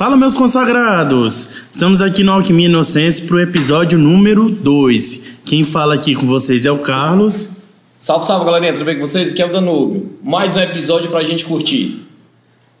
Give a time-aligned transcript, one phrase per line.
[0.00, 1.58] Fala, meus consagrados!
[1.70, 5.40] Estamos aqui no Alquimia Inocência para o episódio número 2.
[5.44, 7.58] Quem fala aqui com vocês é o Carlos.
[7.98, 9.30] Salve, salve, galerinha, tudo bem com vocês?
[9.30, 10.10] Aqui é o Danúbio.
[10.22, 12.00] Mais um episódio pra gente curtir.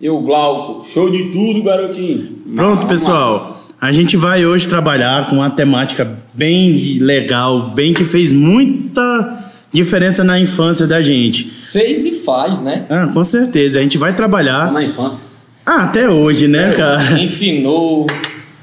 [0.00, 2.38] Eu, Glauco, show de tudo, garotinho.
[2.56, 3.66] Pronto, pessoal.
[3.78, 10.24] A gente vai hoje trabalhar com uma temática bem legal, bem que fez muita diferença
[10.24, 11.44] na infância da gente.
[11.44, 12.86] Fez e faz, né?
[12.88, 13.78] Ah, com certeza.
[13.78, 14.72] A gente vai trabalhar.
[14.72, 15.29] Na infância.
[15.64, 17.02] Ah, até hoje, né, cara?
[17.20, 18.06] Ensinou,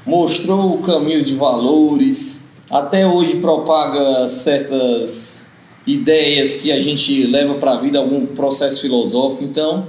[0.04, 5.52] mostrou caminhos de valores, até hoje propaga certas
[5.86, 9.44] ideias que a gente leva pra vida, algum processo filosófico.
[9.44, 9.86] Então,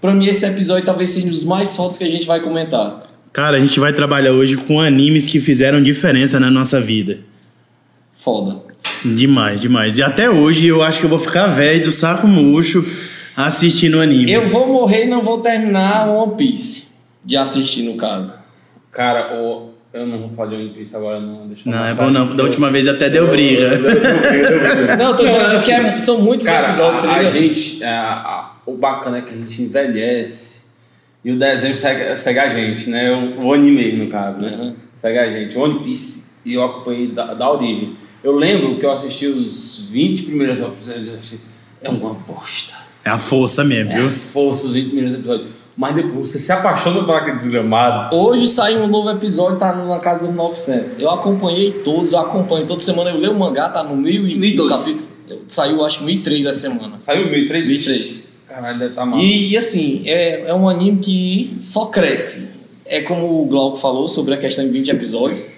[0.00, 3.00] pra mim, esse episódio talvez seja um dos mais fortes que a gente vai comentar.
[3.32, 7.20] Cara, a gente vai trabalhar hoje com animes que fizeram diferença na nossa vida.
[8.12, 8.60] Foda.
[9.04, 9.96] Demais, demais.
[9.96, 12.84] E até hoje eu acho que eu vou ficar velho do saco murcho
[13.46, 14.32] assistindo anime.
[14.32, 18.38] Eu vou morrer e não vou terminar One Piece de assistir, no caso.
[18.90, 21.46] Cara, o- eu não vou falar de One Piece agora, não.
[21.46, 22.34] Deixa eu Não, é bom não.
[22.34, 23.70] Da última vez até deu Eu- briga.
[24.96, 28.12] Não, eu tô dizendo que assim, é- são muitos Cara, episódios, a, a gente, a-
[28.14, 30.66] a- o bacana é que a gente envelhece
[31.24, 33.10] e o desenho segue, segue a gente, né?
[33.12, 34.56] O, o anime, no caso, né?
[34.58, 34.74] Uhum.
[34.96, 35.56] Segue a gente.
[35.56, 37.96] O One Piece eu acompanhei da, da origem.
[38.22, 41.34] Eu lembro que eu assisti os 20 primeiros episódios
[41.82, 42.74] é uma bosta.
[43.10, 44.08] É a força mesmo, É viu?
[44.10, 45.48] força os 20 primeiros episódios.
[45.76, 48.14] Mas depois você se apaixona por aquele desgramado.
[48.14, 50.98] Hoje saiu um novo episódio, tá na casa dos 900.
[50.98, 53.10] Eu acompanhei todos, eu acompanho toda semana.
[53.10, 54.34] Eu leio o mangá, tá no 1000 e...
[54.38, 54.70] 1002.
[54.70, 55.10] capítulo-
[55.48, 56.96] Saiu, acho que 1003 essa semana.
[56.98, 57.66] Saiu 1003?
[57.68, 58.28] 1003.
[58.48, 59.18] Caralho, deve estar mal.
[59.20, 62.60] E, e, assim, é, é um anime que só cresce.
[62.84, 65.50] É como o Glauco falou sobre a questão de 20 episódios.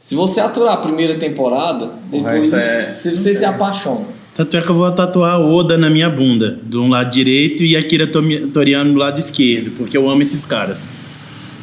[0.00, 4.17] Se você aturar a primeira temporada, depois é- você, você se apaixona.
[4.38, 7.76] Tanto é que eu vou tatuar Oda na minha bunda, de um lado direito e
[7.76, 10.86] Akira Toriyama do lado esquerdo, porque eu amo esses caras.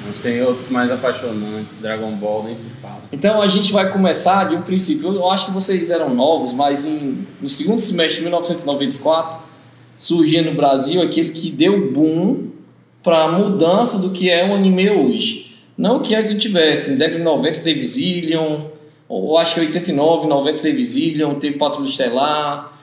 [0.06, 1.78] Mas tem outros mais apaixonantes.
[1.78, 3.02] Dragon Ball nem se fala.
[3.14, 5.14] Então a gente vai começar de um princípio.
[5.14, 9.40] Eu acho que vocês eram novos, mas em, no segundo semestre de 1994
[9.96, 12.48] surgia no Brasil aquele que deu boom
[13.02, 15.56] para a mudança do que é o anime hoje.
[15.78, 18.66] Não que antes não tivesse, em década de 90 teve Zillion,
[19.08, 22.74] ou acho que 89, 90 teve Zillion, teve Patrulha Estelar,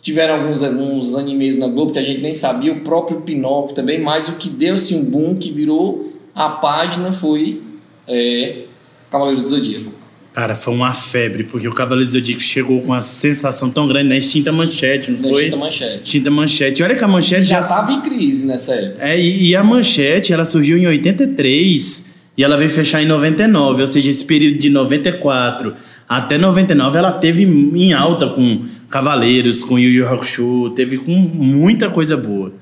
[0.00, 4.00] tiveram alguns, alguns animes na Globo que a gente nem sabia, o próprio Pinóquio também,
[4.00, 7.62] mas o que deu assim, um boom, que virou a página foi
[8.06, 8.62] é,
[9.10, 9.92] Cavaleiros do Zodíaco.
[10.32, 14.08] Cara, foi uma febre, porque o Cavaleiro do Zodíaco chegou com uma sensação tão grande
[14.08, 15.42] na extinta manchete, não Da foi?
[15.44, 16.02] Extinta Manchete.
[16.04, 16.82] Extinta manchete.
[16.84, 17.60] Olha que a manchete Já já.
[17.60, 19.04] estava em crise nessa época.
[19.04, 22.08] É, e, e a manchete, ela surgiu em 83
[22.38, 25.74] e ela veio fechar em 99, ou seja, esse período de 94
[26.08, 31.90] até 99 ela teve em alta com Cavaleiros, com Yu Yu Hakusho, teve com muita
[31.90, 32.54] coisa boa.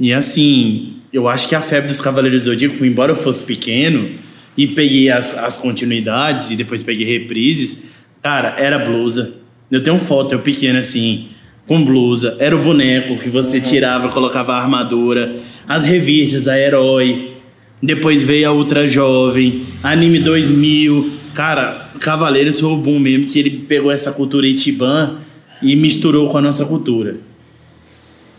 [0.00, 4.08] E assim, eu acho que a febre dos Cavaleiros Zodíaco, embora eu fosse pequeno
[4.56, 7.84] e peguei as, as continuidades e depois peguei reprises,
[8.22, 9.36] cara, era blusa.
[9.70, 11.28] Eu tenho foto, eu pequeno assim,
[11.66, 12.34] com blusa.
[12.40, 15.36] Era o boneco que você tirava, colocava a armadura.
[15.68, 17.37] As revistas, a Herói.
[17.82, 21.10] Depois veio a Ultra Jovem, Anime 2000.
[21.34, 25.18] Cara, Cavaleiros foi o boom mesmo, que ele pegou essa cultura Ichiban
[25.62, 27.20] e misturou com a nossa cultura.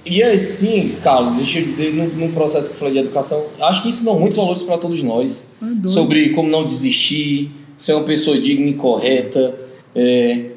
[0.05, 3.83] E assim, Carlos, deixa eu dizer, no, no processo que eu falei de educação, acho
[3.83, 5.55] que ensinou muitos valores para todos nós.
[5.87, 9.55] sobre como não desistir, ser uma pessoa digna e correta,
[9.95, 10.47] é,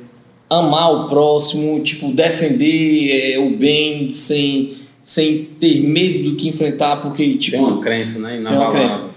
[0.49, 4.75] amar o próximo, tipo, defender é, o bem sem,
[5.13, 7.57] sem ter medo do que enfrentar, porque, tipo.
[7.59, 8.43] Tem uma crença, né?
[8.49, 9.11] Tem uma crença.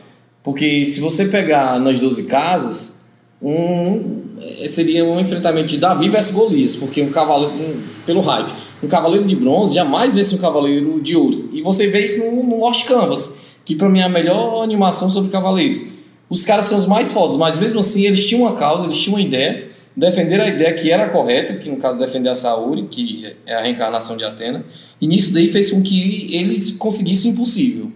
[0.43, 3.05] Porque se você pegar nas 12 casas,
[3.41, 4.21] um,
[4.59, 8.49] eh, seria um enfrentamento de Davi versus Golias, porque um cavaleiro, um- pelo hype,
[8.83, 11.35] um cavaleiro de bronze jamais vence um cavaleiro de ouro.
[11.53, 15.09] E você vê isso no, no Lost Canvas, que pra mim é a melhor animação
[15.09, 15.85] sobre cavaleiros.
[16.29, 19.17] Os caras são os mais fodas, mas mesmo assim eles tinham uma causa, eles tinham
[19.17, 23.35] uma ideia, defender a ideia que era correta, que no caso defender a Saori, que
[23.45, 24.65] é a reencarnação de Atena,
[24.99, 27.91] e nisso daí fez com que eles conseguissem o impossível.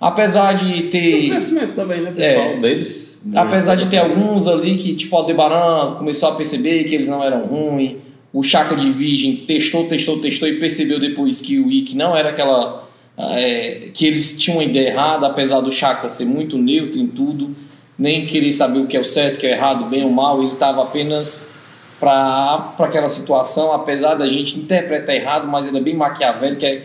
[0.00, 1.30] Apesar de Tem o ter.
[1.30, 2.50] crescimento também, né, pessoal?
[2.50, 2.56] É.
[2.58, 3.22] Deles.
[3.34, 7.22] Apesar de ter alguns ali que, tipo, o Aldebaran começou a perceber que eles não
[7.24, 7.96] eram ruins.
[8.32, 12.28] O Chaka de Virgem testou, testou, testou e percebeu depois que o Ikki não era
[12.28, 12.86] aquela.
[13.16, 17.56] é, que eles tinham uma ideia errada, apesar do Chaka ser muito neutro em tudo,
[17.98, 20.10] nem querer saber o que é o certo, o que é o errado, bem ou
[20.10, 21.56] mal, ele estava apenas
[21.98, 26.82] para aquela situação, apesar da gente interpretar errado, mas ele é bem maquiavélico, é,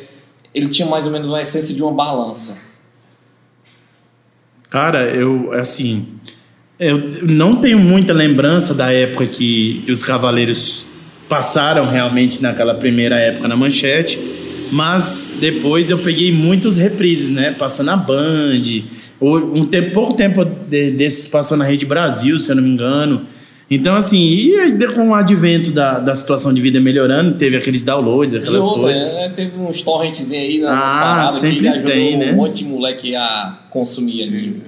[0.53, 2.73] ele tinha mais ou menos uma essência de uma balança.
[4.69, 6.07] Cara, eu, assim.
[6.79, 10.85] Eu não tenho muita lembrança da época que os Cavaleiros
[11.29, 14.19] passaram realmente naquela primeira época na manchete.
[14.71, 17.51] Mas depois eu peguei muitos reprises, né?
[17.51, 18.63] Passou na Band.
[19.25, 23.21] Um tempo, pouco tempo de- desses passou na Rede Brasil, se eu não me engano.
[23.71, 27.81] Então, assim, e aí, com o advento da, da situação de vida melhorando, teve aqueles
[27.83, 29.13] downloads, aquelas outra, coisas.
[29.15, 32.31] é, teve uns torrentezinhos aí nas Ah, paradas sempre que tem, né?
[32.33, 34.61] um monte de moleque a consumir ali.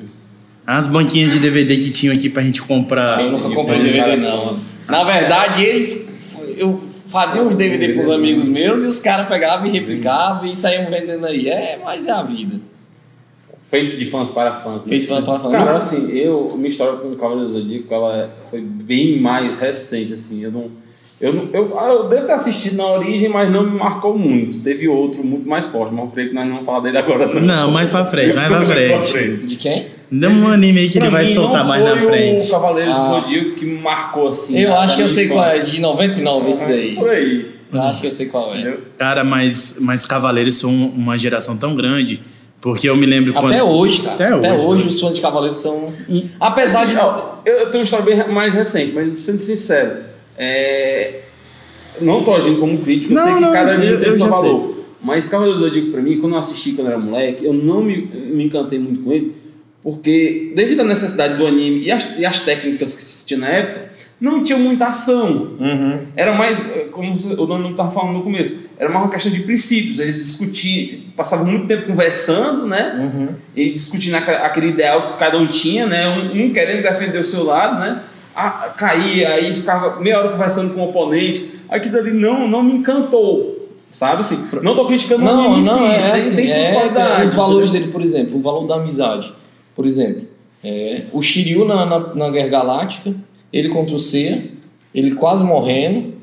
[0.66, 3.22] As banquinhas de DVD que tinham aqui pra gente comprar.
[3.22, 4.56] Eu nunca comprei DVD, não.
[4.90, 6.10] Na verdade, eles.
[6.58, 10.90] Eu fazia uns DVD pros amigos meus e os caras pegavam e replicavam e saíam
[10.90, 11.48] vendendo aí.
[11.50, 12.56] É, mas é a vida.
[13.66, 14.84] Feito de fãs para fãs.
[14.84, 14.90] Né?
[14.90, 15.50] Fez fã para fã.
[15.50, 20.14] Cara, assim, eu, minha história com o Cavaleiro do Zodíaco, ela foi bem mais recente,
[20.14, 20.70] assim, eu não...
[21.20, 24.60] Eu, não- eu, ah, eu devo ter assistido na origem, mas não me marcou muito.
[24.60, 27.34] Teve outro muito mais forte, mas eu creio que nós não vamos falar dele agora,
[27.34, 27.42] não.
[27.42, 29.38] Não, mais pra frente, mais pra frente.
[29.48, 29.88] De quem?
[30.12, 32.44] Dá um anime aí que ele Pra vai mim, soltar não mais na foi frente.
[32.46, 33.22] o Cavaleiro do Ah.
[33.22, 34.60] Zodíaco que me marcou, assim.
[34.60, 36.96] Eu acho que eu sei qual é, de 99 esse daí.
[36.96, 37.56] Por aí.
[37.74, 38.78] Eu acho que eu sei qual é.
[38.98, 42.20] Cara, mas, mas Cavaleiros são uma geração tão grande.
[42.66, 43.46] Porque eu me lembro quando.
[43.54, 44.16] Até hoje, cara.
[44.16, 44.90] Até Até, hoje, hoje, né?
[44.90, 45.94] os fãs de Cavaleiros são.
[46.40, 46.98] Apesar de.
[46.98, 49.98] Ó, eu, eu tenho uma história bem mais recente, mas sendo sincero,
[50.36, 51.20] é...
[52.02, 54.16] não tô agindo como crítico, eu Não, sei que não, cada eu- anime tem eu
[54.16, 54.84] seu valor.
[55.00, 57.84] Mas Cavaleiros do Zodíaco, pra mim, quando eu assisti quando eu era moleque, eu não
[57.84, 59.36] me, me encantei muito com ele,
[59.84, 63.48] porque devido à necessidade do anime e as, e as técnicas que se tinha na
[63.50, 65.56] época, não tinha muita ação.
[65.60, 66.00] Uhum.
[66.16, 69.42] Era mais, eh, como o dono estava falando no começo, era mais uma questão de
[69.42, 70.00] princípios.
[70.00, 73.12] Eles discutiam, passavam muito tempo conversando, né?
[73.14, 73.28] Uhum.
[73.56, 76.08] e discutindo aquele ideal que cada um tinha, né?
[76.08, 78.02] Um, um querendo defender o seu lado, né?
[78.36, 81.52] Ah, caía, aí ficava meia hora conversando com o oponente.
[81.70, 84.22] Aquilo ali não, não me encantou, sabe?
[84.22, 86.74] Assim, não tô criticando o Não, em si, não, é tem, assim, tem suas é,
[86.74, 87.30] qualidades.
[87.32, 87.88] Os valores entendeu?
[87.88, 89.34] dele, por exemplo, o valor da amizade.
[89.74, 90.24] Por exemplo,
[90.64, 93.14] é, o Shiryu na, na, na Guerra Galáctica,
[93.52, 94.44] ele contra o Seiya,
[94.94, 96.14] ele quase morrendo,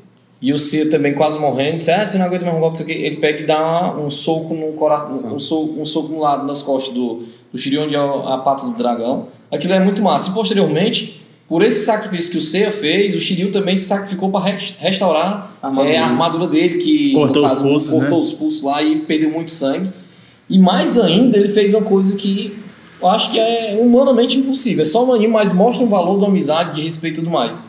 [0.41, 2.83] e o Seiya também quase morrendo, disse, ah, você não aguenta mais um golpe, isso
[2.83, 2.91] aqui.
[2.91, 6.61] ele pega e dá um soco no coração, um soco, um soco no lado, nas
[6.61, 9.27] costas do, do Shiryu, onde é a pata do dragão.
[9.49, 10.31] Aquilo é muito massa.
[10.31, 14.43] E posteriormente, por esse sacrifício que o Seiya fez, o Shiryu também se sacrificou para
[14.79, 15.89] restaurar A armadura.
[15.93, 18.17] é, a armadura dele, que Cortou no os caso, pulsos, cortou né?
[18.17, 19.89] os pulsos lá e perdeu muito sangue.
[20.49, 22.53] E mais ainda, ele fez uma coisa que
[23.03, 24.81] eu acho que é humanamente impossível.
[24.81, 27.67] É só um anime, mas mostra um valor da amizade, de respeito e tudo mais.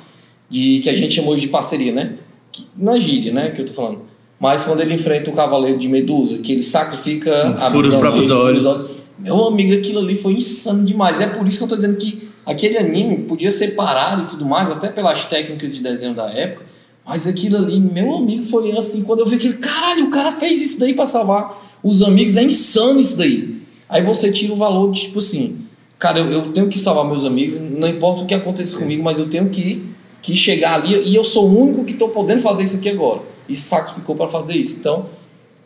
[0.48, 2.14] De, que a gente chamou de parceria, né?
[2.52, 3.50] Que, na gíria, né?
[3.50, 4.02] Que eu tô falando.
[4.38, 8.00] Mas quando ele enfrenta o Cavaleiro de Medusa, que ele sacrifica a Fura os visão
[8.00, 8.66] próprios dele, olhos.
[8.66, 11.20] os Meu amigo, aquilo ali foi insano demais.
[11.20, 14.44] É por isso que eu tô dizendo que aquele anime podia ser parado e tudo
[14.44, 16.64] mais, até pelas técnicas de desenho da época.
[17.04, 19.02] Mas aquilo ali, meu amigo, foi assim.
[19.02, 22.42] Quando eu vi aquele, caralho, o cara fez isso daí pra salvar os amigos, é
[22.42, 23.53] insano isso daí.
[23.94, 25.66] Aí você tira o valor de tipo assim,
[26.00, 29.20] cara, eu, eu tenho que salvar meus amigos, não importa o que aconteça comigo, mas
[29.20, 29.86] eu tenho que,
[30.20, 33.20] que chegar ali e eu sou o único que estou podendo fazer isso aqui agora.
[33.48, 34.80] E sacrificou para fazer isso.
[34.80, 35.06] Então,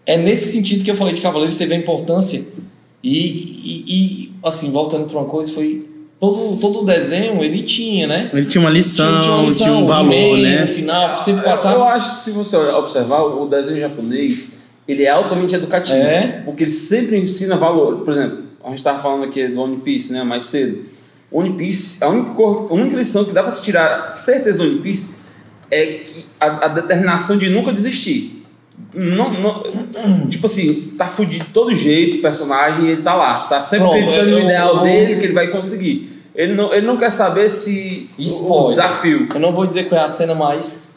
[0.04, 2.44] é nesse sentido que eu falei de Cavaleiros teve a importância.
[3.02, 5.88] E, e, e, assim, voltando para uma coisa, foi.
[6.20, 8.28] Todo, todo o desenho ele tinha, né?
[8.34, 10.60] Ele tinha uma lição, tinha, um o valor, He-Man, né?
[10.62, 11.84] No final, sempre Eu, eu passava.
[11.84, 14.57] acho que se você observar, o desenho japonês,
[14.88, 15.98] ele é altamente educativo.
[15.98, 16.42] É.
[16.44, 17.98] Porque ele sempre ensina valor.
[17.98, 20.84] Por exemplo, a gente estava falando aqui do One Piece, né, mais cedo.
[21.30, 24.78] One Piece, a única, a única lição que dá para se tirar certeza do One
[24.80, 25.16] Piece
[25.70, 28.42] é que a, a determinação de nunca desistir.
[28.94, 33.40] Não, não- tipo assim, tá fudido de todo jeito, o personagem, ele tá lá.
[33.40, 36.22] Tá sempre Pronto, acreditando eu- no ideal eu- dele, que ele vai conseguir.
[36.34, 38.70] Ele não, ele não quer saber se o Spoiler.
[38.70, 39.28] desafio.
[39.34, 40.94] Eu não vou dizer qual é a cena, mas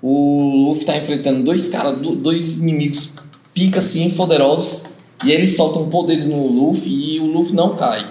[0.00, 3.16] o Luffy tá enfrentando dois caras, do- dois inimigos
[3.54, 8.06] pica assim, poderosos, e eles soltam poderes no Luffy e o Luffy não cai.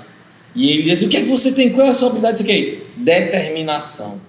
[0.56, 1.72] E ele diz assim, o que é que você tem?
[1.72, 2.36] Qual é a sua habilidade?
[2.36, 2.84] Isso aqui?
[2.98, 4.20] Determinação.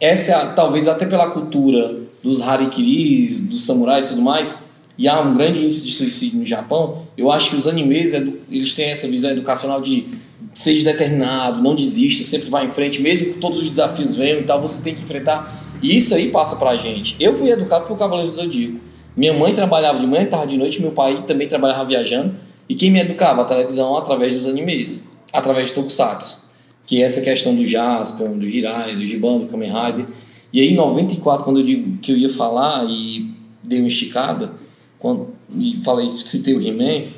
[0.00, 4.64] Essa é, a, talvez até pela cultura dos harikiris, dos samurais e tudo mais,
[4.98, 8.72] e há um grande índice de suicídio no Japão, eu acho que os animes, eles
[8.74, 10.06] têm essa visão educacional de
[10.54, 14.44] seja determinado, não desista, sempre vai em frente, mesmo que todos os desafios venham e
[14.44, 15.78] tal, você tem que enfrentar.
[15.80, 17.16] E isso aí passa pra gente.
[17.18, 18.78] Eu fui educado por Cavaleiro do Zodíaco.
[19.16, 22.34] Minha mãe trabalhava de manhã, tarde de noite, meu pai também trabalhava viajando.
[22.68, 23.42] E quem me educava?
[23.42, 26.50] A televisão através dos animes, através de Tokusatsu.
[26.86, 30.06] Que é essa questão do Jasper, do Jirai, do Giban, do Kamen Rider.
[30.52, 33.30] E aí, em 94, quando eu digo que eu ia falar e
[33.62, 34.52] dei uma esticada,
[34.98, 35.28] quando,
[35.58, 37.08] e falei, citei o He-Man,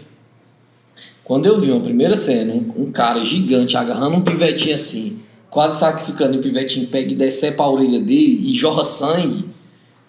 [1.25, 5.21] quando eu vi uma primeira cena, um, um cara gigante agarrando um pivetinho assim,
[5.51, 9.45] quase sacrificando, e o pivetinho pega e decepa a orelha dele e jorra sangue.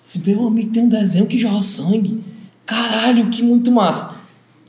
[0.06, 2.22] Se meu amigo tem um desenho que jorra sangue.
[2.64, 4.18] Caralho, que muito massa.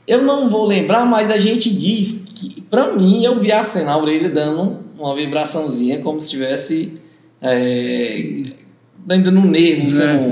[0.07, 3.91] Eu não vou lembrar, mas a gente diz que, pra mim, eu vi a cena,
[3.91, 6.99] a orelha dando uma vibraçãozinha, como se estivesse
[7.39, 8.45] é,
[9.07, 10.23] ainda no nervo, sendo,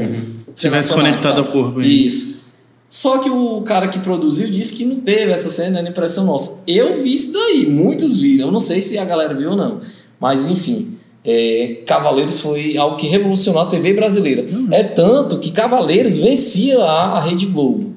[0.55, 1.83] Se tivesse sendo acionado, conectado ao corpo.
[1.83, 2.05] hein?
[2.05, 2.45] Isso.
[2.89, 6.63] Só que o cara que produziu disse que não teve essa cena, na impressão nossa.
[6.65, 8.47] Eu vi isso daí, muitos viram.
[8.47, 9.81] Eu não sei se a galera viu ou não.
[10.19, 10.94] Mas enfim,
[11.25, 14.45] é, Cavaleiros foi algo que revolucionou a TV brasileira.
[14.71, 17.93] É tanto que Cavaleiros vencia a, a Rede Globo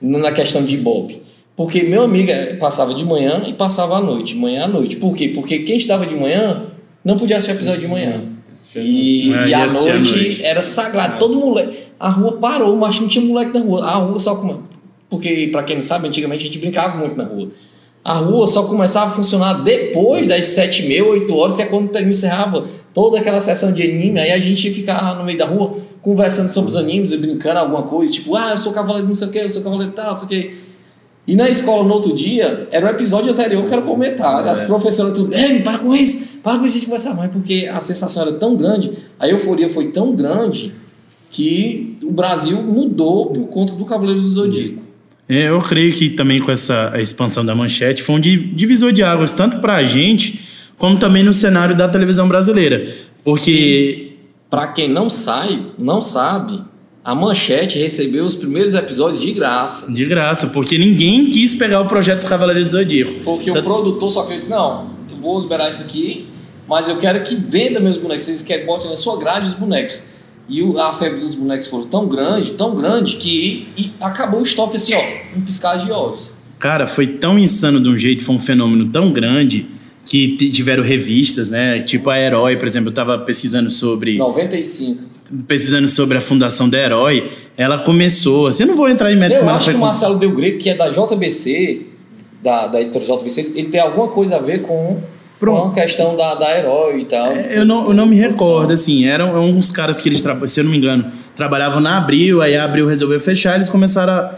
[0.00, 1.22] na questão de Ibope.
[1.56, 4.96] Porque meu amigo eh, passava de manhã e passava à noite, manhã à noite.
[4.96, 5.28] Por quê?
[5.28, 6.64] Porque quem estava de manhã
[7.04, 8.22] não podia assistir episódio de manhã.
[8.76, 10.44] E, É, e ia à noite, noite.
[10.44, 11.18] era sagrado.
[11.20, 11.78] Todo moleque.
[11.98, 13.84] A rua parou, mas não tinha moleque na rua.
[13.84, 14.34] A rua só.
[14.34, 14.60] come-
[15.08, 17.48] Porque, pra quem não sabe, antigamente a gente brincava muito na rua.
[18.04, 21.64] A rua só começava a funcionar depois das sete e meia, oito horas, que é
[21.64, 24.20] quando encerrava toda aquela sessão de anime.
[24.20, 27.60] Aí a gente ia ficar no meio da rua conversando sobre os animes e brincando
[27.60, 28.12] alguma coisa.
[28.12, 30.26] Tipo, ah, eu sou cavaleiro não sei o que, eu sou cavaleiro tal, não sei
[30.26, 30.54] o que.
[31.26, 34.50] E na escola, no outro dia, era o episódio anterior que era comentário.
[34.50, 34.66] As É.
[34.66, 37.80] professoras tudo, ei, para com isso, para com isso, a gente conversar mais, porque a
[37.80, 40.74] sensação era tão grande, a euforia foi tão grande
[41.30, 44.83] que o Brasil mudou por conta do Cavaleiro do Zodíaco.
[45.28, 48.92] É, eu creio que também com essa a expansão da manchete foi um di- divisor
[48.92, 50.40] de águas, tanto pra gente,
[50.76, 52.86] como também no cenário da televisão brasileira.
[53.24, 54.12] Porque
[54.50, 56.60] Pra quem não sai, não sabe,
[57.04, 59.92] a Manchete recebeu os primeiros episódios de graça.
[59.92, 63.14] De graça, porque ninguém quis pegar o projeto dos Cavaleiros do Zodíaco.
[63.24, 66.26] Porque o produtor só fez, não, eu vou liberar isso aqui,
[66.68, 68.24] mas eu quero que venda meus bonecos.
[68.24, 70.04] Vocês querem botem na sua grade os bonecos.
[70.48, 73.66] E a febre dos bonecos foi tão grande, tão grande, que
[74.00, 76.34] acabou o estoque assim, ó, um piscar de olhos.
[76.58, 79.66] Cara, foi tão insano de um jeito, foi um fenômeno tão grande
[80.04, 81.80] que tiveram revistas, né?
[81.82, 85.02] Tipo a Herói, por exemplo, eu tava pesquisando sobre 95.
[85.46, 87.32] pesquisando sobre a fundação da Herói.
[87.56, 90.32] Ela começou, assim, eu não vou entrar em métodos Eu acho que o Marcelo Del
[90.32, 91.86] Greco, que é da JBC,
[92.42, 95.00] da, da editora JBC, ele tem alguma coisa a ver com,
[95.44, 95.62] Pronto.
[95.74, 97.32] com a questão da, da herói e tal.
[97.32, 100.70] Eu não, eu não me recordo, assim, eram uns caras que eles, se eu não
[100.70, 104.30] me engano, trabalhavam na Abril, aí a Abril resolveu fechar, eles começaram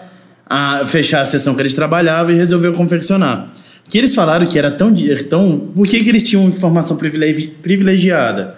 [0.49, 3.49] a, a fechar a seção que eles trabalhavam e resolveu confeccionar.
[3.89, 4.93] Que eles falaram que era tão...
[5.29, 8.57] tão por que, que eles tinham informação privilegi- privilegiada?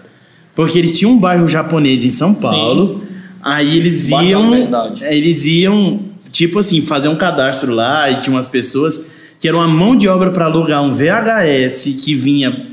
[0.55, 3.03] Porque eles tinham um bairro japonês em São Paulo,
[3.43, 4.51] aí eles Bairro iam...
[4.51, 5.05] Liberdade.
[5.05, 6.01] Eles iam,
[6.33, 10.09] tipo assim, fazer um cadastro lá e tinha umas pessoas que eram uma mão de
[10.09, 12.69] obra para alugar um VHS que vinha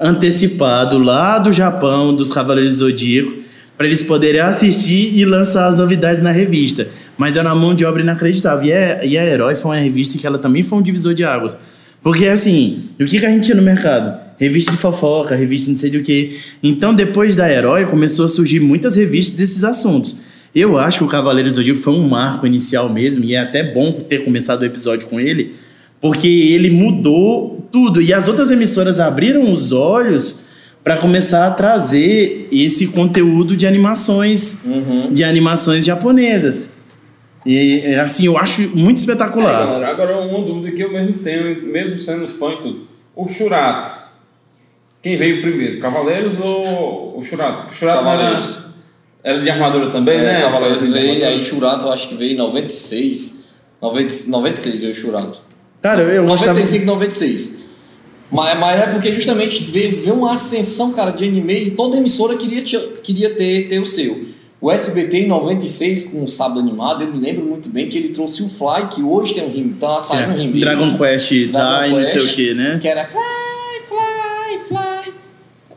[0.00, 3.34] antecipado lá do Japão, dos Cavaleiros do Zodíaco,
[3.76, 6.88] para eles poderem assistir e lançar as novidades na revista.
[7.18, 8.66] Mas era uma mão de obra inacreditável.
[8.66, 11.24] E a, e a Herói foi uma revista que ela também foi um divisor de
[11.24, 11.56] águas.
[12.02, 14.18] Porque, assim, o que, que a gente tinha no mercado?
[14.38, 16.38] Revista de fofoca, revista não sei do que.
[16.62, 20.16] Então, depois da Herói, começou a surgir muitas revistas desses assuntos.
[20.54, 23.62] Eu acho que o Cavaleiros do Zodíaco foi um marco inicial mesmo, e é até
[23.62, 25.54] bom ter começado o episódio com ele,
[26.00, 28.00] porque ele mudou tudo.
[28.00, 30.46] E as outras emissoras abriram os olhos
[30.84, 35.12] para começar a trazer esse conteúdo de animações, Uhum.
[35.12, 36.76] de animações japonesas.
[37.44, 39.66] E assim, eu acho muito É, espetacular.
[39.66, 42.88] galera, agora uma dúvida que eu mesmo tenho, mesmo sendo fã e tudo.
[43.14, 43.94] O Churato.
[45.02, 45.80] Quem veio primeiro?
[45.80, 47.66] Cavaleiros ou o Churato?
[47.72, 48.58] O Churato Cavaleiros.
[49.22, 50.40] Era, era de armadura também, É, né?
[50.42, 53.46] Cavaleiros veio, aí Churato eu acho que veio em 96.
[53.80, 55.40] 90, 96 veio o Churato.
[55.86, 56.54] Cara, eu gostava.
[56.54, 57.64] 95, 96.
[58.28, 62.36] Mas, mas é porque justamente veio, veio uma ascensão, cara, de anime e toda emissora
[62.36, 62.60] queria,
[63.04, 64.26] queria ter, ter o seu.
[64.60, 68.08] O SBT em 96, com o sábado animado, eu me lembro muito bem que ele
[68.08, 70.60] trouxe o Fly, que hoje tem um remake, tá saindo um É, remake.
[70.60, 72.78] Dragon Quest Dragon Dai, não sei o Quest, que, né?
[72.82, 73.20] Que era Fly,
[73.88, 75.14] Fly, Fly.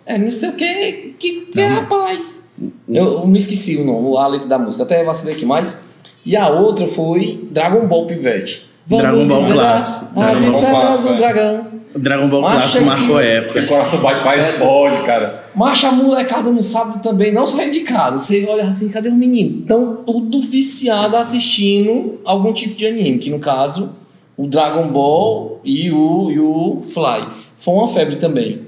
[0.07, 2.47] É, não sei o que, que, que rapaz.
[2.87, 5.81] Eu, eu me esqueci o nome, a letra da música, até vacilei aqui mais.
[6.25, 8.68] E a outra foi Dragon Ball Pivete.
[8.97, 10.19] Dragon Ball clássico.
[10.19, 11.17] As Dragon Ball clássico, do é.
[11.17, 11.67] dragão.
[11.95, 13.59] Dragon Ball clássico é marcou que- época.
[13.59, 15.43] O coração bate mais forte, cara.
[15.55, 18.19] Mas a molecada no sábado também não sai de casa.
[18.19, 19.61] Você olha assim, cadê o menino?
[19.61, 23.95] Estão tudo viciado assistindo algum tipo de anime, que no caso,
[24.37, 27.27] o Dragon Ball e o, e o Fly.
[27.57, 28.61] Foi uma febre também.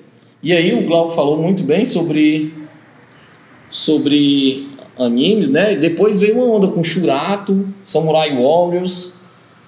[0.43, 2.53] E aí o Glauco falou muito bem sobre
[3.69, 5.75] sobre animes, né?
[5.75, 9.20] Depois veio uma onda com Shurato, Samurai Warriors,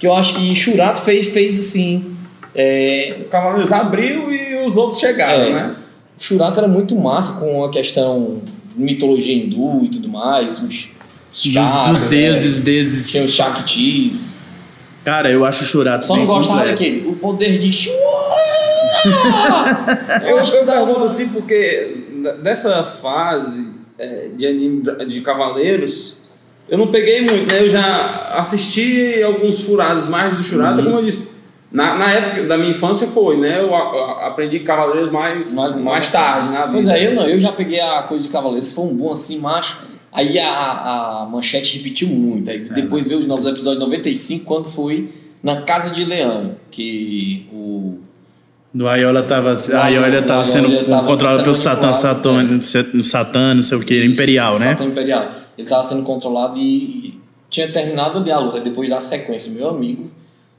[0.03, 2.13] que eu acho que Shurato fez, fez assim.
[2.53, 5.53] É, O Cavaleiros abriu e os outros chegaram, É.
[5.53, 5.75] né?
[6.19, 8.41] Shurato era muito massa com a questão
[8.75, 10.57] de mitologia hindu e tudo mais.
[10.61, 10.89] Os,
[11.33, 12.09] os Dos, chakras, dos né?
[12.09, 13.11] deuses, deuses.
[13.11, 14.39] Tinha os Shaktis.
[15.05, 16.77] Cara, eu acho o Churato Só não bem gostava completo.
[16.83, 17.07] daquele.
[17.07, 17.97] O poder de Shura!
[20.27, 23.67] Eu acho que eu pergunto assim, porque n- dessa fase
[23.97, 26.22] é, de anime de Cavaleiros,
[26.73, 27.61] eu não peguei muito, né?
[27.61, 30.85] Eu já assisti alguns furados mais do Churata, Uhum.
[30.85, 31.27] como eu disse.
[31.71, 33.59] Na, na época da minha infância foi, né?
[33.61, 36.67] Eu a- a- aprendi Cavaleiros mais, mais, Mais- tarde, né?
[36.71, 37.27] Pois é, eu não.
[37.27, 38.73] Eu já peguei a coisa de Cavaleiros.
[38.73, 39.77] Foi um bom assim, macho.
[40.11, 40.47] Aí a,
[41.23, 42.49] a manchete repetiu muito.
[42.51, 45.09] Aí depois veio os novos episódios de 95, quando foi
[45.41, 47.97] na Casa de Leão, que o.
[48.73, 53.03] Do Ayola tava, O a Ayola Ayola tava sendo tava controlada pelo Satã, Satã, no
[53.03, 54.69] Satã, não sei o que, Isso, Imperial, né?
[54.73, 55.27] Satã Imperial.
[55.57, 57.19] Ele estava sendo controlado e
[57.49, 58.59] tinha terminado ali a luta.
[58.59, 60.09] Depois da sequência, meu amigo,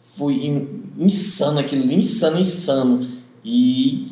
[0.02, 3.06] foi in- insano aquilo, insano, insano.
[3.44, 4.06] E,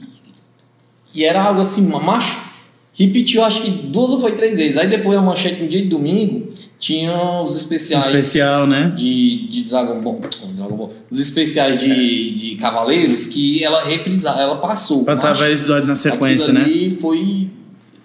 [1.15, 2.51] e era algo assim, macho.
[2.95, 4.77] Repetiu acho que duas ou foi três vezes.
[4.77, 6.49] Aí depois a manchete no dia de domingo
[6.79, 8.93] tinha os especiais Especial, né?
[8.97, 10.21] de, de Dragon Ball.
[10.55, 10.93] Dragon Ball.
[11.11, 15.05] Os especiais de, de Cavaleiros que ela reprisava, ela passou.
[15.05, 16.63] Passava episódios na sequência, né?
[16.65, 17.49] ali foi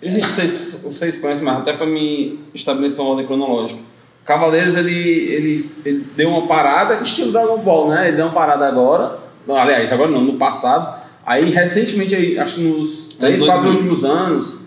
[0.01, 3.79] E, Gente, vocês, vocês conhecem, mas até para me estabelecer uma ordem cronológica.
[4.25, 8.07] Cavaleiros, ele, ele, ele deu uma parada, estilo Dragon Ball, né?
[8.09, 9.17] Ele deu uma parada agora.
[9.47, 11.01] Não, aliás, agora não, no passado.
[11.25, 13.71] Aí, recentemente, aí, acho que nos 3, 4 2000.
[13.79, 14.59] últimos anos,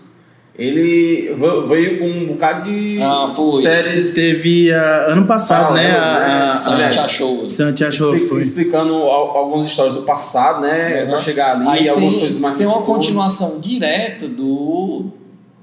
[0.57, 3.61] ele ve- veio com um bocado de Ah, foi.
[3.61, 4.13] séries.
[4.13, 5.91] Teve ah, ano passado, né?
[5.93, 6.51] Paralelo, A, né?
[6.51, 7.47] a, Santi achou.
[7.49, 8.41] Santi achou expli- foi.
[8.41, 11.03] explicando al- algumas histórias do passado, né?
[11.03, 11.09] Uhum.
[11.09, 15.05] Pra chegar ali, Aí algumas tem, coisas mais tem uma continuação direta do,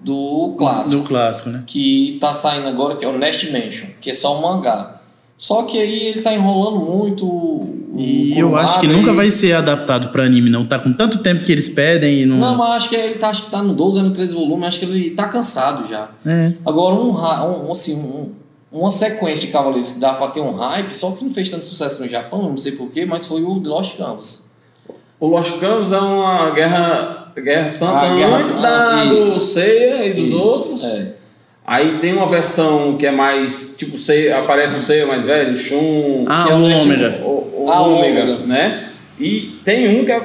[0.08, 1.62] do clássico, Do clássico, né?
[1.66, 4.94] que tá saindo agora, que é o Nest Mansion, que é só um mangá.
[5.36, 7.24] Só que aí ele tá enrolando muito.
[7.26, 10.66] o E eu acho que e- nunca vai ser adaptado pra anime, não.
[10.66, 12.38] Tá com tanto tempo que eles pedem e não.
[12.38, 14.64] Não, mas acho que ele tá, acho que tá no 12 ou no 13 volume,
[14.66, 16.08] acho que ele tá cansado já.
[16.26, 16.54] É.
[16.66, 18.32] Agora, um, um, assim, um-
[18.72, 21.66] uma sequência de Cavaleiros que dava pra ter um hype, só que não fez tanto
[21.66, 24.47] sucesso no Japão, eu não sei porquê, mas foi o The Lost Canvas.
[25.20, 29.22] O Lost Canvas é uma guerra, guerra santa A Guerra antes Santa, da, do.
[29.22, 30.84] Seiya e dos Isso, outros.
[30.84, 31.14] É.
[31.66, 36.24] Aí tem uma versão que é mais, tipo, Seiya, aparece o Seiya mais velho, Shun...
[36.26, 37.20] Ah, que é o tipo, Ômega.
[37.24, 38.46] O, o Ah, o Ômega, Ômega.
[38.46, 38.88] né?
[39.20, 40.22] E tem um que é...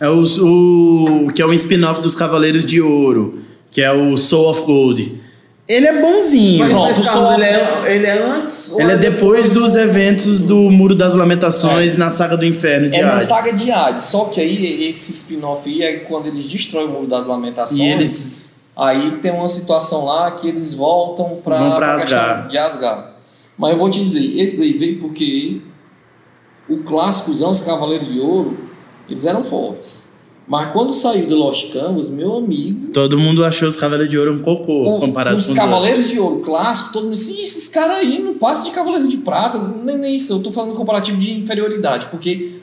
[0.00, 4.50] É o, o que é um spin-off dos Cavaleiros de Ouro, que é o Soul
[4.50, 5.22] of Gold.
[5.66, 6.68] Ele é bonzinho.
[6.68, 8.72] Mas, Pronto, ele, é, ele é antes...
[8.72, 12.96] ou Ele é depois dos eventos do Muro das Lamentações na Saga do Inferno de
[12.98, 13.26] É na Hades.
[13.28, 17.06] saga de Hades, só que aí esse spin-off aí é quando eles destroem o Muro
[17.06, 17.78] das Lamentações.
[17.80, 22.50] E eles Aí tem uma situação lá que eles voltam pra, Vão pra Asgard.
[22.50, 23.14] de Asgard.
[23.56, 25.60] Mas eu vou te dizer, esse daí veio porque
[26.68, 28.58] o clássicozão, os Cavaleiros de Ouro,
[29.08, 30.13] eles eram fortes.
[30.46, 34.34] Mas quando saiu do Lost Canvas, meu amigo, todo mundo achou os Cavaleiros de Ouro
[34.34, 37.44] um cocô o- comparado os com os Cavaleiros de Ouro clássico, todo mundo assim, "Ih,
[37.44, 40.74] esses caras aí não passam de Cavaleiro de Prata, nem, nem isso, eu tô falando
[40.74, 42.56] comparativo de inferioridade, porque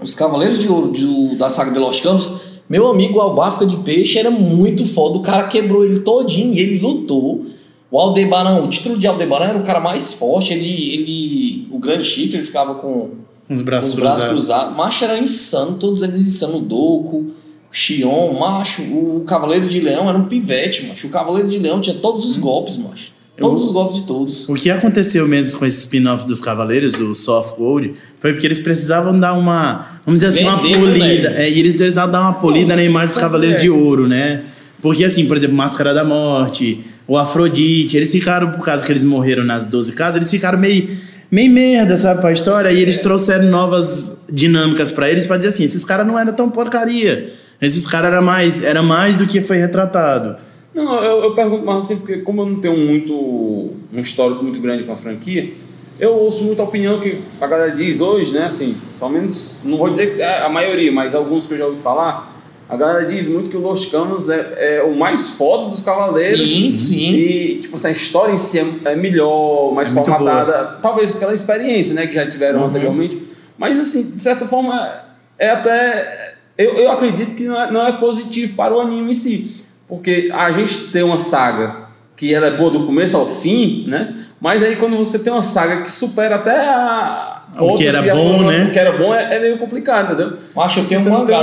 [0.00, 3.76] os Cavaleiros de Ouro do- da saga de Lost Canvas, meu amigo, o Albafca de
[3.78, 7.46] Peixe era muito foda, o cara quebrou ele todinho e ele lutou.
[7.90, 12.04] O Aldebaran, o título de Aldebaran era o cara mais forte, ele, ele o grande
[12.04, 13.10] chifre, ele ficava com.
[13.48, 14.44] Uns braços os braços cruzados.
[14.46, 14.76] cruzados.
[14.76, 16.56] Macho era insano, todos eles insanos.
[16.56, 17.34] O Doku, o
[17.70, 18.82] Xion, macho.
[18.82, 21.06] O Cavaleiro de Leão era um pivete, macho.
[21.06, 23.12] O Cavaleiro de Leão tinha todos os golpes, macho.
[23.36, 24.48] Todos Eu- os golpes de todos.
[24.48, 28.60] O que aconteceu mesmo com esse spin-off dos Cavaleiros, o Soft Gold, foi porque eles
[28.60, 31.30] precisavam dar uma, vamos dizer assim, uma Vender, polida.
[31.30, 31.44] né?
[31.46, 33.60] É, e eles precisavam dar uma polida na imagem dos Nossa, Cavaleiros é.
[33.60, 34.42] de Ouro, né?
[34.80, 36.78] Porque, assim, por exemplo, Máscara da Morte,
[37.08, 40.96] o Afrodite, eles ficaram, por causa que eles morreram nas 12 casas, eles ficaram meio,
[41.34, 45.64] meio merda, sabe, pra história, e eles trouxeram novas dinâmicas pra eles pra dizer assim,
[45.64, 47.32] esses caras não eram tão porcaria.
[47.60, 50.36] Esses caras eram mais, era mais do que foi retratado.
[50.72, 54.60] Não, eu, eu pergunto mais assim, porque como eu não tenho muito um histórico muito
[54.60, 55.50] grande com a franquia,
[55.98, 58.44] eu ouço muita opinião que a galera diz hoje, né?
[58.44, 61.66] Assim, pelo menos, não vou dizer que é a maioria, mas alguns que eu já
[61.66, 62.33] ouvi falar,
[62.68, 66.50] a galera diz muito que o Los Canos é, é o mais foda dos Cavaleiros.
[66.50, 67.12] Sim, sim.
[67.14, 71.34] E, tipo assim, a história em si é, é melhor, mais É formatada, talvez pela
[71.34, 72.66] experiência, né, que já tiveram Uhum.
[72.66, 73.22] anteriormente.
[73.58, 74.90] Mas, assim, de certa forma,
[75.38, 76.34] é até.
[76.56, 79.56] Eu, eu acredito que não é, não é positivo para o anime em si.
[79.88, 81.84] Porque a gente tem uma saga
[82.16, 84.14] que ela é boa do começo ao fim, né?
[84.44, 87.44] Mas aí quando você tem uma saga que supera até a.
[87.58, 88.64] O que era bom, foram- né?
[88.66, 90.36] O que era bom é, é meio complicado, entendeu?
[90.54, 91.42] Macho, eu tenho Você um mangá.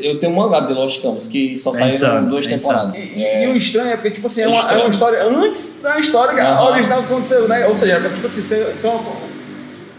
[0.00, 2.96] Eu tenho um mangá de Lost Campos que só É saíram insano, duas é temporadas.
[2.96, 5.80] E, e o estranho é porque, tipo assim, é, É uma, é uma história antes
[5.82, 7.66] da história que a original aconteceu, né?
[7.66, 9.00] Ou seja, é tipo assim, ser, ser uma,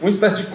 [0.02, 0.48] uma espécie de.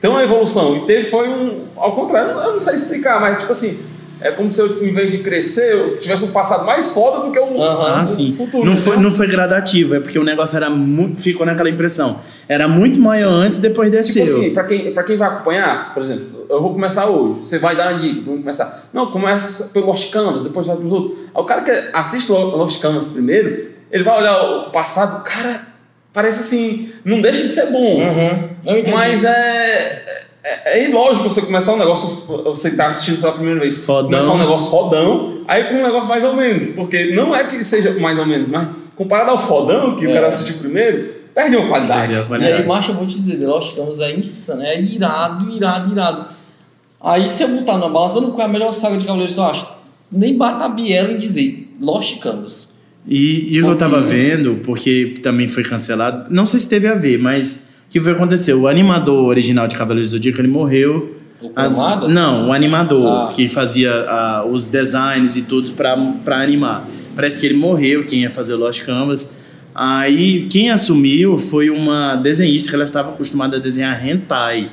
[0.00, 0.78] Tem uma evolução.
[0.78, 1.66] E teve foi um.
[1.76, 3.78] Ao contrário, eu não sei explicar, mas tipo assim.
[4.22, 7.32] É como se eu, em vez de crescer, eu tivesse um passado mais foda do
[7.32, 7.62] que o.
[7.62, 8.32] Ah, o sim.
[8.32, 8.64] futuro.
[8.64, 11.20] não, foi, não foi gradativo, é porque o negócio era muito.
[11.20, 12.20] Ficou naquela impressão.
[12.48, 14.24] Era muito maior antes, depois desceu.
[14.24, 17.58] Tipo assim, pra quem, pra quem vai acompanhar, por exemplo, eu vou começar hoje, você
[17.58, 18.88] vai dar uma dica, vamos começar.
[18.92, 21.18] Não, começa pelo Lost Canvas, depois vai pros outros.
[21.34, 25.66] Aí o cara que assiste o Lost Canvas primeiro, ele vai olhar o passado, cara,
[26.12, 28.00] parece assim, não deixa de ser bom.
[28.00, 28.92] Uhum.
[28.92, 30.26] Mas é.
[30.44, 34.10] É, é ilógico você começar um negócio, você tá assistindo pela primeira vez, Fodão.
[34.10, 36.70] começar um negócio fodão, aí com um negócio mais ou menos.
[36.70, 40.14] Porque não é que seja mais ou menos, mas comparado ao fodão que o É.
[40.14, 42.12] cara assistiu primeiro, perde uma qualidade.
[42.12, 45.92] E aí, macho, eu vou te dizer, The Lost Canvas é insano, é irado, irado,
[45.92, 46.26] irado.
[47.00, 49.36] Aí, se eu botar na balança, eu não qual é a melhor saga de Cavaleiros,
[49.36, 49.66] eu acho.
[50.10, 52.80] Nem bata a biela em dizer Lost Canvas.
[53.08, 56.86] E, e o que eu tava vendo, porque também foi cancelado, não sei se teve
[56.86, 58.54] a ver, mas o que foi acontecer?
[58.54, 61.16] O animador original de Cavaleiros do Zodíaco, ele morreu.
[61.40, 61.76] O As-
[62.08, 63.32] não, o animador Ah.
[63.34, 65.94] que fazia ah, os designs e tudo pra
[66.40, 66.88] animar.
[67.14, 69.32] Parece que ele morreu, quem ia fazer o Lost Canvas.
[69.74, 74.70] Aí quem assumiu foi uma desenhista que ela estava acostumada a desenhar hentai.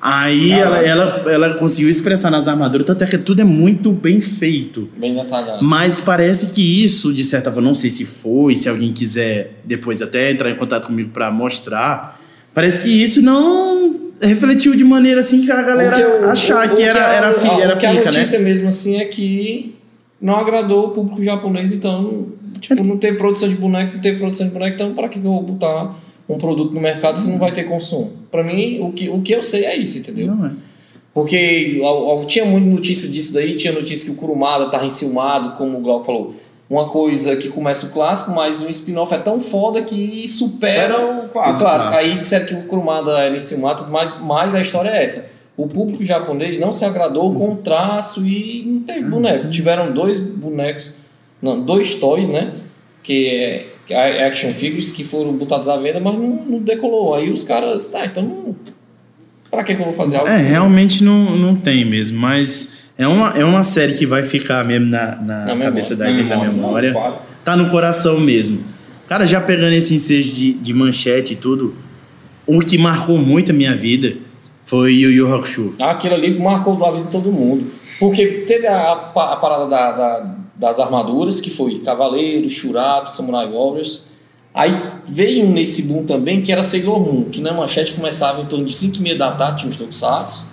[0.00, 4.20] Aí ela, ela, ela conseguiu expressar nas armaduras, tanto é que tudo é muito bem
[4.20, 4.90] feito.
[4.98, 5.64] Bem detalhado.
[5.64, 10.02] Mas parece que isso, de certa forma, não sei se foi, se alguém quiser depois
[10.02, 12.20] até entrar em contato comigo pra mostrar,
[12.54, 16.80] parece que isso não refletiu de maneira assim que a galera que eu- achar que
[16.80, 18.10] o era, a- era, filha, era que a pica, né?
[18.12, 19.74] notícia mesmo assim é que
[20.20, 22.28] não agradou o público japonês, então
[22.60, 25.26] tipo, não teve produção de boneco, não teve produção de boneco, então para que que
[25.26, 25.94] eu vou botar
[26.28, 28.12] um produto no mercado se não vai ter consumo?
[28.30, 30.28] Para mim, o que, o que eu sei é isso, entendeu?
[30.28, 30.52] Não é.
[31.12, 35.56] Porque ao- ao- tinha muita notícia disso daí, tinha notícia que o Kurumada tava enciumado,
[35.56, 36.34] como o Glauco falou.
[36.74, 41.06] Uma coisa que começa o clássico, mas um spin-off é tão foda que supera Era
[41.06, 41.58] o clássico.
[41.64, 41.94] clássico.
[41.94, 45.30] Aí disseram que o Kurumada era enciumado, tudo mais, mas a história é essa.
[45.56, 49.48] O público japonês não se agradou com o traço e não teve boneco.
[49.50, 50.94] Tiveram dois bonecos,
[51.40, 52.54] não, dois toys, né?
[53.04, 57.14] Que é, que é action figures que foram botados à venda, mas não, não decolou.
[57.14, 58.56] Aí os caras, tá, então não.
[59.48, 60.48] Pra que, que eu vou fazer algo É, assim?
[60.48, 64.86] realmente não, não tem mesmo, mas é uma, é uma série que vai ficar mesmo
[64.86, 67.18] na, na, Na cabeça da gente, na memória, memória.
[67.44, 68.60] Tá no coração mesmo.
[69.06, 71.74] Cara, já pegando esse ensejo de, de manchete e tudo,
[72.46, 74.16] o que marcou muito a minha vida
[74.64, 75.74] foi Yu Yu Hakusho.
[75.78, 77.70] Aquilo ali marcou a vida de todo mundo.
[78.00, 83.10] Porque teve a, a pa- a parada da- da- das armaduras, que foi Cavaleiro, Shurato,
[83.10, 84.06] Samurai Warriors.
[84.54, 84.72] Aí
[85.06, 88.72] veio nesse boom também, que era Sailor Moon, que na manchete começava em torno de
[88.72, 90.46] 5 e meia da tarde, tinha os Tokusatsu,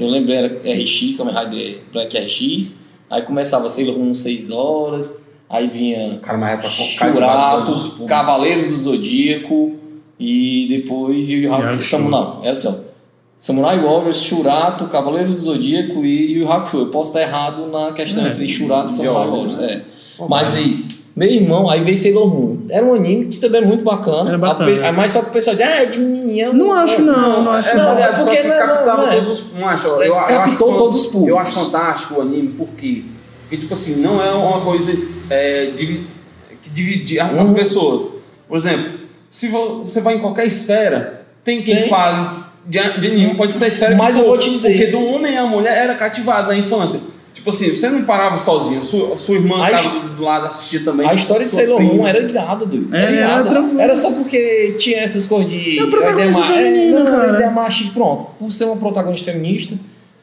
[0.00, 2.86] que eu lembro era RX, Kamen Rider Black RX.
[3.10, 8.06] Aí começava Sailor Moon 6 horas, aí vinha Cara, mas é pra públicos.
[8.08, 9.74] Cavaleiros do Zodíaco
[10.18, 11.68] e depois Yu Yu Hakusho.
[11.74, 11.88] Hakusho.
[11.90, 12.90] Samu- Não, é assim, ó.
[13.38, 16.78] Samurai Warriors, Shurato, Cavaleiros do Zodíaco e Yu Hakusho.
[16.78, 19.58] Eu posso estar errado na questão É, entre Shurato e Samurai de Warriors.
[19.58, 19.82] É.
[20.28, 20.84] Mas aí,
[21.16, 22.58] meu irmão, aí veio Sailor Moon.
[22.70, 24.28] Era um anime que também é muito bacana.
[24.28, 24.70] Era bacana.
[24.70, 26.52] A pe- Mas só que o pessoal diz, ah, é de menininha.
[26.52, 29.02] Não acho não, não acho É, Não, não, é é só porque que não- captava
[29.02, 29.14] não é.
[29.16, 29.52] todos os.
[29.54, 31.28] Não acho, eu, É, captou acho, todos os públicos.
[31.28, 33.02] Eu acho fantástico o anime, por quê?
[33.42, 34.92] Porque, tipo assim, não é uma coisa
[35.28, 36.00] é, que
[36.72, 37.54] divide as Uhum.
[37.54, 38.08] pessoas.
[38.48, 41.88] Por exemplo, se vo- você vai em qualquer esfera, tem quem Tem.
[41.88, 44.70] fale de, de anime, pode ser a esfera Mas que eu for, vou te dizer-
[44.70, 47.00] Porque do homem à mulher era cativado na infância.
[47.40, 51.08] Tipo assim, você não parava sozinho, sua, sua irmã A estava do lado assistia também.
[51.08, 52.94] A história de Sailor Moon era irada, doido.
[52.94, 53.82] É, Era era irada.
[53.82, 55.78] Era só porque tinha essas coisas de.
[55.78, 57.28] É a protagonista feminina, é, cara.
[57.34, 57.94] ideia machista.
[57.94, 58.26] Pronto.
[58.38, 59.74] Por ser uma protagonista feminista,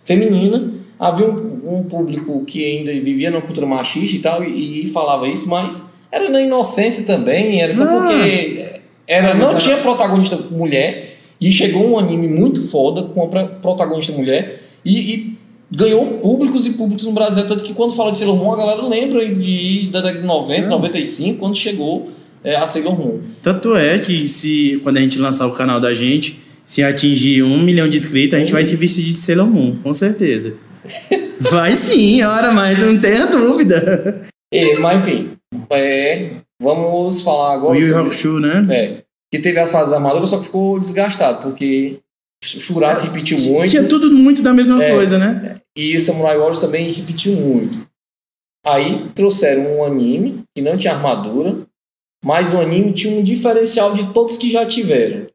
[0.05, 4.87] feminina, havia um, um público que ainda vivia numa cultura machista e tal, e, e
[4.87, 7.87] falava isso, mas era na inocência também, era só Ah.
[7.87, 8.65] porque
[9.07, 14.11] era, não tinha protagonista mulher, e chegou um anime muito foda com a pro- protagonista
[14.13, 15.36] mulher, e, e
[15.71, 18.81] ganhou públicos e públicos no Brasil, tanto que quando fala de Sailor Moon, a galera
[18.87, 22.09] lembra de, da década de 90, 95, quando chegou
[22.43, 23.19] é, a Sailor Moon.
[23.41, 27.61] Tanto é que se quando a gente lançar o canal da gente, se atingir um
[27.61, 30.55] milhão de inscritos, a gente vai se vestir de Sailor Moon, com certeza.
[31.39, 34.21] Vai sim, ora, mas não tenha dúvida.
[34.51, 35.31] E, mas enfim,
[35.69, 38.65] é, vamos falar O agora Yu Yu Hakusho, né?
[38.69, 42.06] é, que teve as fases armaduras, só que ficou desgastado, porque o
[42.47, 43.69] Shurato repetiu muito.
[43.69, 44.91] Tinha tudo muito da mesma É.
[44.91, 45.59] coisa, né?
[45.75, 47.87] E o Samurai Warriors também repetiu muito.
[48.65, 51.57] Aí trouxeram um anime que não tinha armadura,
[52.23, 55.27] mas o anime tinha um diferencial de todos que já tiveram.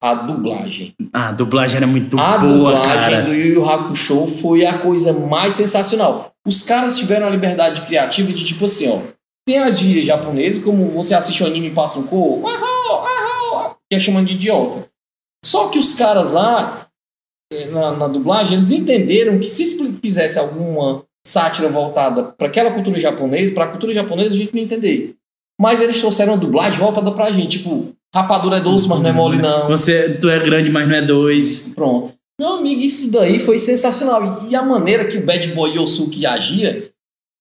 [0.00, 0.94] A dublagem.
[1.12, 3.22] Ah, a dublagem era muito a boa, dublagem cara.
[3.22, 6.32] do Yu Yu Hakusho foi a coisa mais sensacional.
[6.46, 9.00] Os caras tiveram a liberdade criativa de tipo assim, ó.
[9.44, 13.76] Tem as gírias japonesas, como você assiste o anime e passa um cor, "Ahau, ahau",
[13.90, 14.87] que é chamando de idiota.
[15.48, 16.86] Só que os caras lá,
[17.50, 19.64] eh, na, na dublagem, eles entenderam que se
[20.02, 24.62] fizesse alguma sátira voltada para aquela cultura japonesa, para a cultura japonesa a gente não
[24.62, 25.14] entender.
[25.58, 29.12] Mas eles trouxeram a dublagem voltada pra gente, tipo, rapadura é doce, mas não é
[29.12, 29.68] mole não.
[29.68, 31.72] Você, tu é grande, mas não é dois.
[31.74, 32.12] Pronto.
[32.38, 34.46] Meu amigo, isso daí foi sensacional.
[34.48, 36.90] E a maneira que o Bad Boy Yosuke agia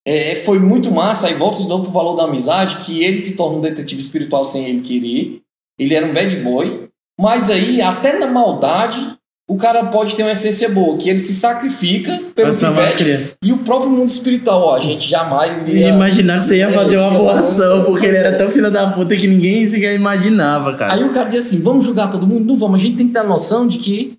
[0.07, 1.27] é, foi muito massa.
[1.27, 4.45] Aí volta de novo pro valor da amizade, que ele se torna um detetive espiritual
[4.45, 5.41] sem ele querer.
[5.77, 6.86] Ele era um bad boy.
[7.19, 9.15] Mas aí, até na maldade,
[9.49, 12.91] o cara pode ter uma essência boa, que ele se sacrifica pelo Pra salvar a
[12.91, 15.87] pivete e o próprio mundo espiritual, ó, a gente jamais iria...
[15.87, 18.91] imaginar que você ia fazer uma É, boa ação, porque ele era tão filho da
[18.91, 20.93] puta que ninguém sequer imaginava, cara.
[20.93, 22.45] Aí o cara diz assim, vamos julgar todo mundo?
[22.45, 24.17] Não vamos, a gente tem que ter a noção de que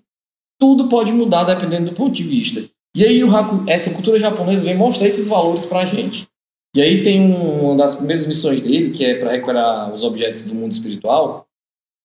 [0.59, 2.61] tudo pode mudar dependendo do ponto de vista.
[2.97, 6.27] E aí o Haku, essa cultura japonesa vem mostrar esses valores pra gente.
[6.75, 10.45] E aí tem um- uma das primeiras missões dele, que é para recuperar os objetos
[10.45, 11.45] do mundo espiritual,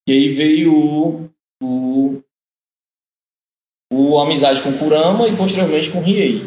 [0.06, 1.30] que aí veio o,
[1.62, 2.22] o,
[3.92, 6.42] o amizade com Kurama e posteriormente com Riei.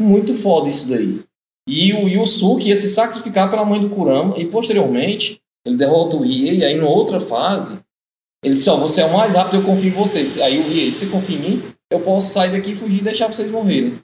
[0.00, 1.20] Muito foda isso daí.
[1.68, 6.22] E o Yusuke ia se sacrificar pela mãe do Kurama e posteriormente ele derrota o
[6.22, 7.82] Riei e aí numa outra fase
[8.42, 10.22] ele disse, ó, você é o mais rápido, eu confio em você.
[10.22, 11.62] Disse, Aí o Riei, você confia em mim?
[11.92, 13.98] Eu posso sair daqui, fugir e deixar vocês morrerem.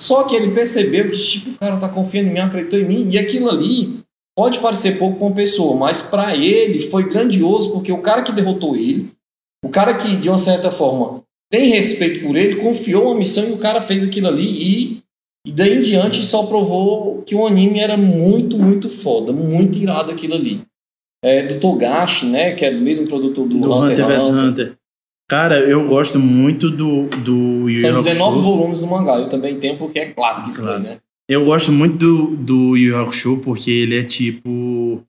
[0.00, 3.08] Só que ele percebeu que, tipo, o cara tá confiando em mim, acreditou em mim.
[3.10, 3.99] E aquilo ali
[4.36, 8.32] pode parecer pouco com a pessoa, mas para ele foi grandioso, porque o cara que
[8.32, 9.10] derrotou ele,
[9.64, 13.52] o cara que, de uma certa forma, tem respeito por ele, confiou uma missão e
[13.52, 15.02] o cara fez aquilo ali e,
[15.46, 20.10] e daí em diante só provou que o anime era muito, muito foda, muito irado
[20.12, 20.62] aquilo ali.
[21.22, 24.76] É, do Togashi, né, que é do mesmo produtor do, Do Hunter vs Hunter.
[25.28, 28.42] Cara, eu gosto muito do, do Yu São Yu 19 Hakusho.
[28.42, 29.18] volumes do mangá.
[29.18, 30.94] Eu também tenho porque é clássico isso daí, Clássico.
[30.94, 31.00] né?
[31.30, 35.00] Eu gosto muito do, do Yu Yu Hakusho porque ele é tipo.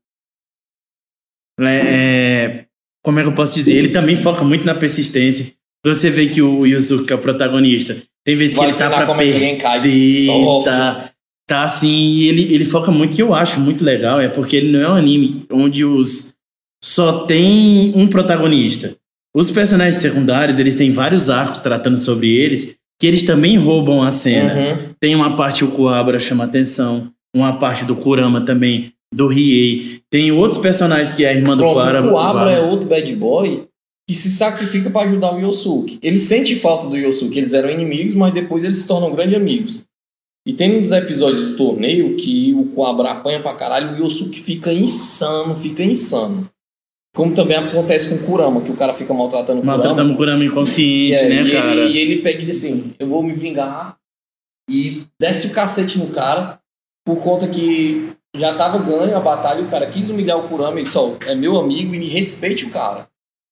[1.60, 2.66] É,
[3.04, 3.74] como é que eu posso dizer?
[3.74, 5.52] Ele também foca muito na persistência.
[5.84, 9.02] Você vê que o Yusuke, é o protagonista, tem vezes que Vai ele tá pra
[9.02, 10.72] é que ninguém cai, perder, sofre.
[10.72, 11.12] tá,
[11.48, 14.72] tá assim, e ele, ele foca muito, que eu acho muito legal, é porque ele
[14.72, 16.36] não é um anime onde os
[16.84, 18.96] só tem um protagonista.
[19.36, 24.12] Os personagens secundários, eles têm vários arcos tratando sobre eles, que eles também roubam a
[24.12, 24.54] cena.
[24.54, 24.94] Uhum.
[25.00, 30.02] Tem uma parte o Kuwabara chama atenção, uma parte do Kurama também, do Riei.
[30.08, 32.06] Tem outros personagens que é a irmã do Kuwabara.
[32.06, 33.66] o Abra é outro bad boy
[34.08, 35.98] que se sacrifica pra ajudar o Yosuke.
[36.04, 39.86] Ele sente falta do Yosuke, eles eram inimigos, mas depois eles se tornam grandes amigos.
[40.48, 44.06] E tem um dos episódios do torneio que o Kuwabara apanha pra caralho e o
[44.06, 46.48] Yosuke fica insano, fica insano.
[47.14, 49.78] Como também acontece com o Kurama, que o cara fica maltratando o Kurama.
[49.78, 51.82] Maltratando o Kurama inconsciente, É, né, e cara?
[51.82, 53.98] Ele, e ele pega e diz assim: Eu vou me vingar
[54.70, 56.60] e desce o cacete no cara
[57.06, 60.80] por conta que já tava ganho a batalha e o cara quis humilhar o Kurama.
[60.80, 63.08] Ele só é meu amigo e me respeite o cara.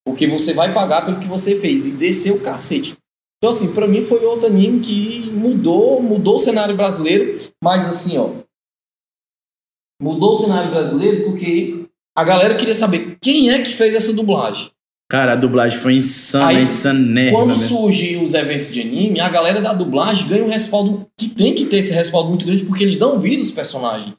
[0.05, 2.95] Porque você vai pagar pelo que você fez e desceu o cacete.
[3.37, 8.17] Então, assim, pra mim foi outro anime que mudou, mudou o cenário brasileiro, mas assim,
[8.17, 8.31] ó.
[10.01, 11.85] Mudou o cenário brasileiro porque
[12.17, 14.69] a galera queria saber quem é que fez essa dublagem.
[15.11, 19.73] Cara, a dublagem foi insana, Aí, Quando surgem os eventos de anime, a galera da
[19.73, 23.17] dublagem ganha um respaldo que tem que ter esse respaldo muito grande porque eles dão
[23.17, 24.13] vida aos personagens.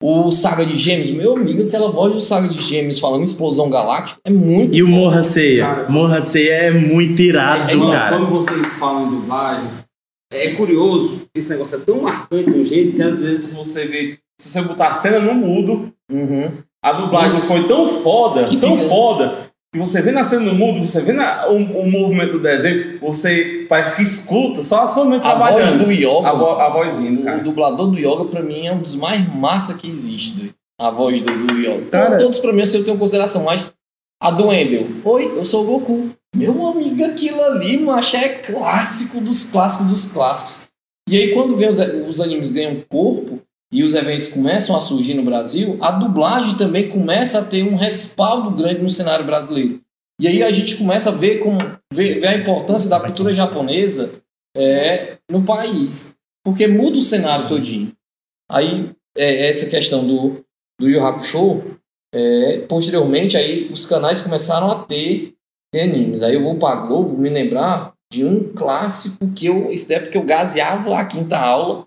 [0.00, 3.68] O Saga de Gêmeos, meu amigo, aquela voz do Saga de Gêmeos falando em explosão
[3.68, 4.86] galáctica é muito E o.
[4.86, 5.86] Morra Ceia?
[5.88, 8.16] Morra Ceia é muito irado, É, é Quando- cara.
[8.16, 9.68] Quando vocês falam em dublagem,
[10.32, 14.16] é curioso, esse negócio é tão marcante de um jeito que às vezes você vê,
[14.40, 16.52] se você botar a cena no mudo, Uhum.
[16.88, 17.46] A dublagem Nossa.
[17.54, 19.38] foi tão foda, Que tão fica- foda,
[19.72, 22.98] que você vê na cena no mudo, você vê na, o, o movimento do desenho,
[23.00, 26.68] você parece que escuta só a sua mente A voz do Yoga, a, vo, a
[26.70, 27.38] voz vindo, o cara.
[27.42, 30.36] dublador do Yoga pra mim é um dos mais massa que existe.
[30.36, 30.54] doido.
[30.80, 31.86] A voz do, do Yoga.
[31.90, 33.72] Cara- Todos pra mim assim, eu tenho consideração, mas
[34.22, 34.86] a do Endel.
[35.04, 36.10] Oi, eu sou o Goku.
[36.36, 40.68] Meu amigo, aquilo ali, macho, é clássico dos clássicos dos clássicos.
[41.08, 43.40] E aí, quando vem os, os animes ganham corpo
[43.72, 47.76] e os eventos começam a surgir no Brasil, a dublagem também começa a ter um
[47.76, 49.80] respaldo grande no cenário brasileiro.
[50.20, 51.58] E aí a gente começa a ver, como,
[51.92, 54.10] ver, ver a importância da cultura japonesa
[54.56, 56.16] é, no país.
[56.44, 57.92] Porque muda o cenário todinho.
[58.50, 60.44] Aí, é, essa questão do,
[60.80, 61.78] do Yu Hakusho,
[62.12, 65.34] é, posteriormente, aí os canais começaram a ter,
[65.74, 66.22] animes.
[66.22, 70.16] Aí eu vou pra Globo me lembrar de um clássico que eu, isso é porque
[70.16, 71.86] eu gaseava a quinta aula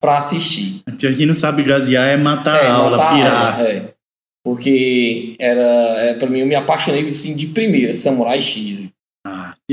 [0.00, 0.82] pra assistir.
[0.84, 3.54] Porque quem não sabe gasear é matar É, a aula, matar a pirar.
[3.60, 3.94] aula, é.
[4.42, 5.60] Porque era,
[5.98, 8.88] é, pra mim, eu me apaixonei assim, de primeira, Samurai X.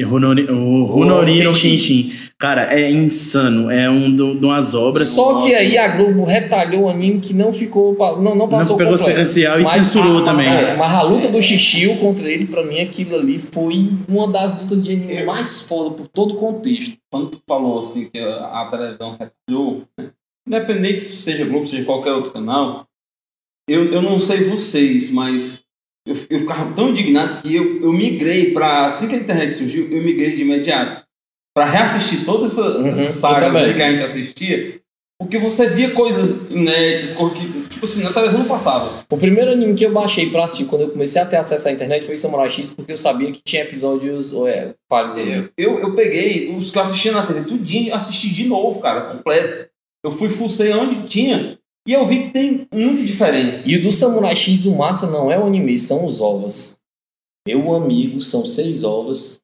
[0.04, 1.72] Runori, o Runori Kenshin.
[1.72, 2.12] Kenshin.
[2.40, 3.70] Cara, é insano.
[3.72, 5.08] É um do- de umas obras.
[5.08, 8.78] Só que aí a Globo retalhou o anime que não ficou, não, não passou Não
[8.78, 9.20] pegou completo.
[9.20, 10.48] sequencial e censurou a- também.
[10.48, 14.62] É, mas a luta do Xixiu contra ele, pra mim, aquilo ali foi uma das
[14.62, 16.96] lutas de anime mais foda por todo o contexto.
[17.12, 20.10] Quando tu falou assim que a, a televisão retalhou, né?
[20.48, 22.86] independente se seja Globo, seja qualquer outro canal,
[23.70, 25.62] eu, eu não sei vocês, mas
[26.08, 29.88] eu, eu ficava tão indignado que eu, eu migrei para assim que a internet surgiu,
[29.92, 31.04] eu migrei de imediato
[31.56, 34.80] para reassistir todas essa- Uhum, essas eu sagas aí que a gente assistia.
[35.20, 39.04] Porque você via coisas inéditas, que, tipo assim, na televisão não passava.
[39.12, 41.72] O primeiro anime que eu baixei pra assistir quando eu comecei a ter acesso à
[41.72, 45.50] internet foi Samurai X, porque eu sabia que tinha episódios ou é, falhos ali.
[45.58, 49.68] Eu, eu peguei os que eu assistia na TV, tudinho, assisti de novo, cara, completo.
[50.06, 53.70] Eu fui fucei onde tinha e eu vi que tem muita diferença.
[53.70, 56.78] E o do Samurai X, o massa não é o anime, são os ovos.
[57.48, 59.40] Meu amigo, são seis ovos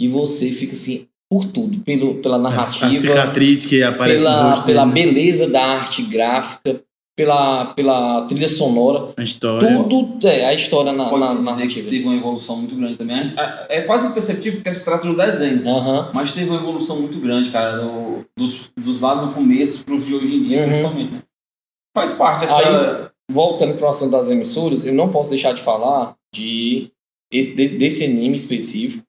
[0.00, 4.48] que você fica assim por tudo, pelo, pela A, a narrativa, cicatriz que aparece pela,
[4.50, 5.12] rosto pela dele, né?
[5.14, 6.80] beleza da arte gráfica,
[7.16, 9.66] pela, pela trilha sonora, A história.
[9.88, 11.90] tudo é a história na, na Pode-se dizer que narrativa.
[11.90, 13.32] teve uma evolução muito grande também.
[13.68, 15.66] É, quase imperceptível porque se trata de um desenho.
[15.68, 16.10] Aham.
[16.12, 20.14] Mas teve uma evolução muito grande, cara, do- dos, dos lá do começo pros de
[20.14, 20.66] hoje em dia, Uhum.
[20.68, 21.12] principalmente.
[21.12, 21.22] né?
[21.96, 22.58] Faz parte essa.
[22.58, 26.92] Aí- Voltando para o assunto das emissoras, eu não posso deixar de falar de,
[27.32, 29.02] esse- de- desse anime específico,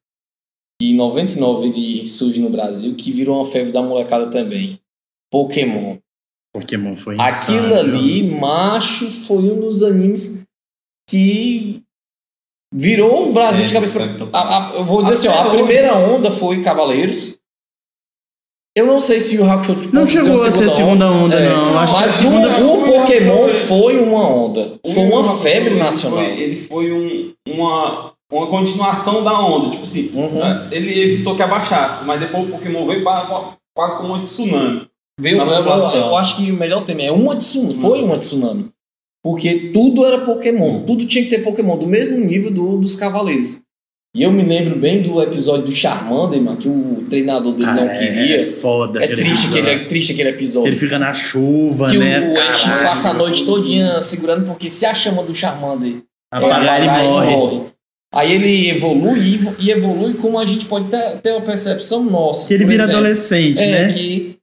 [0.81, 4.79] que em 99 ele surge no Brasil, que virou uma febre da molecada também.
[5.31, 5.97] Pokémon.
[6.55, 7.97] Pokémon foi Aquilo insano.
[7.99, 10.45] ali, macho, foi um dos animes
[11.09, 11.83] que
[12.73, 14.05] virou o Brasil É, de cabeça pra...
[14.05, 17.37] então- a- a- eu vou dizer assim, ó, a primeira onda foi Cavaleiros.
[18.77, 21.79] Eu não sei se o Hakusho Não chegou a ser segunda onda, É, não.
[21.79, 24.79] Acho que a Mas segunda o, o Pokémon foi- foi uma onda.
[24.85, 26.19] Foi uma Hakusho, febre ele nacional.
[26.19, 29.71] Foi, ele foi um- uma, uma continuação da onda.
[29.71, 30.43] Tipo assim, Uhum.
[30.45, 34.85] é, ele evitou que abaixasse, mas depois o Pokémon veio pra, quase como um tsunami.
[35.19, 37.73] Veio, eu, eu- acho que o melhor tema é uma tsunami.
[37.73, 37.81] Uhum.
[37.81, 38.69] Foi uma tsunami.
[39.23, 40.81] Porque tudo era Pokémon.
[40.83, 43.61] Tudo tinha que ter Pokémon, do mesmo nível do- dos Cavaleiros.
[44.15, 47.81] E eu me lembro bem do episódio do Charmander, mano, que o treinador dele Cara,
[47.85, 48.37] não é- queria.
[48.37, 49.03] É foda.
[49.03, 50.69] É, triste, aquele, é triste aquele episódio.
[50.69, 52.33] Ele fica na chuva, que né?
[52.33, 56.79] o Ash passa a noite todinha segurando, porque se a chama do Charmander Apagar, é,
[56.79, 57.61] ele apagar, morre.
[58.13, 62.47] Aí ele evolui e- evolui como a gente pode ter, ter uma percepção nossa.
[62.47, 63.93] Que ele vira exemplo, adolescente, é né?
[63.93, 64.37] que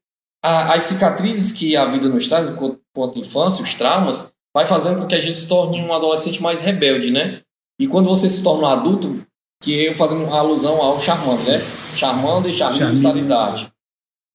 [0.44, 5.00] a- as cicatrizes que a vida nos traz enquanto, enquanto infância, os traumas, vai fazendo
[5.00, 7.40] com que a gente se torne um adolescente mais rebelde, né?
[7.80, 9.20] E quando você se torna um adulto,
[9.64, 11.62] que eu fazendo alusão ao Charmander, né?
[11.96, 12.98] Charmander, Charmeleon e.
[12.98, 13.68] Charizard.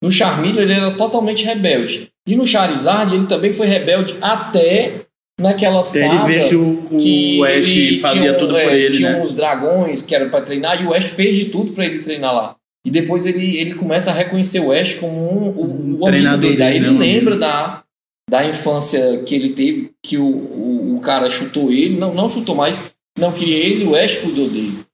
[0.02, 2.10] No Charmeleon ele era totalmente rebelde.
[2.28, 5.06] E no Charizard ele também foi rebelde até
[5.40, 8.64] naquela Até ele saga vê que o, o que Ash ele fazia tinha, tudo é,
[8.64, 9.22] por ele, tinha né?
[9.22, 12.34] uns dragões que eram pra treinar e o Ash fez de tudo pra ele treinar
[12.34, 12.56] lá.
[12.86, 16.40] E depois ele, ele começa a reconhecer o Ash como um, o, o amigo treinador
[16.40, 16.64] dele.
[16.64, 17.40] Aí ele né, um lembra amigo.
[17.40, 17.84] da,
[18.30, 22.56] da infância que ele teve, que o, o, o cara chutou ele, não, não chutou
[22.56, 24.89] mais, não queria ele, o Ash cuidou dele.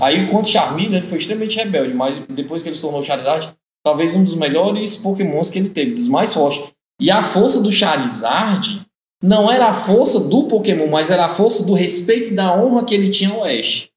[0.00, 3.52] Aí, enquanto Charmeleon, ele foi extremamente rebelde, mas depois que ele se tornou Charizard,
[3.84, 6.72] talvez um dos melhores pokémons que ele teve, dos mais fortes.
[7.00, 8.86] E a força do Charizard
[9.22, 12.84] não era a força do Pokémon, mas era a força do respeito e da honra
[12.84, 13.88] que ele tinha ao Ash.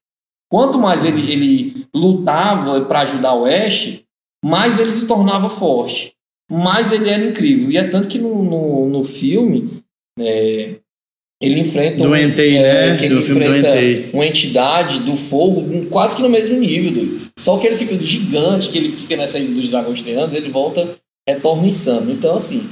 [0.50, 4.02] Quanto mais ele, ele lutava para ajudar o Ash,
[4.44, 6.14] mais ele se tornava forte.
[6.50, 7.70] Mais ele era incrível.
[7.70, 9.82] E é tanto que no, no, no filme
[10.18, 10.80] é,
[11.42, 12.96] ele enfrenta um- Entei, é, né?
[12.96, 13.70] que ele enfrenta
[14.14, 16.92] uma entidade do fogo quase que no mesmo nível.
[16.92, 17.20] doido.
[17.38, 20.96] Só que ele fica gigante, que ele fica nessa ilha dos dragões treinando, ele volta,
[21.28, 22.10] retorna insano.
[22.12, 22.70] Então, assim,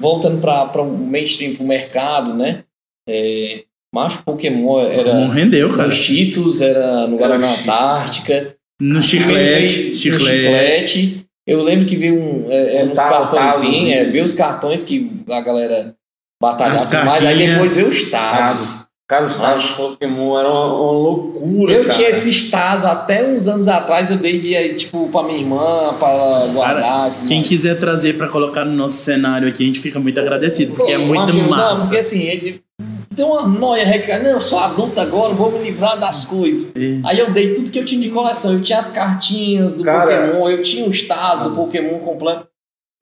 [0.00, 2.64] voltando para o mainstream, para o mercado, né?
[3.08, 3.62] É,
[3.94, 5.84] mas Pokémon era Não rendeu, cara.
[5.86, 7.52] no Cheetos, era no Guaraná.
[7.52, 8.56] Antártica.
[8.80, 10.88] No Veio- chiclete, no chiclete.
[10.88, 11.26] chiclete.
[11.46, 13.66] Eu lembro que veio um, é, é, Um uns Tazo.
[13.90, 15.94] é, veio os cartões que a galera
[16.44, 17.52] batalhava As tudo mais, aí cartinhas.
[17.52, 18.84] depois veio os Tazos.
[19.06, 21.94] Cara, os Tazos de Pokémon eram uma, uma loucura, Eu cara.
[21.94, 26.46] tinha esses Tazos até uns anos atrás, eu dei de, tipo, pra minha irmã, pra
[26.54, 27.10] guardar.
[27.12, 27.48] tudo Quem mais.
[27.48, 30.98] quiser trazer pra colocar no nosso cenário aqui, a gente fica muito agradecido, porque é
[30.98, 31.82] Pô, muito macho, Não, massa.
[31.82, 32.62] porque assim, ele
[33.14, 34.24] tem uma noia recarga.
[34.24, 36.72] Não, eu sou adulto agora, vou me livrar das coisas.
[36.74, 37.00] É.
[37.04, 38.54] Aí eu dei tudo que eu tinha de coleção.
[38.54, 40.28] Eu tinha as cartinhas do Cara.
[40.28, 42.46] Pokémon, eu tinha os Tazos do Pokémon completo.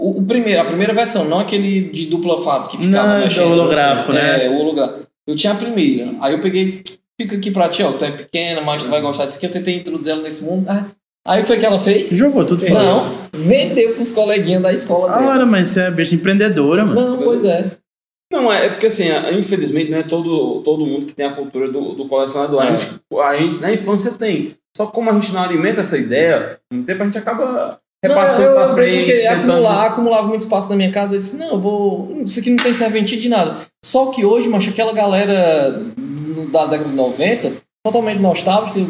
[0.02, 3.24] O, o primeiro, a primeira versão, não aquele de dupla face que ficava Não, do
[3.24, 3.50] mexendo.
[3.52, 4.44] holográfico, né?
[4.46, 5.06] É, o holográfico.
[5.26, 6.12] Eu tinha a primeira.
[6.20, 6.82] Aí eu peguei e disse,
[7.20, 9.46] fica aqui pra ti, ó, tu é pequena, mas tu vai gostar disso aqui.
[9.46, 10.66] Eu tentei introduzir ela nesse mundo.
[10.68, 10.86] Ah,
[11.24, 12.10] Aí o que foi que ela fez?
[12.10, 12.82] Jogou tudo fora.
[12.82, 15.30] Não, vendeu pros coleguinhas da escola Ah, dela.
[15.34, 17.00] Ora, mas você é bicho empreendedora, mano.
[17.00, 17.70] Não, pois é.
[18.32, 21.32] Não, é, é porque assim, a- infelizmente não é todo, todo mundo que tem a
[21.34, 22.60] cultura do, do colecionador.
[22.62, 22.76] A, É.
[22.76, 24.54] gente, a gente na infância tem.
[24.76, 28.58] Só que como a gente não alimenta essa ideia, no tempo a gente acaba repassando
[28.58, 29.50] eu- frente, Porque tentando...
[29.52, 31.14] acumular, acumulava muito espaço na minha casa.
[31.14, 32.22] Eu disse, não, eu vou.
[32.24, 33.60] Isso aqui não tem serventia de nada.
[33.84, 35.80] Só que hoje, macho, aquela galera
[36.50, 37.52] da década de 90,
[37.84, 38.80] totalmente nostálgica,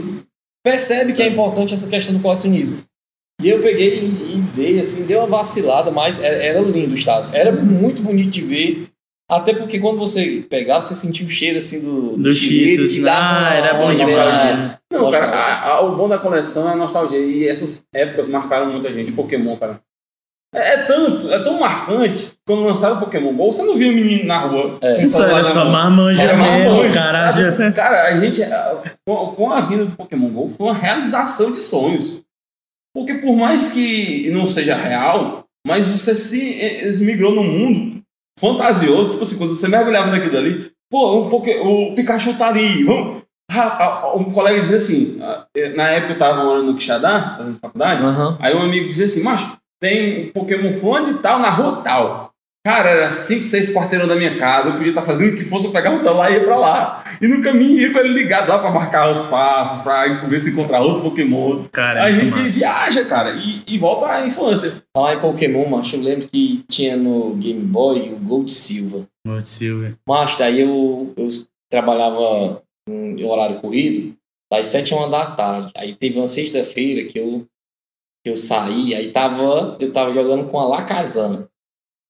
[0.64, 2.78] percebe que é importante essa questão do colecionismo.
[3.42, 6.94] E eu peguei e, e dei, assim, deu uma vacilada, mas era, era lindo o
[6.94, 7.34] estado.
[7.34, 8.86] Era muito bonito de ver.
[9.36, 12.92] Até porque quando você pegava, você sentia o cheiro assim do, Do Cheetos.
[12.94, 14.16] que dava Ah, uma era bom onda, demais.
[14.16, 14.78] né?
[14.92, 17.18] Não, cara, a- a- o bom da coleção é a nostalgia.
[17.18, 19.12] E essas épocas marcaram muita gente.
[19.12, 19.80] Pokémon, cara.
[20.54, 22.32] É, é tanto, é tão marcante.
[22.46, 24.76] Quando lançaram o Pokémon GO, você não via o menino na rua.
[24.82, 25.02] É.
[25.02, 27.56] Isso era só marmanja Era mesmo, caralho.
[27.72, 28.42] Cara, a gente,
[29.06, 32.22] com com a vinda do Pokémon GO, foi uma realização de sonhos.
[32.94, 37.91] Porque por mais que não seja real, mas você se eh, migrou num mundo
[38.38, 39.10] fantasioso.
[39.10, 43.22] Tipo assim, quando você mergulhava naquilo ali, pô, o, Poké- o Pikachu tá ali, vamos.
[44.16, 45.20] Um colega dizia assim,
[45.54, 48.38] eh, na época eu tava morando no Quixadá, fazendo faculdade, Aham.
[48.40, 52.31] Aí um amigo dizia assim, macho, tem um Pokémon fulano de tal na rua tal.
[52.64, 55.66] Cara, era 5, 6 quarteirão da minha casa, eu podia estar fazendo o que fosse,
[55.66, 57.04] eu pegava o celular e ia pra lá.
[57.20, 60.50] E no caminho ia com ele ligado lá pra marcar os passos, pra ver se
[60.50, 61.66] encontrar outros Pokémons.
[61.72, 62.58] Cara, Aí é a gente massa.
[62.58, 64.80] viaja, cara, e, e volta à infância.
[64.96, 69.06] Falar em Pokémon, macho, eu lembro que tinha no Game Boy o Gold Silver.
[69.26, 69.98] Ô, Silvio.
[70.06, 71.28] Macho, daí eu, eu
[71.68, 74.14] trabalhava em horário corrido,
[74.52, 75.72] das 7 a 1 da tarde.
[75.76, 77.44] Aí teve uma sexta-feira que eu,
[78.24, 81.48] que eu saí, aí tava, eu tava jogando com a Lacazan.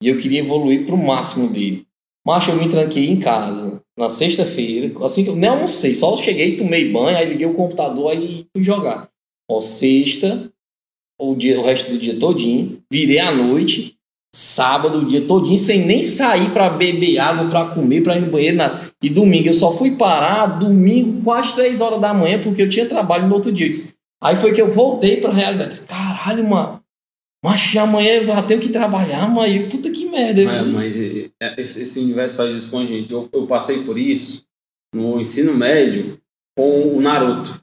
[0.02, 1.86] E eu queria evoluir pro máximo dele.
[2.26, 6.56] Macho, eu me tranquei em casa na sexta-feira, assim que eu nem almocei, só cheguei,
[6.56, 9.08] tomei banho, aí liguei o computador aí fui jogar.
[9.48, 10.50] Ó, sexta,
[11.20, 13.96] o, dia, o resto do dia todinho, virei à noite,
[14.34, 18.30] sábado o dia todinho, sem nem sair pra beber água, pra comer, pra ir no
[18.30, 18.80] banheiro, nada.
[19.02, 22.86] E domingo eu só fui parar domingo, quase 3 horas da manhã, porque eu tinha
[22.86, 23.70] trabalho no outro dia.
[24.22, 25.80] Aí foi que eu voltei pra realidade.
[25.86, 26.81] Caralho, mano.
[27.44, 30.44] Mas amanhã eu já tenho que trabalhar, eu- puta que merda.
[30.44, 33.12] Mas, mas, eh, eh, esse, esse universo faz isso com a gente.
[33.12, 34.44] Eu, eu passei por isso
[34.94, 36.20] no ensino médio
[36.56, 37.60] com o Naruto.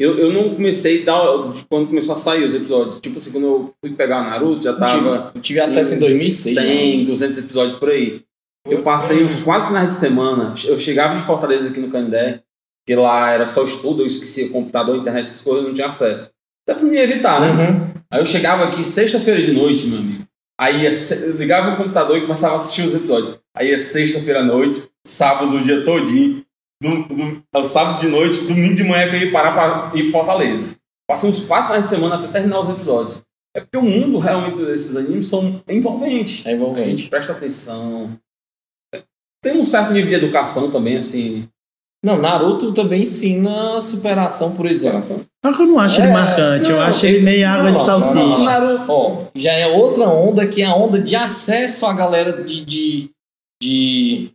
[0.00, 2.98] Eu, eu não comecei tal, quando começou a sair os episódios.
[2.98, 5.26] Tipo assim, quando eu fui pegar o Naruto, já tava...
[5.26, 6.54] tive, eu tive acesso em 2006.
[6.56, 7.04] 100, né?
[7.04, 8.22] 200 episódios por aí.
[8.66, 10.54] Eu passei uns quatro finais de semana.
[10.64, 12.42] Eu chegava de Fortaleza aqui no Canindé,
[12.86, 16.30] que lá era só estudo, eu esquecia computador, internet, essas coisas, eu não tinha acesso.
[16.66, 17.48] Até pra me evitar, né?
[17.50, 17.92] Uhum.
[18.10, 20.24] Aí eu chegava aqui sexta-feira de noite, meu amigo.
[20.60, 20.88] Aí
[21.36, 23.38] ligava o computador e começava a assistir os episódios.
[23.56, 26.44] Aí ia sexta-feira à noite, sábado o dia todinho,
[26.80, 30.04] do, do, ao sábado de noite, domingo de manhã que eu ia parar pra ir
[30.04, 30.64] pra Fortaleza.
[31.08, 33.22] Passei uns quatro finais de semana até terminar os episódios.
[33.54, 36.46] É porque o mundo realmente desses animes são envolventes.
[36.46, 36.96] É A envolvente.
[36.96, 38.18] gente presta atenção.
[39.42, 41.48] Tem um certo nível de educação também, assim.
[42.04, 45.02] Não, Naruto também ensina superação, por exemplo.
[45.44, 47.78] Só que eu não acho ele É, marcante, eu não, acho ele meio água não,
[47.78, 48.14] de salsicha.
[48.14, 48.44] não, não.
[48.44, 48.84] Naruto.
[48.92, 52.64] Ó, já é outra onda que é a onda de acesso à galera de.
[52.64, 53.10] de,
[53.62, 54.30] de-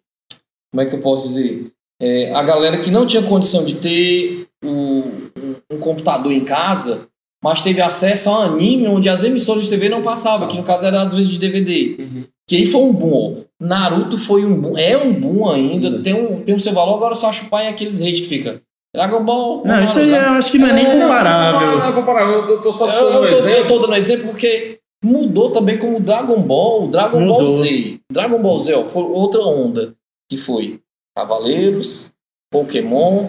[0.74, 1.72] como é que eu posso dizer?
[2.02, 7.08] É, a galera que não tinha condição de ter o- um, um computador em casa,
[7.44, 10.64] mas teve acesso a um anime onde as emissoras de TV não passavam, que no
[10.64, 11.96] caso era as vezes de DVD.
[12.00, 12.24] Uhum.
[12.48, 13.44] Que aí foi um boom.
[13.60, 16.04] Naruto foi um boom, é um boom ainda, Uhum.
[16.04, 18.62] tem, um, tem o seu valor, agora só chupar em aqueles reis que fica.
[18.96, 19.64] Dragon Ball.
[19.66, 21.78] Não, isso aí eu acho que não é nem É, Não, comparável.
[21.78, 22.46] não é comparável.
[22.48, 23.68] Eu, tô só eu, citando um eu, tô, eu exemplo.
[23.68, 27.48] tô dando exemplo porque mudou também como Dragon Ball, o Dragon Ball Mudou.
[27.48, 28.00] Z.
[28.12, 29.94] Dragon Ball Z ó, foi outra onda,
[30.30, 30.80] que foi
[31.16, 32.14] Cavaleiros,
[32.52, 33.28] Pokémon,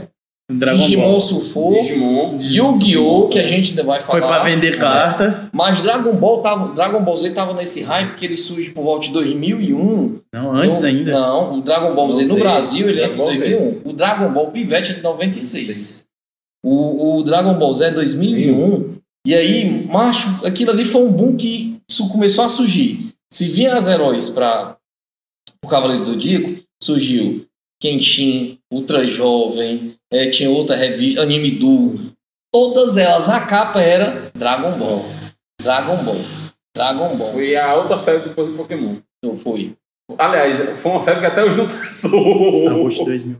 [0.50, 1.20] Dragon Digimon Ball.
[1.20, 2.38] Surfou, Digimon.
[2.40, 3.28] Yu-Gi-Oh!
[3.28, 4.40] que a gente ainda vai Foi falar.
[4.40, 4.76] pra vender né?
[4.78, 5.50] carta.
[5.52, 9.06] Mas Dragon Ball, tava, Dragon Ball Z tava nesse hype que ele surge por volta
[9.06, 10.20] de 2001.
[10.32, 11.12] Não, antes No- ainda.
[11.12, 12.36] Não, o Dragon Ball Z no.
[12.36, 13.38] Brasil ele é de Dragon Ball Z.
[13.38, 13.80] 2001.
[13.84, 16.06] O Dragon Ball Pivete é de 96.
[16.64, 18.94] O, o Dragon Ball Z é 2001.
[19.26, 23.10] E aí, macho, aquilo ali foi um boom que isso começou a surgir.
[23.30, 24.76] Se vinha as heróis para
[25.62, 27.44] o Cavaleiro do Zodíaco, surgiu
[27.82, 31.98] Kenshin, Ultra Jovem, eh, tinha outra revista, Anime Duo.
[32.52, 35.04] Todas elas, a capa era Dragon Ball.
[35.62, 36.20] Dragon Ball.
[36.76, 37.32] Dragon Ball.
[37.32, 38.96] Foi a outra febre depois do Pokémon.
[39.22, 39.74] Então foi.
[40.16, 42.68] Aliás, foi uma febre que até hoje não passou.
[42.68, 43.36] Agosto de 2000.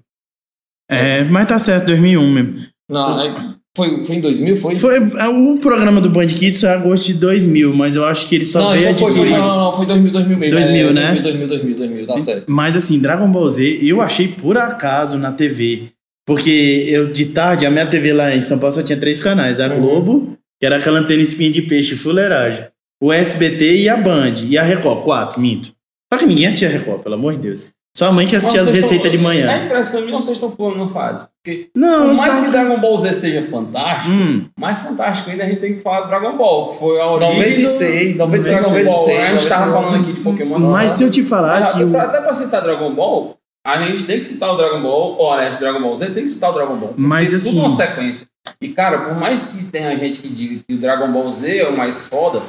[0.91, 2.67] É, mas tá certo, 2001 mesmo.
[2.91, 3.33] Não, aí
[3.77, 4.57] foi, foi em 2000?
[4.57, 4.77] Foi?
[4.77, 8.35] Foi, é, o programa do Band Kids foi agosto de 2000, mas eu acho que
[8.35, 10.55] ele só não, veio então foi, foi, adquirir- não, não, foi 2000, 2000 mesmo.
[10.55, 11.15] 2000, é, né?
[11.21, 12.45] 2000, 2000, 2000, 2000, tá certo.
[12.49, 15.91] Mas assim, Dragon Ball Z, eu achei por acaso na TV.
[16.29, 19.59] Porque eu, de tarde, a minha TV lá em São Paulo só tinha três canais.
[19.59, 19.81] A Uhum.
[19.81, 22.67] Globo, que era aquela antena espinha de peixe fuleiragem.
[23.03, 24.35] O SBT e a Band.
[24.47, 25.71] E a Record, quatro, minto.
[26.13, 27.73] Só que ninguém assistia a Record, pelo amor de Deus.
[27.97, 29.51] Só a mãe que assistia as receitas de manhã.
[29.51, 31.27] A impressão minha, vocês estão pulando na fase.
[31.43, 32.45] Porque, Não, por mais só...
[32.45, 36.03] que Dragon Ball Z seja fantástico, Hum, mais fantástico ainda a gente tem que falar
[36.03, 38.85] de Dragon Ball, que foi a origem 96, do 96, Dragon Ball.
[38.85, 39.19] 96.
[39.25, 40.59] A gente tava falando aqui de Pokémon.
[40.61, 41.83] mas se eu te falar Mas que...
[41.83, 43.37] até, até pra citar Dragon Ball,
[43.67, 46.29] a gente tem que citar o Dragon Ball, ou aliás, Dragon Ball Z, tem que
[46.31, 46.95] citar o Dragon Ball.
[46.97, 48.27] Mas Porque assim- Tudo uma sequência.
[48.61, 51.69] E cara, por mais que tenha gente que diga que o Dragon Ball Z é
[51.69, 52.41] o mais foda,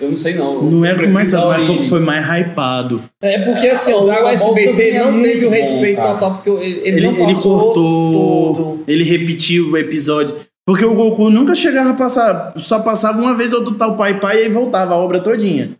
[0.00, 0.62] eu não sei não.
[0.62, 3.02] Não é Eu o que mais mas foi o foi mais hypado.
[3.22, 6.12] É porque assim, o o, Dragon Ball SBT é não teve o bom, respeito cara.
[6.12, 8.84] total, porque ele, ele, Ele, não ele passou cortou, tudo.
[8.88, 10.34] ele repetiu o episódio.
[10.66, 14.18] Porque o Goku nunca chegava a passar, só passava uma vez ou do tal pai
[14.18, 15.70] pai e aí voltava a obra todinha.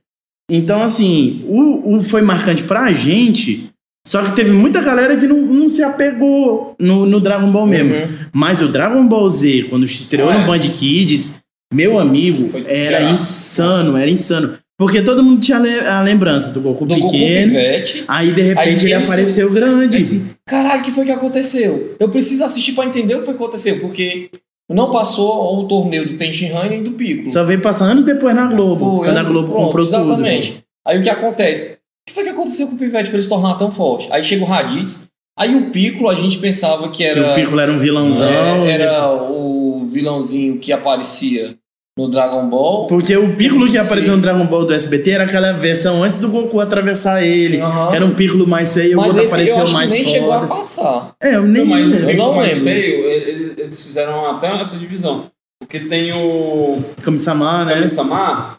[0.49, 3.69] Então, assim, o, o foi marcante pra gente.
[4.07, 7.93] Só que teve muita galera que não, não se apegou no, no Dragon Ball mesmo.
[7.93, 8.09] Uhum.
[8.33, 10.39] Mas o Dragon Ball Z, quando estreou é.
[10.39, 11.41] no Band Kids,
[11.75, 13.13] meu amigo, Foi era pior.
[13.13, 14.57] insano, era insano.
[14.79, 17.53] Porque todo mundo tinha a lembrança do Goku Do Goku pequeno.
[17.53, 18.05] Pivete.
[18.07, 19.97] aí, de Aí repente, ele ele apareceu grande.
[19.97, 21.97] Assim, Caralho, o que foi que aconteceu?
[21.99, 24.31] Eu preciso assistir pra entender o que foi que aconteceu, porque
[24.71, 27.29] não passou o torneio do Tenshinhan nem do Piccolo.
[27.29, 28.99] Só veio passar anos depois na Globo.
[28.99, 29.97] Foi, quando a Globo pronto, comprou tudo.
[29.97, 30.63] Exatamente.
[30.87, 31.79] Aí o que acontece?
[32.07, 34.09] O que foi que aconteceu com o Pivete pra ele se tornar tão forte?
[34.13, 37.61] Aí chega o Raditz, aí o Piccolo a gente pensava que Que era, o Piccolo
[37.61, 38.29] era um vilãozão.
[38.29, 41.57] é, era o vilãozinho que aparecia
[41.99, 42.87] no Dragon Ball.
[42.87, 46.29] Porque o Piccolo que apareceu no Dragon Ball do SBT era aquela versão antes do
[46.29, 47.57] Goku atravessar ele.
[47.91, 50.07] Que era um Piccolo mais feio, o outro esse eu apareceu acho que mais nem
[50.07, 50.55] chegou a foda.
[50.55, 51.15] passar.
[51.21, 52.11] É, eu nem Não, mas o lembro.
[52.11, 52.83] Eu não mais lembro.
[52.83, 55.29] feio, ele- eles fizeram até essa divisão.
[55.59, 57.75] Porque tem o Kami-sama, né?
[57.75, 58.59] Kami-sama.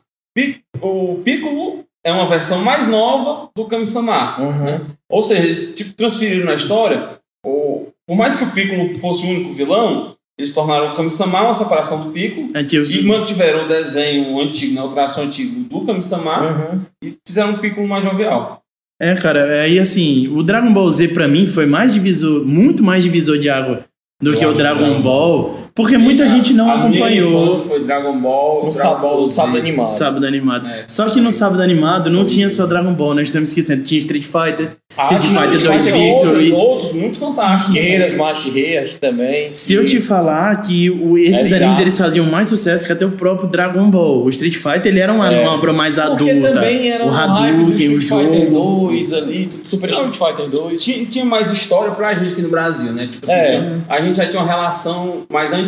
[0.82, 4.39] O Piccolo é uma versão mais nova do Kami-sama.
[4.39, 4.86] Uhum.
[5.10, 7.10] Ou seja, eles tipo, transferiram na história.
[7.45, 11.53] O, por mais que o Piccolo fosse o único vilão, eles tornaram o Kami-sama uma
[11.53, 12.49] separação do Piccolo.
[12.53, 16.82] É, tio, E mantiveram o desenho antigo, né, o traço antigo do Kami-sama Uhum.
[17.03, 18.62] e fizeram um Piccolo mais jovial.
[19.01, 23.03] É, cara, aí assim, o Dragon Ball Z pra mim foi mais divisor, muito mais
[23.03, 23.84] divisor de água
[24.22, 27.61] do Eu que o Dragon que Ball, porque muita gente não a Minha acompanhou infância
[27.69, 29.34] foi Dragon Ball, No Dragon sábado, Ball no Z.
[29.34, 29.91] sábado animado.
[29.91, 30.67] sábado animado.
[30.67, 30.84] É.
[30.88, 34.23] Só que no sábado animado não tinha só Dragon Ball, nós estamos esquecendo, tinha Street
[34.25, 36.51] Fighter, Ah, Street Fighter 2 Street Fighter Victory.
[36.51, 37.73] outros, outros muito fantásticos.
[37.75, 39.51] Guerreiras, Macho de Rei, acho que também.
[39.53, 43.05] Se eu te falar que o- esses É animes eles faziam mais sucesso que até
[43.05, 44.23] o próprio Dragon Ball.
[44.25, 45.41] O Street Fighter ele era uma, É.
[45.41, 46.53] uma obra mais Porque adulta.
[46.53, 48.88] também era o Hadouken, o Street Fighter jogo.
[48.89, 50.82] 2 ali, Super Street Fighter 2.
[50.84, 53.07] Tinha, tinha mais história pra gente aqui no Brasil, né?
[53.11, 53.45] Tipo assim, É.
[53.45, 55.66] tinha- a gente já tinha uma relação mais antiga.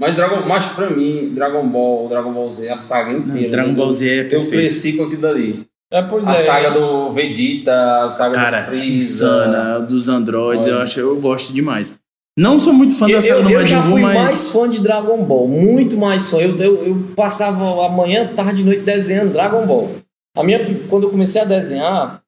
[0.00, 3.50] Mas, Dragon, mas pra mim, Dragon Ball, Dragon Ball Z, a saga inteira.
[3.50, 3.74] Dragon né?
[3.74, 4.50] Ball Z é Eu perfeito.
[4.52, 5.66] cresci com aquilo dali.
[5.90, 6.36] É, pois a é.
[6.44, 8.94] saga do Vegeta, a saga Cara, do Freeza.
[8.94, 11.98] insana, dos androides, eu acho, eu gosto demais.
[12.38, 14.14] Não sou muito fã da Eu, saga eu, do eu Majin já Buu, fui mas
[14.14, 16.36] mais fã de Dragon Ball, muito mais fã.
[16.38, 19.90] Eu, eu, eu passava a manhã, tarde e noite desenhando Dragon Ball.
[20.36, 22.22] A minha, quando eu comecei a desenhar,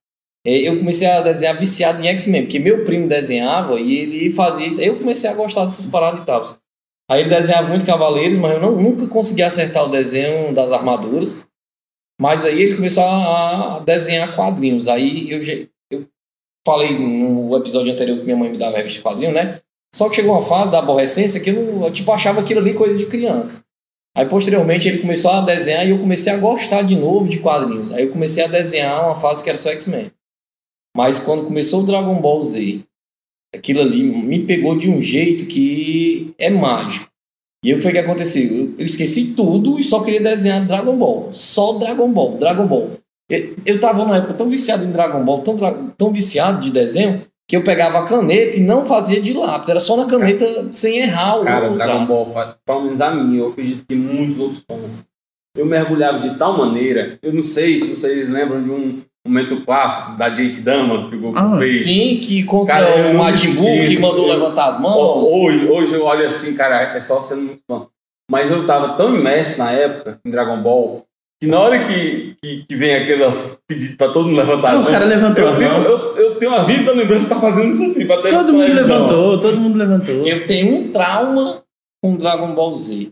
[0.44, 4.66] eh, eu comecei a desenhar viciado em X-Men, porque meu primo desenhava e ele fazia
[4.66, 4.80] isso.
[4.80, 6.42] Eu comecei a gostar dessas paradas e tal.
[7.10, 11.48] Aí ele desenhava muito Cavaleiros, mas eu não, nunca consegui acertar o desenho das armaduras.
[12.20, 14.86] Mas aí ele começou a, desenhar quadrinhos.
[14.86, 15.42] Aí eu,
[15.90, 16.06] eu
[16.64, 19.60] falei no episódio anterior que minha mãe me dava revista de quadrinho, né?
[19.92, 22.96] Só que chegou uma fase da aborrecência que eu, eu, tipo, achava aquilo ali coisa
[22.96, 23.64] de criança.
[24.16, 27.92] Aí, posteriormente, ele começou a desenhar e eu comecei a gostar de novo de quadrinhos.
[27.92, 30.12] Aí eu comecei a desenhar uma fase que era só X-Men.
[30.96, 32.84] Mas quando começou o Dragon Ball Z,
[33.54, 37.08] aquilo ali me pegou de um jeito que é mágico.
[37.62, 38.74] E o que foi que aconteceu?
[38.78, 41.28] Eu, esqueci tudo e só queria desenhar Dragon Ball.
[41.32, 42.92] Só Dragon Ball, Dragon Ball.
[43.28, 45.56] Eu, eu tava numa época tão viciado em Dragon Ball, tão,
[45.96, 49.68] tão viciado de desenho, que eu pegava a caneta e não fazia de lápis.
[49.68, 52.04] Era só na caneta sem errar o, Cara, o Dragon.
[52.06, 55.06] Ball, pelo menos a minha, eu acredito que muitos outros fãs.
[55.56, 60.16] Eu mergulhava de tal maneira, eu não sei se vocês lembram de um momento clássico
[60.16, 61.84] da Jake Dama que o Goku Ah, fez.
[61.84, 65.28] Sim, que contra Cara, o Majin Buu, que mandou levantar as mãos.
[65.30, 67.86] Hoje, hoje eu olho assim, cara, é só sendo muito fã.
[68.30, 71.04] Mas eu tava tão imerso na época em Dragon Ball
[71.42, 74.84] que na hora que, que, que vem aquelas pedidos pra todo mundo levantar as o
[74.90, 75.82] cara mãos, levantou eu a tenho, mão.
[75.82, 78.06] eu, eu tenho uma vívida lembrança de estar fazendo isso assim.
[78.06, 80.26] Pra ter Todo mundo levantou, todo mundo levantou.
[80.26, 81.62] Eu tenho um trauma
[82.02, 83.10] com Dragon Ball Z.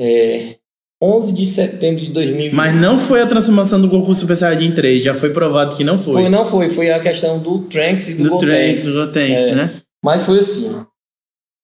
[0.00, 0.56] É,
[1.04, 2.52] 11 de setembro de 2000.
[2.54, 5.98] Mas não foi a transformação do Goku Super Saiyajin 3, já foi provado que não
[5.98, 6.14] foi.
[6.14, 6.70] Foi, não foi.
[6.70, 8.84] Foi a questão do Trunks e do, do Gotenks.
[8.84, 9.54] Trunks, do Gotenks, É.
[9.54, 9.74] né?
[10.02, 10.84] Mas foi assim.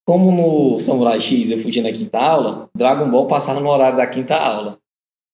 [0.07, 4.07] Como no Samurai X eu fugi na quinta aula, Dragon Ball passava no horário da
[4.07, 4.77] quinta aula.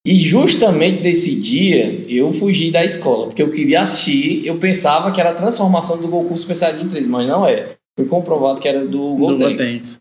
[0.06, 5.20] E justamente nesse dia eu fugi da escola, porque eu queria assistir, eu pensava que
[5.20, 7.70] era a transformação do Goku Super Saiyajin 3, mas não é.
[7.98, 10.00] Foi comprovado que era do Do Gotenks.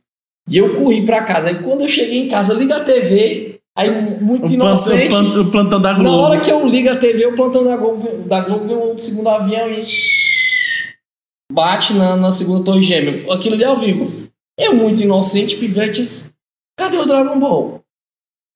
[0.49, 1.47] E eu corri pra casa.
[1.49, 5.08] Aí quando eu cheguei em casa, liga a TV, aí muito O inocente.
[5.08, 6.18] o plantão- o plantão da Na Globo.
[6.18, 9.30] hora que eu ligo a TV, o plantão da Globo, da Globo vem um segundo
[9.30, 9.84] avião e
[11.52, 13.32] bate na, na segunda torre gêmea.
[13.34, 14.12] Aquilo ali é ao vivo.
[14.60, 16.32] Eu, muito inocente, pivete, disse,
[16.78, 17.82] cadê o Dragon Ball?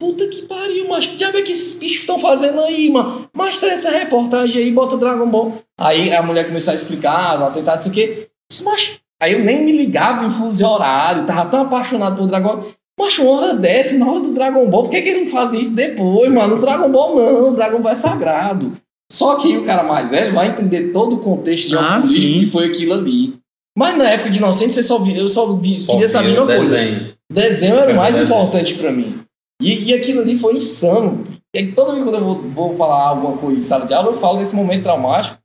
[0.02, 3.30] Puta que pariu, mas que diabo é que esses bichos estão fazendo aí, mano?
[3.34, 5.62] Mostra essa reportagem aí, bota Dragon Ball.
[5.78, 8.28] Aí a mulher começou a explicar, no atentado, isso aqui.
[8.50, 12.48] Disse, Mas aí eu nem me ligava em fuso horário, tava tão apaixonado por Dragon
[12.62, 12.72] Ball.
[13.00, 15.62] Mas uma hora dessa, na hora do Dragon Ball, por que, que ele não fazem
[15.62, 16.58] isso depois, mano?
[16.58, 18.74] O Dragon Ball não, o Dragon Ball é sagrado.
[19.12, 22.40] Só que o cara mais velho vai entender todo o contexto Ah, geopolítico sim.
[22.40, 23.34] que foi aquilo ali.
[23.78, 26.46] Mas na época de inocente, você só via, eu só, vi, Só queria saber uma
[26.46, 26.76] coisa.
[26.78, 27.14] desenho.
[27.32, 28.26] Desenho era o mais Desenho.
[28.38, 29.16] importante pra mim.
[29.62, 31.24] E, e aquilo ali foi insano.
[31.56, 34.10] é que toda vez que eu vou, vou falar alguma coisa em sala de aula,
[34.10, 35.38] eu falo desse momento traumático,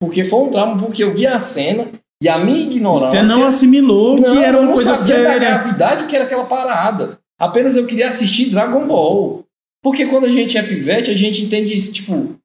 [0.00, 1.86] porque foi um trauma, porque eu vi a cena
[2.22, 3.24] e a minha ignorância.
[3.24, 5.38] Você não assimilou Não, que era eu uma não coisa sabia da séria.
[5.48, 7.18] gravidade que era aquela parada.
[7.38, 9.44] Apenas eu queria assistir Dragon Ball.
[9.82, 12.36] Porque quando a gente é pivete, a gente entende isso, tipo,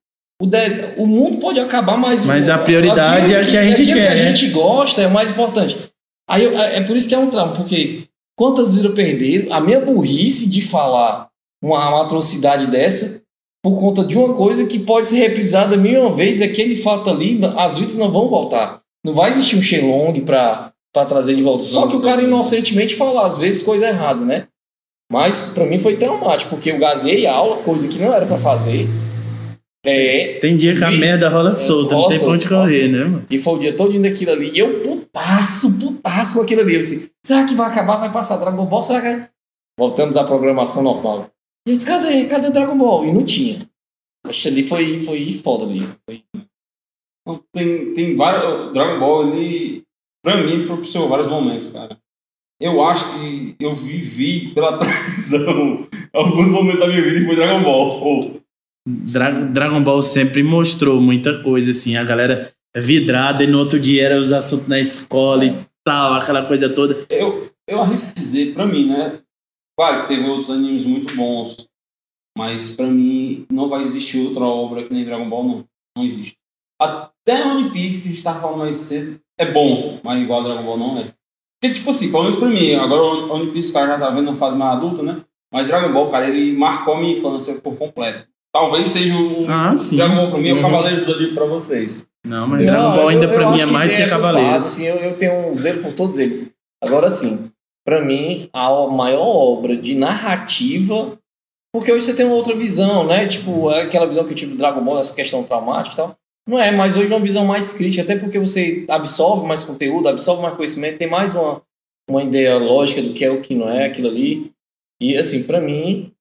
[0.42, 3.64] o, de- o mundo pode acabar, mas, o- Mas a prioridade é a que a
[3.64, 5.78] gente aquilo quer, que a gente gosta é o mais importante.
[6.28, 8.06] Aí eu- é por isso que é um trauma, porque
[8.36, 11.28] quantas vidas eu perderam, a minha burrice de falar
[11.64, 13.22] uma, uma atrocidade dessa
[13.64, 17.08] por conta de uma coisa que pode ser reprisada mil e uma vez, aquele fato
[17.10, 18.82] ali, as vidas não vão voltar.
[19.06, 21.64] Não vai existir um Shenlong pra, pra trazer de volta.
[21.64, 24.48] Só que o cara inocentemente fala, às vezes, coisa errada, né?
[25.12, 28.38] Mas pra mim foi traumático, porque eu gazei a aula, coisa que não era pra
[28.38, 28.88] fazer.
[29.86, 33.26] É, Tem dia que a merda rola solta, não tem pra onde correr, né, mano?
[33.30, 34.50] e foi o dia todo daquilo ali.
[34.50, 36.76] E eu putaço, putaço com aquilo ali.
[36.76, 37.96] Eu disse, será que vai acabar?
[37.98, 38.84] Vai passar Dragon Ball?
[38.84, 39.08] Será que...
[39.08, 39.30] é?"
[39.80, 41.30] Voltamos à programação normal.
[41.66, 42.26] E eu disse, cadê?
[42.26, 43.06] Cadê o Dragon Ball?
[43.06, 43.60] E não tinha.
[44.26, 45.88] Poxa, ali foi, foi foda ali.
[46.06, 46.24] Foi-
[47.28, 48.72] Não, tem, tem vários.
[48.72, 49.84] Dragon Ball, ele.
[50.24, 51.98] Pra mim, propiciou vários momentos, cara.
[52.60, 57.62] Eu acho que eu vivi pela televisão alguns momentos da minha vida e foi Dragon
[57.64, 58.42] Ball.
[58.88, 64.06] Dra- Dragon Ball sempre mostrou muita coisa, assim, a galera vidrada e no outro dia
[64.06, 65.56] era os assuntos na escola e
[65.86, 67.06] tal, aquela coisa toda.
[67.10, 69.20] Eu, eu arrisco dizer, pra mim, né?
[69.78, 71.68] Claro que teve outros animes muito bons,
[72.38, 75.66] mas pra mim não vai existir outra obra que nem Dragon Ball, não.
[75.96, 76.36] Não existe.
[77.28, 80.64] Até One Piece, que a gente tava falando mais cedo, é bom, mas igual Dragon
[80.64, 81.06] Ball não é.
[81.62, 84.10] Porque, tipo assim, pelo menos pra mim, agora o One Piece o cara já tá
[84.12, 85.22] vendo na fase mais adulta, né?
[85.52, 88.28] Mas Dragon Ball, cara, ele marcou a minha infância por completo.
[88.54, 89.98] Talvez seja o Ah, sim.
[89.98, 90.62] Dragon Ball pra mim, é o Uhum.
[90.62, 92.08] Cavaleiro do Zodíaco pra vocês.
[92.26, 94.52] Não, mas Não, Dragon Ball eu- ainda eu pra mim é mais que eu Cavaleiros.
[94.54, 96.54] faço, assim, eu, eu tenho um zelo por todos eles.
[96.82, 97.52] Agora sim,
[97.86, 101.18] pra mim, a o- maior obra de narrativa.
[101.74, 103.28] Porque hoje você tem uma outra visão, né?
[103.28, 106.16] Tipo, aquela visão que eu tive do Dragon Ball, essa questão traumática e tal.
[106.48, 110.08] Não é, mas hoje é uma visão mais crítica, até porque você absorve mais conteúdo,
[110.08, 111.62] absorve mais conhecimento, tem mais uma,
[112.10, 114.52] uma ideia lógica do que é o que não é aquilo ali.
[115.02, 116.12] E assim, pra mim,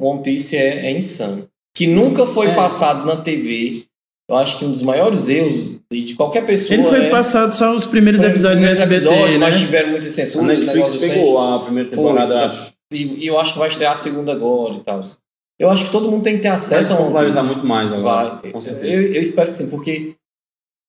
[0.00, 1.48] One Piece é, é insano.
[1.76, 2.54] Que nunca foi É.
[2.54, 3.82] passado na TV.
[4.30, 6.74] Eu acho que um dos maiores erros de de qualquer pessoa.
[6.74, 9.38] Ele foi é, passado só os primeiros foi episódios no SBT, episódios, né?
[9.38, 10.46] Mas tiveram muita A censura.
[10.46, 12.72] Netflix negócio pegou a primeira Foi, temporada, acho.
[12.92, 15.00] E, e eu acho que vai estrear a segunda agora e tal.
[15.58, 18.40] Eu acho que todo mundo tem que ter acesso a One popularizar muito mais agora,
[18.42, 18.50] Vai.
[18.50, 18.86] com certeza.
[18.86, 20.16] Eu, eu espero que sim, porque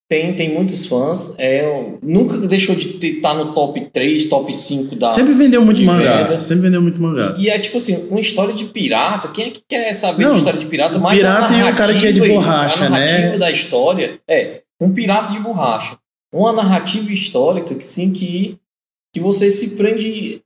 [0.07, 1.36] tem, tem muitos fãs.
[1.39, 5.07] É, nunca deixou de estar no top 3, top 5 da.
[5.09, 6.24] Sempre vendeu muito de mangá.
[6.24, 6.39] venda.
[6.39, 7.36] Sempre vendeu muito mangá.
[7.38, 9.30] E é tipo assim, uma história de pirata.
[9.30, 10.97] Quem é que quer saber Não, de história de pirata?
[10.97, 13.38] o Mas pirata a e o cara que é de borracha, a narrativa né?
[13.38, 15.97] da história é um pirata de borracha.
[16.32, 18.59] Uma narrativa histórica que sim, que,
[19.13, 20.41] que você se prende.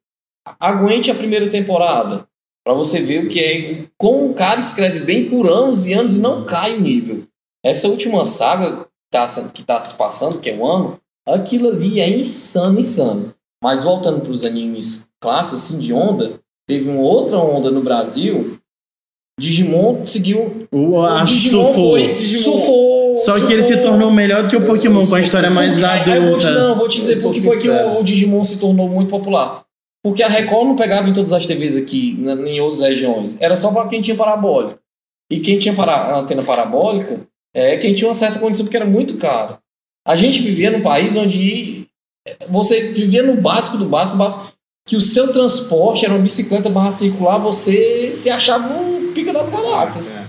[0.57, 2.28] Aguente a primeira temporada.
[2.69, 3.85] Pra você ver o que é.
[3.97, 7.23] Como o cara escreve bem por anos e anos e não cai o nível.
[7.65, 11.69] Essa última saga que tá, se- que tá se passando, que é um ano, aquilo
[11.69, 13.33] ali é insano, insano.
[13.63, 18.59] Mas voltando para os animes clássicos, assim, de onda, teve uma outra onda no Brasil.
[19.39, 20.67] Digimon seguiu.
[20.71, 21.89] O, a o Digimon surfou.
[21.95, 22.17] foi.
[22.19, 23.15] Surfou.
[23.15, 26.01] Só que ele se tornou melhor do que o Pokémon, com a história mais Aí
[26.07, 26.51] Eu vou te, adulta.
[26.67, 28.87] não, vou te dizer Eu sou por que foi que o, o Digimon se tornou
[28.87, 29.63] muito popular.
[30.03, 33.39] Porque a Record não pegava em todas as TVs aqui, em outras regiões.
[33.41, 34.79] Era só para quem tinha parabólica.
[35.29, 39.17] E quem tinha para, antena parabólica é quem tinha uma certa condição, porque era muito
[39.17, 39.57] caro.
[40.07, 41.87] A gente vivia num país onde
[42.49, 44.53] você vivia no básico do básico do básico,
[44.87, 49.49] que o seu transporte era uma bicicleta barra circular, você se achava um pica das
[49.49, 50.17] galáxias.
[50.17, 50.25] É.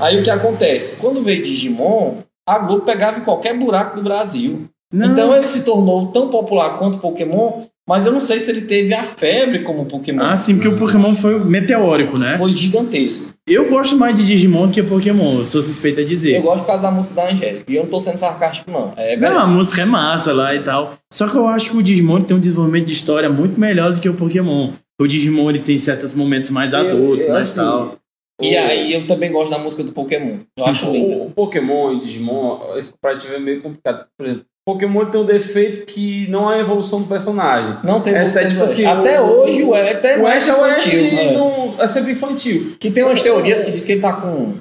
[0.00, 1.00] Aí o que acontece?
[1.00, 4.68] Quando veio Digimon, a Globo pegava em qualquer buraco do Brasil.
[4.92, 8.62] Não, Então ele se tornou tão popular quanto Pokémon, mas eu não sei se ele
[8.62, 10.22] teve a febre como Pokémon.
[10.22, 12.36] Ah, sim, porque o Pokémon foi meteórico, né?
[12.38, 13.34] Foi gigantesco.
[13.48, 16.42] Eu gosto mais de Digimon do que Pokémon, eu sou suspeita a Eu dizer.
[16.42, 17.64] gosto por causa da música da Angélica.
[17.70, 18.92] E eu não tô sendo sarcástico, não.
[18.96, 19.36] É Não, verdade.
[19.44, 20.94] a música é massa lá e tal.
[21.12, 24.00] Só que eu acho que o Digimon tem um desenvolvimento de história muito melhor do
[24.00, 24.72] que o Pokémon.
[25.00, 27.96] O Digimon ele tem certos momentos mais adultos, Eu- eu, mais assim, tal.
[28.42, 30.38] E aí eu também gosto da música do Pokémon.
[30.58, 31.16] Eu acho linda.
[31.16, 34.06] O, o Pokémon e Digimon, esse comparativo é meio complicado.
[34.18, 37.76] Por exemplo, Pokémon tem um defeito que não há evolução do personagem.
[37.84, 38.84] Não tem Essa é, evolução tipo do assim.
[39.08, 41.32] Até o- hoje o Ash, até O Ash é o Ash infantil, e é.
[41.34, 42.76] não, é sempre infantil.
[42.80, 44.54] Que tem umas teorias que diz que ele tá com.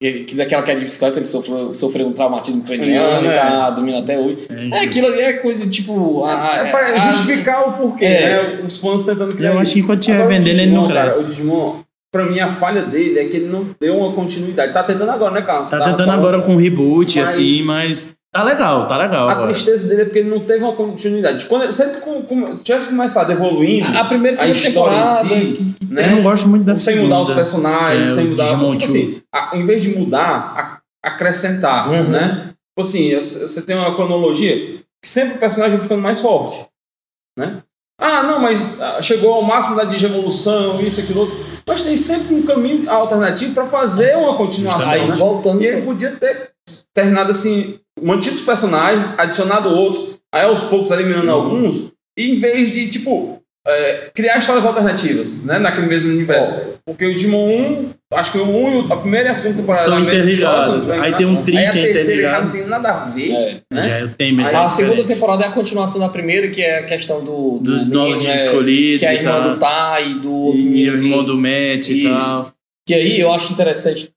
[0.00, 3.36] Que, que daquela queda de bicicleta ele sofreu, sofreu um traumatismo craniano É.
[3.36, 4.46] e tá dormindo até hoje.
[4.72, 6.24] É, aquilo ali é coisa tipo.
[6.24, 8.20] a- É pra a- justificar o porquê, É.
[8.56, 8.60] né?
[8.64, 11.24] Os fãs tentando criar Eu acho que enquanto estiver vendendo, ele não cresce.
[11.24, 11.76] o Digimon,
[12.10, 14.72] pra mim, a falha dele é que ele não deu uma continuidade.
[14.72, 15.68] Tá tentando agora, né, Carlos?
[15.68, 19.28] Tá tentando agora com um reboot, Mas- assim, mas Tá legal, tá legal.
[19.28, 19.46] A agora.
[19.52, 21.44] tristeza dele é porque ele não teve uma continuidade.
[21.46, 25.04] Quando ele, se ele com- com- tivesse começado evoluindo, A, a primeira a história em
[25.04, 25.28] si,
[25.78, 26.06] que- né?
[26.06, 28.46] Eu não gosto muito da sem mudar os personagens, é sem mudar.
[28.48, 32.02] Tipo assim, a- em vez de mudar, a- acrescentar, Uhum.
[32.08, 32.50] né?
[32.76, 34.56] Tipo assim, você tem uma cronologia
[35.00, 36.66] que sempre o personagem vai ficando mais forte,
[37.38, 37.62] né?
[38.00, 41.36] Ah, não, mas ah, chegou ao máximo da digievolução, isso, aquilo, outro.
[41.64, 45.14] Mas tem sempre um caminho alternativo para fazer uma continuação, Aí, né?
[45.14, 45.62] voltando.
[45.62, 46.50] E ele podia ter
[46.92, 51.32] terminado assim, mantido os personagens, adicionado outros, aí aos poucos eliminando Uhum.
[51.32, 56.52] alguns, e em vez de, tipo, é, criar histórias alternativas, né, naquele mesmo universo.
[56.84, 59.56] Porque o Digimon 1, acho que o 1 e o- a primeira e a segunda
[59.56, 60.90] temporada São interligadas.
[60.90, 63.30] Aí tem um tri Aí a é terceira já não tem nada a ver.
[63.32, 63.60] É.
[63.72, 63.82] né?
[63.82, 65.14] Já eu tenho, mas A é segunda diferente.
[65.14, 67.52] temporada é a continuação da primeira, que é a questão do.
[67.58, 70.30] do Dos menino, novos né, escolhidos Que é a e irmã do Tai e do
[70.32, 72.08] outro E o irmão do Matt e Isso.
[72.20, 72.52] tal.
[72.86, 74.10] Que aí eu acho interessante,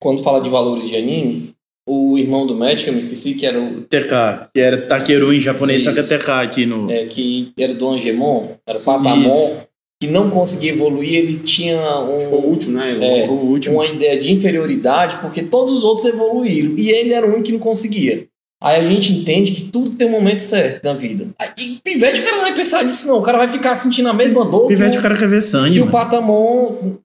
[0.00, 1.53] quando fala de valores de anime,
[1.86, 3.82] o irmão do que eu me esqueci, que era o.
[3.82, 6.18] TK, que era Takeru em japonês, só que é Isso.
[6.18, 6.90] TK aqui no.
[6.90, 9.56] é, que era do Angemon, era o Patamon,
[10.00, 13.24] que não conseguia evoluir, ele tinha Foi o um, último, né?
[13.24, 13.28] É.
[13.28, 13.76] o último.
[13.76, 17.52] uma ideia de inferioridade, porque todos os outros evoluíram, e ele era o único que
[17.52, 18.26] não conseguia.
[18.62, 21.28] Aí a gente entende que tudo tem um momento certo na vida.
[21.58, 23.18] E pivete, o cara não vai pensar nisso, não.
[23.18, 24.68] O cara vai ficar sentindo a mesma dor.
[24.68, 25.76] Pivete, que o cara quer ver sangue.
[25.76, 25.90] E o.
[25.90, 26.96] Patamon,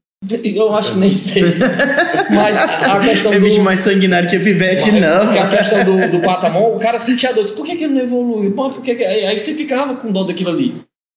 [0.43, 1.43] eu acho que nem sei.
[2.29, 3.61] Mas a a questão É do.
[3.63, 5.41] mais sanguinário que Pivete, Porque não.
[5.41, 7.47] a questão do, do Patamon, o cara sentia dor.
[7.53, 8.51] Por que, que ele não evoluiu?
[8.51, 10.75] Pô, por que que- Aí, você ficava com dó daquilo ali.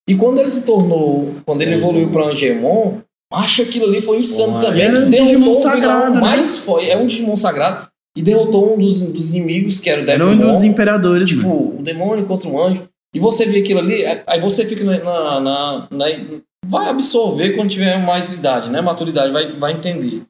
[0.08, 1.34] E quando ele se tornou.
[1.44, 2.98] Quando ele evoluiu para Angemon,
[3.32, 4.82] acho que aquilo ali foi insano também.
[4.82, 6.20] era Que um derrotou Digimon sagrado, né?
[6.20, 6.88] mais foi.
[6.88, 7.88] É um Digimon sagrado.
[8.16, 11.76] E derrotou um dos, dos inimigos, que era o Era um dos imperadores, Tipo, mano.
[11.78, 12.82] o demônio contra o anjo.
[13.14, 16.06] E você vê aquilo ali, aí você fica na, na- na-
[16.66, 18.80] Vai absorver quando tiver mais idade, né?
[18.80, 20.22] Maturidade, vai, vai entender.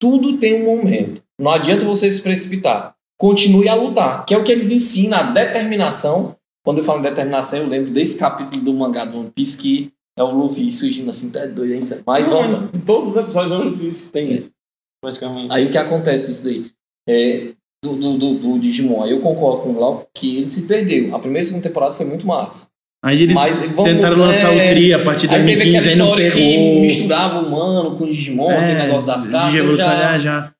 [0.00, 1.22] Tudo tem um momento.
[1.40, 2.94] Não adianta você se precipitar.
[3.18, 6.36] Continue a lutar, que é o que eles ensinam, a determinação.
[6.64, 9.92] Quando eu falo em determinação, eu lembro desse capítulo do mangá do One Piece que
[10.16, 11.80] é o Luffy surgindo assim, tu é doido, hein?
[12.06, 12.76] Mas Não, volta.
[12.76, 14.52] em todos os episódios do One Piece tem isso.
[15.00, 15.54] Praticamente.
[15.54, 16.70] Aí o que acontece isso daí?
[17.08, 19.02] É, do, do, do, do Digimon.
[19.02, 21.14] Aí eu concordo com o Glauco que ele se perdeu.
[21.14, 22.68] A primeira e segunda temporada foi muito massa.
[23.04, 25.92] Aí eles Mas tentaram lançar é, o tri a partir de Aí teve 2015, aquela
[25.92, 26.80] aí não história que pegou.
[26.80, 29.54] misturava o humano com o Digimon, aquele negócio das cartas.
[29.54, 30.52] Evolução, já, já,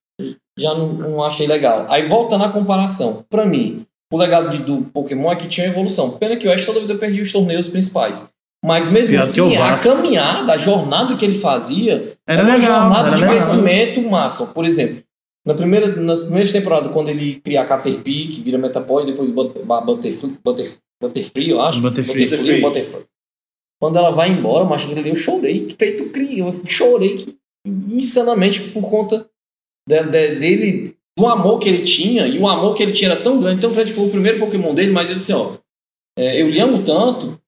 [0.59, 0.74] já.
[0.74, 1.86] não, não achei legal.
[1.89, 6.12] Aí voltando à comparação, pra mim, o legado de- do Pokémon é que tinha evolução.
[6.12, 8.30] Pena que o Ash toda vida perdia os torneios principais.
[8.64, 12.80] Mas mesmo Pior assim, a caminhada, a jornada que ele fazia Era uma legal.
[12.82, 13.36] jornada Era de legal.
[13.36, 14.47] crescimento massa.
[14.47, 15.03] Por exemplo,
[15.49, 20.36] na primeira, nas primeiras temporadas, quando ele cria a Caterpie, que vira Metapod, depois Butterfree,
[20.44, 20.70] Butter,
[21.03, 21.80] Butterfree, eu acho.
[21.80, 22.24] Butterfree.
[22.24, 23.05] Butterfree, Butterfree.
[23.80, 27.34] Quando ela vai embora, mas eu chorei, feito cria, eu chorei
[27.66, 29.28] insanamente por conta
[29.88, 33.20] de- de- dele, do amor que ele tinha, e o amor que ele tinha era
[33.20, 35.55] tão grande, tão grande que foi o primeiro Pokémon dele, mas ele disse, ó,
[36.18, 37.40] é, eu lhe amo tanto,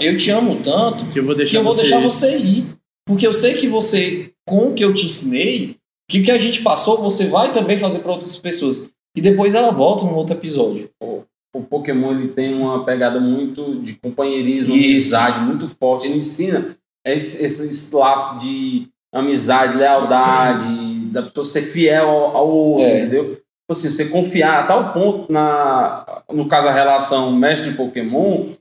[0.00, 1.82] eu te amo tanto, Que eu vou que deixar eu vou você.
[1.82, 2.64] deixar você ir.
[3.06, 5.76] Porque eu sei que você, com o que eu te ensinei,
[6.10, 8.90] que o que a gente passou, você vai também fazer para outras pessoas.
[9.16, 10.90] E depois ela volta num outro episódio.
[11.00, 15.16] o Pokémon ele tem uma pegada muito de companheirismo, Isso.
[15.16, 16.06] amizade, muito forte.
[16.06, 22.84] Ele ensina esse, esse laço de amizade, lealdade, da pessoa ser fiel ao, ao outro,
[22.84, 23.00] É.
[23.00, 23.24] entendeu?
[23.34, 28.52] Tipo assim, você confiar a tal ponto na, no caso a relação mestre Pokémon,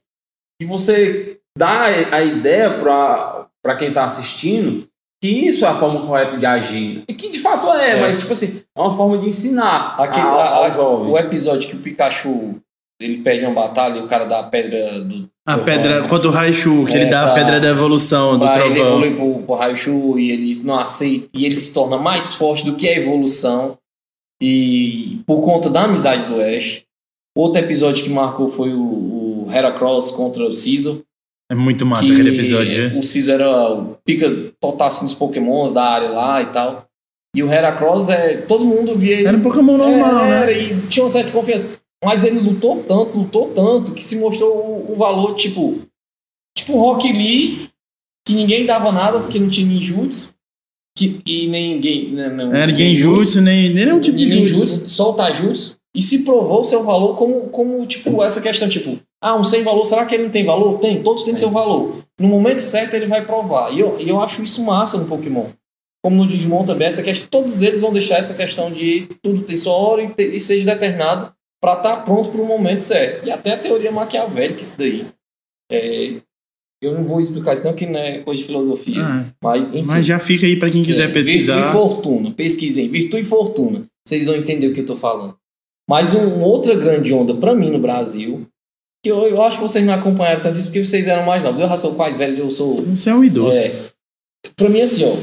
[0.60, 4.88] que você dá a ideia para quem está assistindo
[5.22, 7.04] que isso é a forma correta de agir.
[7.08, 8.02] E que de fato é, É.
[8.02, 11.12] mas tipo assim, é uma forma de ensinar Aquele, ao, a- ao a- jovem.
[11.12, 12.56] o episódio que o Pikachu
[13.00, 15.30] ele perde uma batalha e o cara dá a pedra do.
[15.48, 18.38] A trovão pedra contra o Raichu, que É, ele dá pra- a pedra da evolução
[18.38, 18.92] do pra ele trovão.
[19.04, 22.76] evoluir pro, pro Raichu e ele não aceita e ele se torna mais forte do
[22.76, 23.78] que a evolução
[24.42, 26.84] e por conta da amizade do Ash.
[27.36, 30.96] Outro episódio que marcou foi o, o Heracross contra o Caesar.
[31.50, 32.90] É muito massa que aquele episódio.
[32.98, 34.30] O Caesar era o pica
[34.60, 36.86] total assim, dos pokémons da área lá e tal.
[37.36, 38.38] E o Heracross é.
[38.42, 39.28] Todo mundo via ele.
[39.28, 40.42] Era um Pokémon normal, É, né?
[40.42, 41.80] era, e tinha uma certa desconfiança.
[42.04, 45.80] Mas ele lutou tanto, lutou tanto, que se mostrou o, o valor, tipo.
[46.58, 47.70] Tipo o Rock Lee,
[48.28, 50.34] que ninguém dava nada porque não tinha ninjutsu.
[50.98, 52.12] Que, e nem ninguém.
[52.12, 54.56] Né, não, Era Genjutsu, nem, nem nenhum tipo de jutsu.
[54.68, 59.00] jutsu, só o Taijutsu, e se provou seu valor como, como, tipo, essa questão, tipo,
[59.22, 60.80] ah, um sem valor, será que ele não tem valor?
[60.80, 61.98] Tem, todos têm seu valor.
[62.20, 63.72] No momento certo ele vai provar.
[63.74, 65.46] E eu, e eu acho isso massa no Pokémon.
[66.04, 69.58] Como no Digimon também, essa questão, todos eles vão deixar essa questão de tudo tem
[69.58, 73.26] sua hora e, te- e seja determinado para estar pronto para o momento certo.
[73.28, 75.06] E até a teoria maquiavélica, isso daí.
[75.72, 76.14] É,
[76.82, 79.02] eu não vou explicar isso não, que não é coisa de filosofia.
[79.04, 79.84] Ah, Mas, enfim.
[79.88, 81.56] mas já fica aí pra quem quiser É, pesquisar.
[81.56, 82.32] Virtude e fortuna.
[82.32, 82.88] Pesquisem.
[82.88, 83.86] Virtude e fortuna.
[84.08, 85.36] Vocês vão entender o que eu tô falando.
[85.90, 88.46] Mas um, uma outra grande onda pra mim no Brasil,
[89.04, 91.60] que eu, eu acho que vocês não acompanharam tanto isso porque vocês eram mais novos.
[91.60, 92.78] Eu já sou mais velho, eu sou.
[92.86, 93.58] Você é um idoso.
[93.58, 93.72] É,
[94.56, 95.14] pra mim, assim, ó.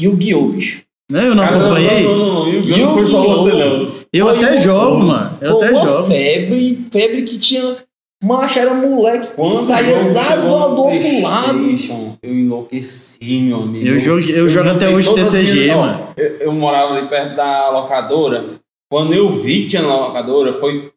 [0.00, 0.48] Yu-Gi-Oh!
[0.48, 0.82] bicho.
[1.10, 2.02] Não, eu não Cara, não, acompanhei.
[2.02, 2.78] não, não, não, Yu-Gi-Oh!
[2.78, 3.92] não foi só você, não.
[4.12, 5.38] Eu Foi até jogo, mano.
[5.40, 6.08] Eu Foi até uma jogo.
[6.08, 7.76] febre, febre que tinha.
[8.24, 12.18] Macho, era moleque que Quando jogo lá do, do outro lado.
[12.22, 13.86] Eu enlouqueci, meu amigo.
[13.86, 16.08] Eu jogo, eu jogo até hoje TCG, mano.
[16.16, 18.54] Eu, eu morava ali perto da locadora.
[18.90, 20.90] Quando eu vi que tinha na locadora, foi.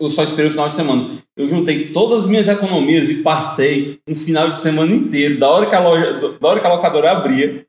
[0.00, 1.06] Eu só esperei o final de semana.
[1.36, 5.38] Eu juntei todas as minhas economias e passei um final de semana inteiro.
[5.38, 7.64] Da hora que a, loja, da hora que a locadora abria,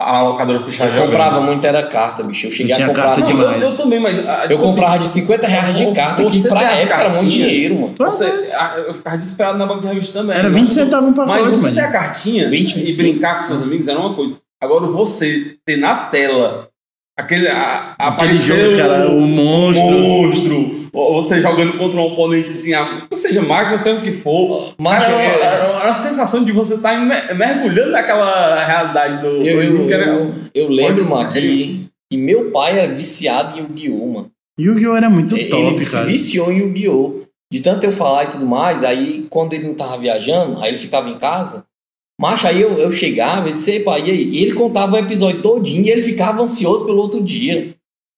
[0.00, 0.94] a locadora fechava.
[0.96, 2.46] Eu comprava muito, era carta, bicho.
[2.46, 3.32] Eu cheguei Eu tinha a comprar carta assim.
[3.32, 3.64] Não, eu, demais.
[3.72, 4.18] eu também, mas.
[4.20, 7.28] ah, Eu tipo assim, comprava de 50 reais de carta, que pra época era muito
[7.28, 7.94] dinheiro, mano.
[7.98, 10.36] Você, ah, eu ficava desesperado na banca de revista também.
[10.36, 11.74] Era Mas 20 tudo- centavos um pacote, Mas você mano.
[11.76, 13.02] ter a cartinha 20, e 25.
[13.02, 14.36] brincar com seus amigos era uma coisa.
[14.62, 16.68] Agora você ter na tela
[17.18, 17.48] aquele.
[17.48, 19.90] A, Aquele aparecer jogo, cara, o monstro.
[19.90, 24.12] monstro, ou você jogando contra um oponente assim, ah, ou seja, máquina, seja o que
[24.12, 24.72] for.
[24.78, 29.42] Mas eu- era, era, era a sensação de você estar mer- mergulhando naquela realidade do.
[29.42, 33.62] Eu, eu, que era- eu, eu lembro, mano, que, que meu pai era viciado em
[33.62, 34.06] Yu-Gi-Oh!
[34.12, 34.30] mano.
[34.58, 34.96] Yu-Gi-Oh!
[34.96, 36.06] era muito ele top, se cara.
[36.06, 37.22] viciou em Yu-Gi-Oh!
[37.52, 40.78] De tanto eu falar e tudo mais, aí quando ele não tava viajando, aí ele
[40.78, 41.64] ficava em casa.
[42.20, 44.28] Macho, aí eu, eu chegava e disse, "Ei, pai, e aí?
[44.30, 47.74] E ele contava o episódio todinho e ele ficava ansioso pelo outro dia.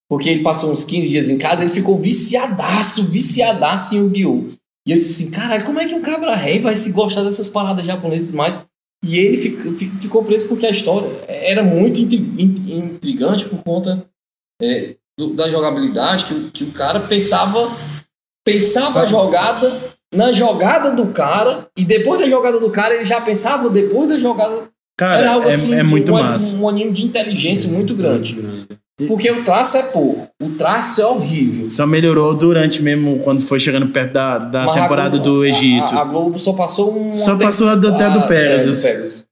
[0.09, 4.45] Porque ele passou uns 15 dias em casa, ele ficou viciadaço, viciadaço em Yu-Gi-Oh!
[4.87, 7.49] E eu disse assim, caralho, como é que um cabra rei vai se gostar dessas
[7.49, 8.57] paradas japonesas e tudo mais?
[9.03, 13.61] E ele fica- fi- ficou preso porque a história era muito intri- in- intrigante por
[13.63, 14.05] conta
[14.61, 17.69] é, do- da jogabilidade, que, o- que o cara pensava,
[18.45, 19.79] pensava a jogada
[20.15, 24.17] na jogada do cara, e depois da jogada do cara ele já pensava depois da
[24.17, 24.53] jogada.
[24.55, 26.55] era Cara, algo é, assim, é muito um, massa.
[26.55, 28.37] um anime de inteligência muito grande.
[29.07, 31.69] Porque o traço é pouco, o traço é horrível.
[31.69, 35.93] Só melhorou durante mesmo, quando foi chegando perto da, da Mas temporada Globo- do Egito.
[35.93, 37.13] A, a Globo só passou um.
[37.13, 39.27] Só passou a do, até do Pegasus.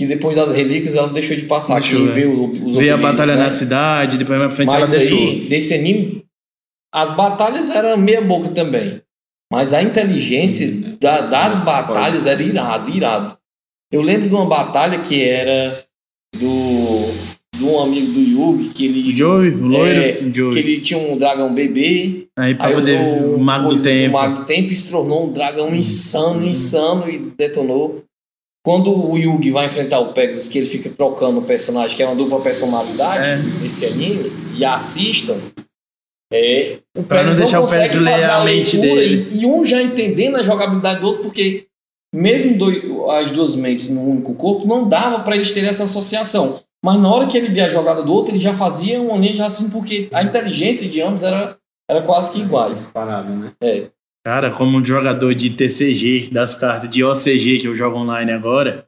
[0.00, 1.74] Que depois das relíquias ela deixou de passar.
[1.78, 2.12] Deixou, que é.
[2.12, 3.44] veio os Veio a batalha né?
[3.44, 5.18] na cidade, depois mais pra frente Mas ela deixou.
[5.18, 6.24] aí, desse anime,
[6.92, 9.00] as batalhas eram meia boca também.
[9.52, 13.38] Mas a inteligência da- das batalhas era irado, irado.
[13.92, 15.84] Eu lembro de uma batalha que era
[16.34, 17.11] do
[17.54, 20.58] de um amigo do Yugi, que ele, O Joey, o loiro, É, o que Joey.
[20.58, 22.26] ele tinha um dragão bebê.
[22.38, 22.98] Aí pra Aí poder.
[23.00, 24.08] O Mago do Tempo.
[24.08, 28.02] O Mago do Tempo e se tornou um dragão insano, insano e detonou.
[28.64, 32.06] Quando o Yugi vai enfrentar o Pegasus, que ele fica trocando o personagem, que é
[32.06, 33.36] uma dupla personalidade É.
[33.60, 35.36] nesse anime, e assistam,
[36.32, 39.28] é, o Pra não deixar o consegue Pegasus ler fazer a mente leitura dele.
[39.32, 41.66] E, e um já entendendo a jogabilidade do outro, porque
[42.14, 42.82] mesmo dois-
[43.20, 46.60] as duas mentes no único corpo, não dava para eles terem essa associação.
[46.84, 49.32] Mas na hora que ele via a jogada do outro, ele já fazia uma linha
[49.32, 51.56] de raciocínio, porque a inteligência de ambos era,
[51.88, 52.90] era quase que iguais.
[52.92, 53.52] Parada, né?
[54.26, 58.86] Cara, como um jogador de TCG, das cartas de OCG que eu jogo online agora.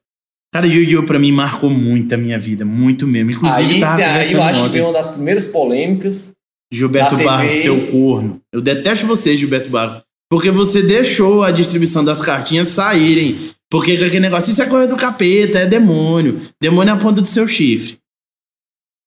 [0.53, 1.05] Cara, Yu-Gi-Oh!
[1.05, 3.32] pra mim marcou muito a minha vida, muito mesmo.
[3.32, 4.72] Inclusive, aí, tava aí eu acho que ontem.
[4.72, 6.32] veio uma das primeiras polêmicas.
[6.72, 7.28] Gilberto da TV.
[7.28, 8.40] Barros, seu corno.
[8.53, 10.01] Eu detesto você, Gilberto Barros.
[10.30, 13.51] Porque você deixou a distribuição das cartinhas saírem.
[13.75, 16.41] Porque aquele negócio, isso é coisa do capeta, é demônio.
[16.62, 17.99] Demônio é a ponta do seu chifre.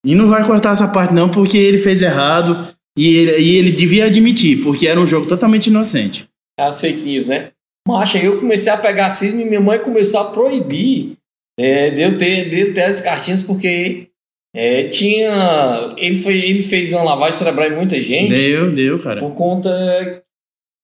[0.06, 2.76] E não vai cortar essa parte, não, porque ele fez errado.
[2.98, 6.28] E ele, e ele devia admitir, porque era um jogo totalmente inocente.
[6.60, 7.52] As fake news, né?
[7.88, 11.14] Aí eu comecei a pegar cisma e minha mãe começou a proibir
[11.58, 14.10] é, de, eu ter, de eu ter as cartinhas, porque
[14.54, 15.96] é, tinha.
[15.98, 18.34] Ele, foi, ele fez uma lavagem cerebral em muita gente.
[18.34, 19.22] Deu, deu, cara.
[19.22, 19.72] por conta.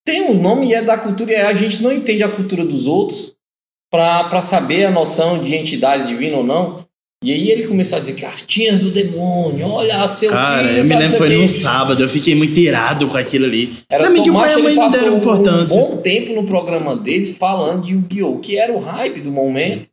[0.05, 2.87] Tem um nome e é da cultura, e a gente não entende a cultura dos
[2.87, 3.32] outros
[3.93, 6.83] para saber a noção de entidades divinas ou não.
[7.23, 10.79] E aí ele começou a dizer cartinhas do demônio, olha, seu Cara, filho.
[10.79, 13.77] eu me tá, lembro foi num sábado, eu fiquei muito irado com aquilo ali.
[13.89, 15.79] Era Também que o Tomás, pai ele deram importância.
[15.79, 18.39] um bom tempo no programa dele falando de Yu-Gi-Oh!
[18.39, 19.87] que era o hype do momento.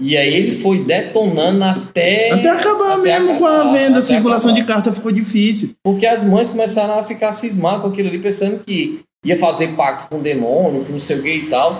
[0.00, 2.30] E aí ele foi detonando até.
[2.30, 4.66] Até acabar até mesmo com a acabar, venda, a circulação acabar.
[4.66, 5.70] de carta ficou difícil.
[5.82, 10.08] Porque as mães começaram a ficar cismadas com aquilo ali, pensando que ia fazer pacto
[10.08, 11.72] com o demônio, com não sei o que e tal.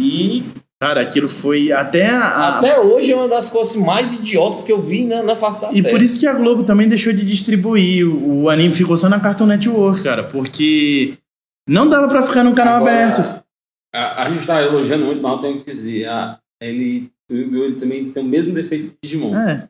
[0.00, 0.44] E
[0.80, 2.58] Cara, aquilo foi até a.
[2.58, 5.72] até hoje é uma das coisas mais idiotas que eu vi na, na face da
[5.72, 5.90] E terra.
[5.90, 8.06] por isso que a Globo também deixou de distribuir.
[8.08, 10.22] O, o anime ficou só na Cartoon Network, cara.
[10.22, 11.14] Porque
[11.68, 13.44] não dava pra ficar no canal Agora, aberto.
[13.92, 18.10] A, a gente tá elogiando muito, mas eu tenho que dizer, ah, ele, ele também
[18.12, 19.36] tem o mesmo defeito do Digimon.
[19.36, 19.68] É.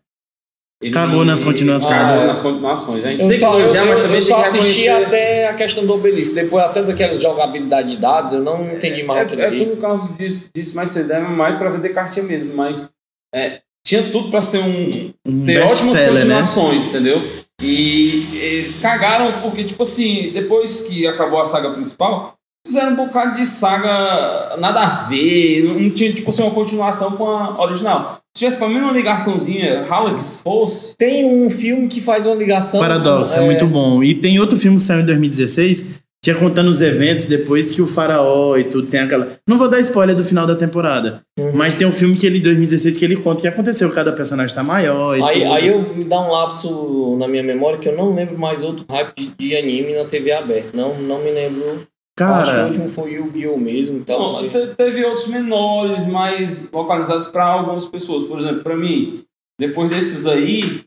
[0.80, 1.92] Ele Cagou nas continuações.
[1.92, 2.26] Cagou é.
[2.26, 3.04] nas continuações.
[3.04, 5.48] A gente Eu, tem que só, elogiar, mas também eu só que assisti reconhecer- até
[5.48, 6.34] a questão do obelisco.
[6.36, 9.60] Depois até daquela jogabilidade de dados, eu não entendi mais aquilo É, é ali.
[9.60, 12.88] como o Carlos disse, disse mais cedo, é mais pra vender cartinha mesmo, mas
[13.34, 15.12] é, tinha tudo pra ser um.
[15.26, 16.06] Um ter ótimas né?
[16.10, 17.22] continuações, entendeu?
[17.60, 23.36] E eles cagaram porque, tipo assim, depois que acabou a saga principal, fizeram um bocado
[23.36, 28.17] de saga nada a ver, não não tinha, tipo assim, uma continuação com a original.
[28.38, 29.84] Se tivesse pelo menos uma ligaçãozinha,
[30.16, 32.78] se fosse, Tem um filme que faz uma ligação.
[32.78, 34.00] Paradoxo, é, muito bom.
[34.00, 37.82] E tem outro filme que saiu em 2016, que é contando os eventos depois que
[37.82, 39.32] o faraó e tudo tem aquela.
[39.44, 41.20] Não vou dar spoiler do final da temporada.
[41.36, 41.50] Uhum.
[41.52, 43.90] Mas tem um filme que ele, em 2016, que ele conta o que aconteceu.
[43.90, 45.52] Cada personagem tá maior e Aí, tudo.
[45.54, 48.84] aí eu me dá um lapso na minha memória que eu não lembro mais outro
[48.88, 50.68] hype de, de anime na TV aberta.
[50.74, 51.82] Não, não me lembro.
[52.24, 53.56] Acho que o Cara, último foi Yu-Gi-Oh!
[53.56, 53.98] mesmo.
[53.98, 58.24] Então, Não, te- teve outros menores, mais localizados para algumas pessoas.
[58.24, 59.22] Por exemplo, para mim,
[59.60, 60.82] depois desses aí,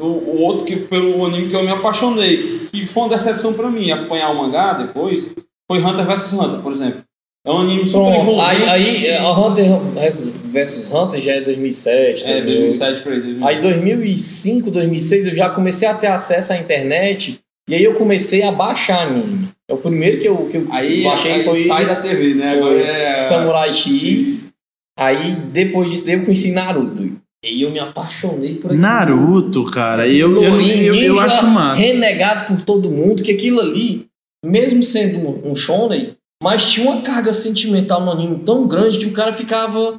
[0.00, 3.70] o, o outro que pelo anime que eu me apaixonei, que foi uma decepção para
[3.70, 5.34] mim, acompanhar o mangá depois,
[5.70, 7.02] foi Hunter vs Hunter, por exemplo.
[7.46, 8.42] É um anime super Pronto, envolvente.
[8.64, 9.66] aí, aí é, a Hunter
[10.52, 12.24] vs Hunter já é 2007.
[12.24, 12.46] É, 2008.
[12.46, 13.20] 2007 por aí.
[13.20, 13.46] 2008.
[13.46, 18.42] Aí 2005, 2006 eu já comecei a ter acesso à internet e aí eu comecei
[18.42, 19.48] a baixar anime.
[19.68, 22.56] É o primeiro que eu, que eu Aí, baixei aí foi sai da TV, né?
[22.82, 23.20] é...
[23.20, 24.54] Samurai X.
[24.98, 27.20] Aí depois disso daí eu conheci Naruto.
[27.44, 28.80] E eu me apaixonei por aquilo.
[28.80, 31.80] Naruto, cara, eu, eu, Lourinho, eu, eu ninja, acho massa.
[31.80, 34.06] Renegado por todo mundo, que aquilo ali,
[34.44, 39.06] mesmo sendo um, um shonen, mas tinha uma carga sentimental no anime tão grande que
[39.06, 39.96] o cara ficava.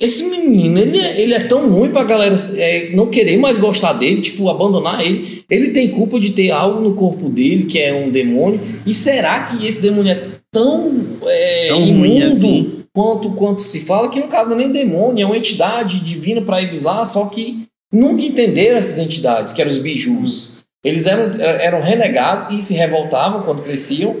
[0.00, 3.94] Esse menino, ele é, ele é tão ruim pra galera é, não querer mais gostar
[3.94, 5.44] dele, tipo, abandonar ele.
[5.50, 8.60] Ele tem culpa de ter algo no corpo dele, que é um demônio.
[8.86, 10.22] E será que esse demônio é
[10.52, 10.92] tão,
[11.26, 12.84] é, Tão ruim imundo assim.
[12.94, 14.08] quanto, quanto se fala?
[14.08, 17.26] Que no caso não é nem demônio, é uma entidade divina pra eles lá, só
[17.26, 20.64] que nunca entenderam essas entidades, que eram os bijus.
[20.84, 24.16] Eles eram, eram renegados e se revoltavam quando cresciam.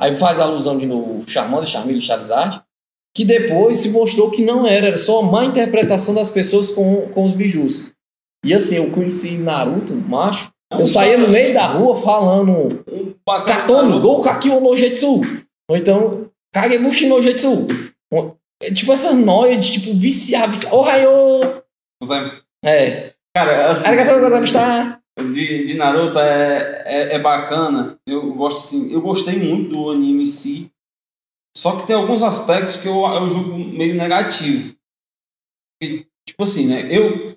[0.00, 2.60] Aí faz alusão de novo Charmander, Charmeleon e Charizard.
[3.14, 7.08] Que depois se mostrou que não era, era só uma má interpretação das pessoas com,
[7.08, 7.92] com os bijus.
[8.44, 10.50] E assim, eu conheci Naruto, macho.
[10.72, 14.00] Eu saía no meio da rua falando Um Katono.
[14.00, 15.20] Gol Kakio no Jetsu.
[15.70, 17.66] Ou então, Kagebushi no Jetsu.
[18.62, 20.72] É Tipo essa noia de tipo viciar, viciar.
[20.72, 21.62] Ohio!
[22.64, 23.12] É.
[23.34, 23.88] Cara, assim,
[25.18, 27.98] de, de Naruto é, é, é bacana.
[28.06, 30.70] Eu gosto assim, eu gostei muito do anime em si.
[31.56, 34.74] Só que tem alguns aspectos que eu, eu julgo meio negativo.
[35.82, 36.88] E, tipo assim, né?
[36.90, 37.36] Eu,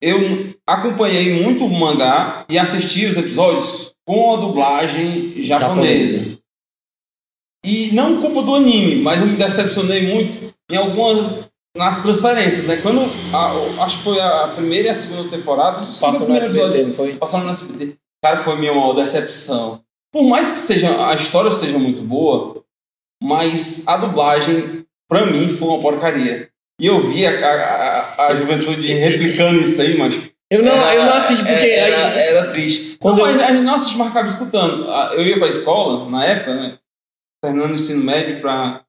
[0.00, 6.18] eu acompanhei muito o mangá e assisti os episódios com a dublagem japonesa.
[6.18, 6.38] Japonesa.
[7.64, 12.76] E não culpa do anime, mas eu me decepcionei muito em algumas nas transferências, né?
[12.82, 13.00] Quando
[13.34, 17.14] a- acho que foi a primeira e a segunda temporada, Passa no SBT, não foi?
[17.16, 17.96] passando no SBT.
[18.22, 19.82] Cara, foi minha maior decepção.
[20.12, 22.61] Por mais que seja a história seja muito boa,
[23.22, 26.48] mas a dublagem, pra mim, foi uma porcaria.
[26.80, 30.20] E eu vi a, a, a, juventude replicando isso aí, mas.
[30.50, 31.66] Eu não, era- eu não assisti porque.
[31.66, 32.96] Era, aí- era triste.
[32.98, 34.90] Quando não, eu- mas não acaba escutando.
[34.90, 36.78] Ah, Eu ia pra escola, na época, né?
[37.42, 38.82] Terminando o ensino médio pra.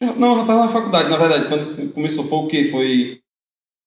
[0.00, 1.48] Não, eu já tava na faculdade, na verdade.
[1.48, 2.64] Quando começou foi o quê?
[2.66, 3.20] Foi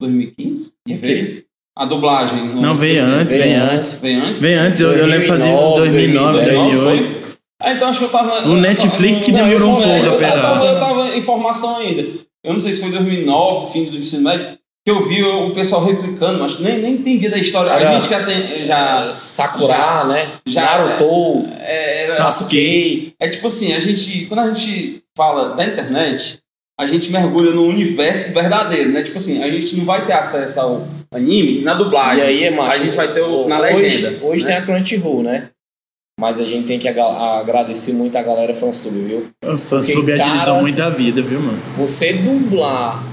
[0.02, 0.74] 2015?
[0.86, 1.46] Que veio?
[1.78, 2.44] A dublagem.
[2.48, 4.00] no Não, veio antes, Veio veio antes.
[4.00, 4.42] Veio antes?
[4.42, 7.21] Veio antes, eu, eu lembro de fazer 2009, 2009, 2010, 2008.
[7.62, 8.48] Ah, então acho que eu tava.
[8.48, 10.36] O Netflix que Não, demorou um pouco a eu, pegar.
[10.36, 12.02] Eu tava, eu tava em formação ainda.
[12.44, 15.84] Eu não sei se foi 2009, fim do ensino médio, que eu vi o pessoal
[15.86, 17.72] replicando, mas nem, nem entendi da história.
[17.72, 18.66] A gente já tem.
[18.66, 20.30] Já, Sakura, né?
[20.48, 23.14] já- Naruto, é, era- Sasuke.
[23.20, 24.26] é tipo assim, a gente.
[24.26, 26.40] Quando a gente fala da internet,
[26.80, 29.04] a gente mergulha no universo verdadeiro, né?
[29.04, 32.24] Tipo assim, a gente não vai ter acesso ao anime na E dublagem.
[32.24, 32.72] aí é macho.
[32.72, 34.26] a gente vai ter o, na hoje, legenda.
[34.26, 34.50] Hoje né?
[34.50, 35.50] tem a Crunchyroll, né?
[36.22, 39.26] Mas a gente tem que agradecer muito a galera fansub, viu?
[39.44, 41.58] O fansub Porque, agilizou cara- muito a vida, viu, mano?
[41.80, 43.04] Você dublar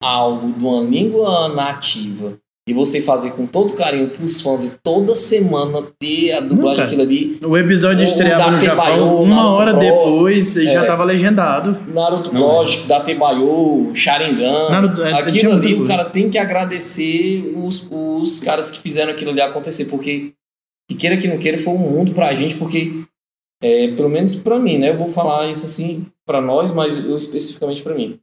[0.00, 2.34] algo de uma língua nativa
[2.68, 7.02] e você fazer com todo carinho pros fãs e toda semana ter a dublagem daquilo
[7.02, 7.36] ali.
[7.44, 10.86] O episódio estreava no Japão, uma Naruto hora Pro, depois e já é.
[10.86, 11.76] tava legendado.
[11.92, 14.70] Naruto Lógico, Datebayo, Sharingan.
[14.70, 19.32] Naruto- é, aquilo ali, o cara tem que agradecer os, os caras que fizeram aquilo
[19.32, 20.32] ali acontecer, porque,
[20.90, 23.04] que queira que não queira, foi um mundo pra gente, porque,
[23.62, 24.90] é, pelo menos pra mim, né?
[24.90, 28.18] Eu vou falar isso assim pra nós, mas eu especificamente pra mim.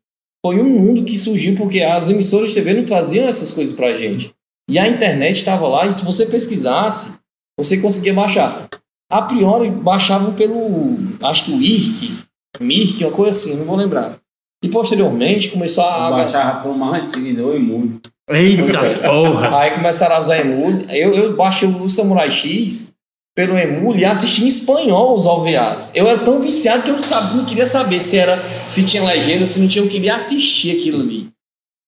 [0.46, 3.94] Foi um mundo que surgiu porque as emissoras de TV não traziam essas coisas pra
[3.94, 4.34] gente.
[4.70, 7.22] E a internet estava lá, e se você pesquisasse,
[7.58, 8.68] você conseguia baixar.
[9.10, 12.18] A priori, baixavam pelo, acho que o IRC,
[12.60, 14.20] Mirk, uma coisa assim, não vou lembrar.
[14.62, 16.12] E posteriormente começou a.
[16.12, 18.02] Baixava por uma antiga deu imundo.
[18.30, 18.64] Eita
[19.08, 19.60] porra!
[19.60, 20.86] Aí começaram a usar emule.
[20.90, 22.96] Eu, eu baixei o Samurai X
[23.36, 25.92] pelo emule e assisti em espanhol os OVAs.
[25.96, 28.38] Eu era tão viciado que eu não sabia, não queria saber se era
[28.70, 31.30] se tinha legenda, se não tinha, eu queria assistir aquilo ali.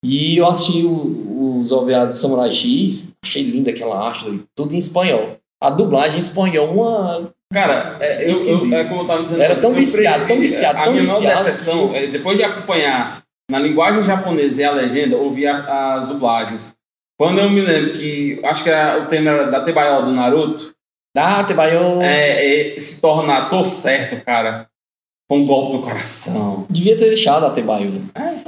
[0.04, 4.78] E eu assisti o- os OVAs do Samurai X, achei linda aquela arte, tudo em
[4.78, 5.36] espanhol.
[5.62, 7.30] A dublagem em espanhol, uma.
[7.52, 9.42] Cara, é, eu, eu- é como eu tava dizendo.
[9.42, 11.44] Era tão viciado, prefiro- tão viciado, A tão minha maior viciado.
[11.44, 16.74] decepção, é, depois de acompanhar na linguagem japonesa e a legenda, ouvir a- as dublagens.
[17.18, 20.72] Quando eu me lembro que, acho que era- o tema era da Tebayo do Naruto,
[21.14, 22.00] Ah, Tebayo.
[22.00, 24.66] é, é, se tornar tô certo, cara,
[25.28, 26.66] com um golpe no coração.
[26.70, 28.04] Devia ter deixado a Tebayo.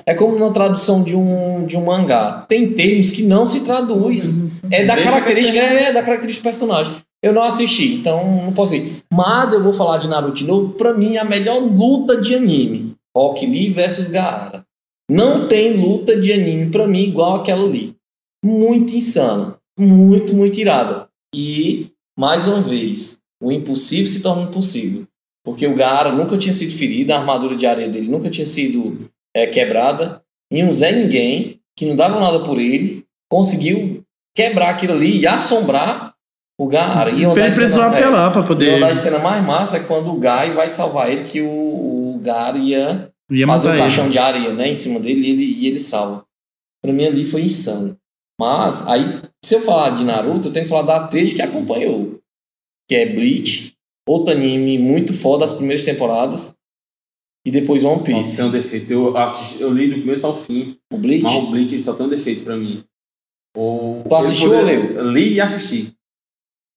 [0.07, 2.47] É como na tradução de um, de um mangá.
[2.49, 4.63] Tem termos que não se traduz.
[4.71, 6.99] É da característica, é da característica do personagem.
[7.23, 8.97] Eu não assisti, então não posso ir.
[9.13, 10.71] Mas eu vou falar de Naruto de novo.
[10.75, 12.95] Pra mim, a melhor luta de anime.
[13.17, 14.65] Rock Lee versus Gaara.
[15.11, 17.95] Não tem luta de anime pra mim igual aquela ali.
[18.45, 19.57] Muito insana.
[19.79, 21.09] Muito, muito irada.
[21.35, 21.89] E,
[22.19, 25.07] mais uma vez, o impossível se torna impossível.
[25.45, 29.11] Porque o Gaara nunca tinha sido ferido, a armadura de areia dele nunca tinha sido
[29.35, 30.23] é, quebrada.
[30.53, 34.03] E um Zé Ninguém, que não dava nada por ele, conseguiu
[34.37, 36.15] quebrar aquilo ali e assombrar
[36.61, 37.11] o Gaara.
[37.11, 38.77] E Ele precisou cenas- é, apelar pra e poder.
[38.79, 41.49] uma das cenas mais massa é quando o Gai vai salvar ele, que o,
[42.15, 43.83] o Gaara ia Ia fazer matar um ele.
[43.83, 46.25] caixão de areia né, em cima dele e ele, e ele salva.
[46.83, 47.97] Pra mim ali foi insano.
[48.41, 52.19] Mas, aí, se eu falar de Naruto, eu tenho que falar da atriz que acompanhou.
[52.89, 53.75] Que é Bleach,
[54.09, 56.57] outro anime muito foda das primeiras temporadas.
[57.47, 58.37] E depois One Só Piece.
[58.37, 58.93] tem um defeito.
[58.93, 61.23] Eu, assisti, eu li do começo ao fim, O Bleach.
[61.23, 62.85] mas o Bleach ele só tem um defeito pra mim.
[63.57, 65.11] O, Tu assistiu ou leu?
[65.11, 65.93] Li e assisti.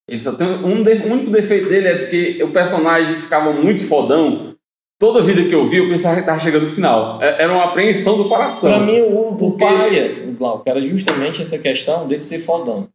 [0.07, 3.83] Ele só tem um de- o único defeito dele é porque o personagem ficava muito
[3.87, 4.54] fodão.
[5.05, 7.21] Toda vida que eu vi, eu pensava que tava chegando no final.
[7.21, 8.71] É- Era uma apreensão do coração.
[8.71, 12.89] Pra mim, o, o Porque- paia, Glauco, era justamente essa questão dele ser fodão.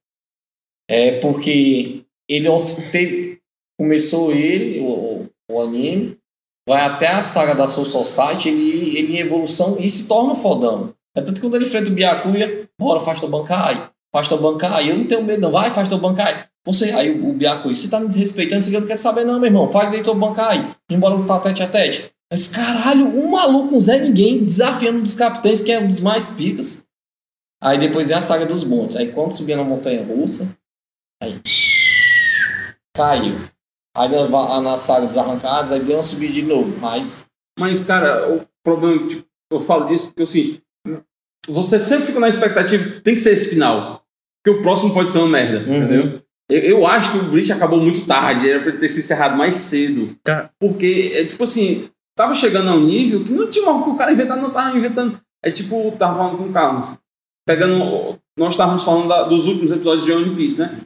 [0.88, 3.38] É porque ele os- teve-
[3.78, 6.16] começou ele, o, o anime,
[6.68, 10.92] vai até a saga da Soul Society, ele, ele em evolução e se torna fodão.
[11.16, 14.90] É tanto que quando ele enfrenta o Byakuya, bora, faz teu Bankai, faz teu Bankai,
[14.90, 16.44] eu não tenho medo não, vai, faz teu Bankai.
[16.66, 19.46] Você, aí o, o Byakuya, você tá me desrespeitando, você não quer saber não, meu
[19.46, 22.10] irmão, faz aí teu Bankai, embora lutar tete a tete.
[22.30, 25.88] Eu disse, caralho, um maluco, um Zé Ninguém, desafiando um dos capitães, que é um
[25.88, 26.86] dos mais picas.
[27.62, 28.94] Aí depois vem a saga dos montes.
[28.96, 30.56] Aí quando subia na montanha russa,
[31.22, 31.40] aí
[32.96, 33.36] caiu.
[33.96, 36.78] Aí na, na saga dos arrancados, aí deu uma subida de novo.
[36.78, 37.26] Mas
[37.58, 40.60] Mas, cara, o problema, tipo, eu falo disso porque assim,
[41.48, 44.04] você sempre fica na expectativa que tem que ser esse final.
[44.42, 45.76] Porque o próximo pode ser uma merda, Uhum.
[45.84, 46.22] entendeu?
[46.50, 49.36] Eu, eu acho que o Bleach acabou muito tarde, era pra ele ter se encerrado
[49.36, 50.16] mais cedo.
[50.24, 50.50] Tá.
[50.58, 53.90] Porque, é, tipo assim, tava chegando a um nível que não tinha mais o que
[53.90, 55.18] o cara inventar, não tava inventando.
[55.42, 56.92] É tipo, tava falando com o Carlos.
[57.46, 58.18] Pegando.
[58.38, 60.78] Nós estávamos falando da- dos últimos episódios de One Piece, né?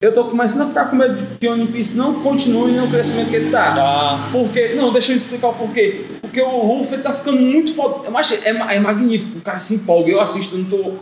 [0.00, 3.30] Eu tô começando a ficar com medo de que One Piece não continue no crescimento
[3.30, 3.74] que ele tá.
[3.74, 4.28] tá.
[4.30, 6.04] Porque, não, deixa eu explicar o porquê.
[6.20, 8.06] Porque o ele tá ficando muito foda.
[8.06, 9.38] Eu achei, é, é magnífico.
[9.38, 10.10] O cara se empolga.
[10.10, 10.92] Eu assisto, eu não tô,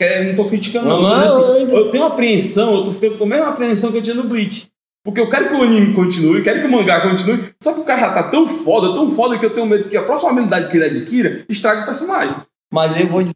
[0.00, 0.96] quer- não tô criticando, não.
[0.96, 1.26] Eu, tô Não, eu
[1.64, 4.16] assim, eu tenho uma apreensão, eu tô ficando com a mesma apreensão que eu tinha
[4.16, 4.68] no Bleach.
[5.04, 7.52] Porque eu quero que o anime continue, eu quero que o mangá continue.
[7.62, 9.96] Só que o cara já tá tão foda, tão foda, que eu tenho medo que
[9.96, 12.36] a próxima habilidade que ele adquira estrague o personagem.
[12.72, 13.34] Mas eu vou dizer.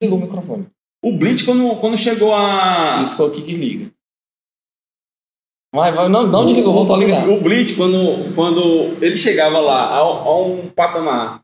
[0.00, 0.66] Desligou o microfone.
[1.04, 3.00] O Bleach, quando, quando chegou a.
[3.02, 3.90] Isso aqui que liga.
[5.74, 7.28] Mas vai, não, não desligou, voltou a ligar.
[7.28, 11.40] O Bleach, quando, quando ele chegava lá a, a um patamar.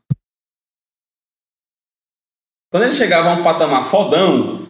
[2.75, 4.67] Quando ele chegava a um patamar fodão,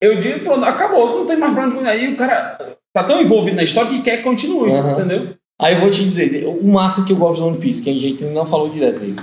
[0.00, 1.88] eu digo, pronto, acabou, não tem mais ir.
[1.88, 2.56] Aí o cara
[2.94, 4.92] tá tão envolvido na história que quer que continue, Aham.
[4.92, 5.34] entendeu?
[5.60, 7.92] Aí eu vou te dizer, o massa que eu gosto do One Piece, que a
[7.92, 9.16] gente não falou direto dele.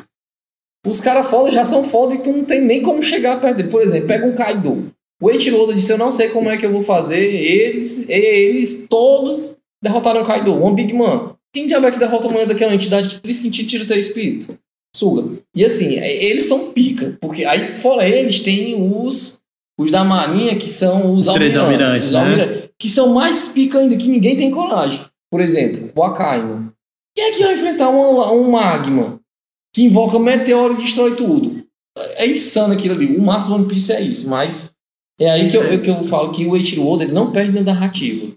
[0.86, 3.70] Os caras foda já são foda e tu não tem nem como chegar perto dele.
[3.70, 4.92] Por exemplo, pega um Kaido.
[5.22, 7.24] O Eiichiro disse, eu não sei como é que eu vou fazer.
[7.24, 10.62] Eles, eles todos derrotaram o Kaido.
[10.62, 11.34] One Big Man.
[11.54, 14.60] Quem diabo é que derrota a mulher daquela entidade triste que te tira teu espírito?
[14.96, 15.40] Suga.
[15.56, 17.18] E assim, é- eles são pica.
[17.20, 19.42] Porque aí, fora eles, tem os...
[19.76, 22.20] Os da marinha, que são os, Os três almirantes, os né?
[22.20, 25.02] almirantes, que são mais pica ainda, que ninguém tem coragem.
[25.32, 26.72] Por exemplo, o Akainu.
[27.16, 29.20] Quem é que vai enfrentar um, um magma
[29.74, 31.64] que invoca meteoro e destrói tudo?
[32.18, 33.18] É insano aquilo ali.
[33.18, 34.72] O máximo One Piece é isso, mas
[35.20, 37.62] é aí que eu, que eu falo que o Eiichiro Oda ele não perde na
[37.62, 38.32] narrativa.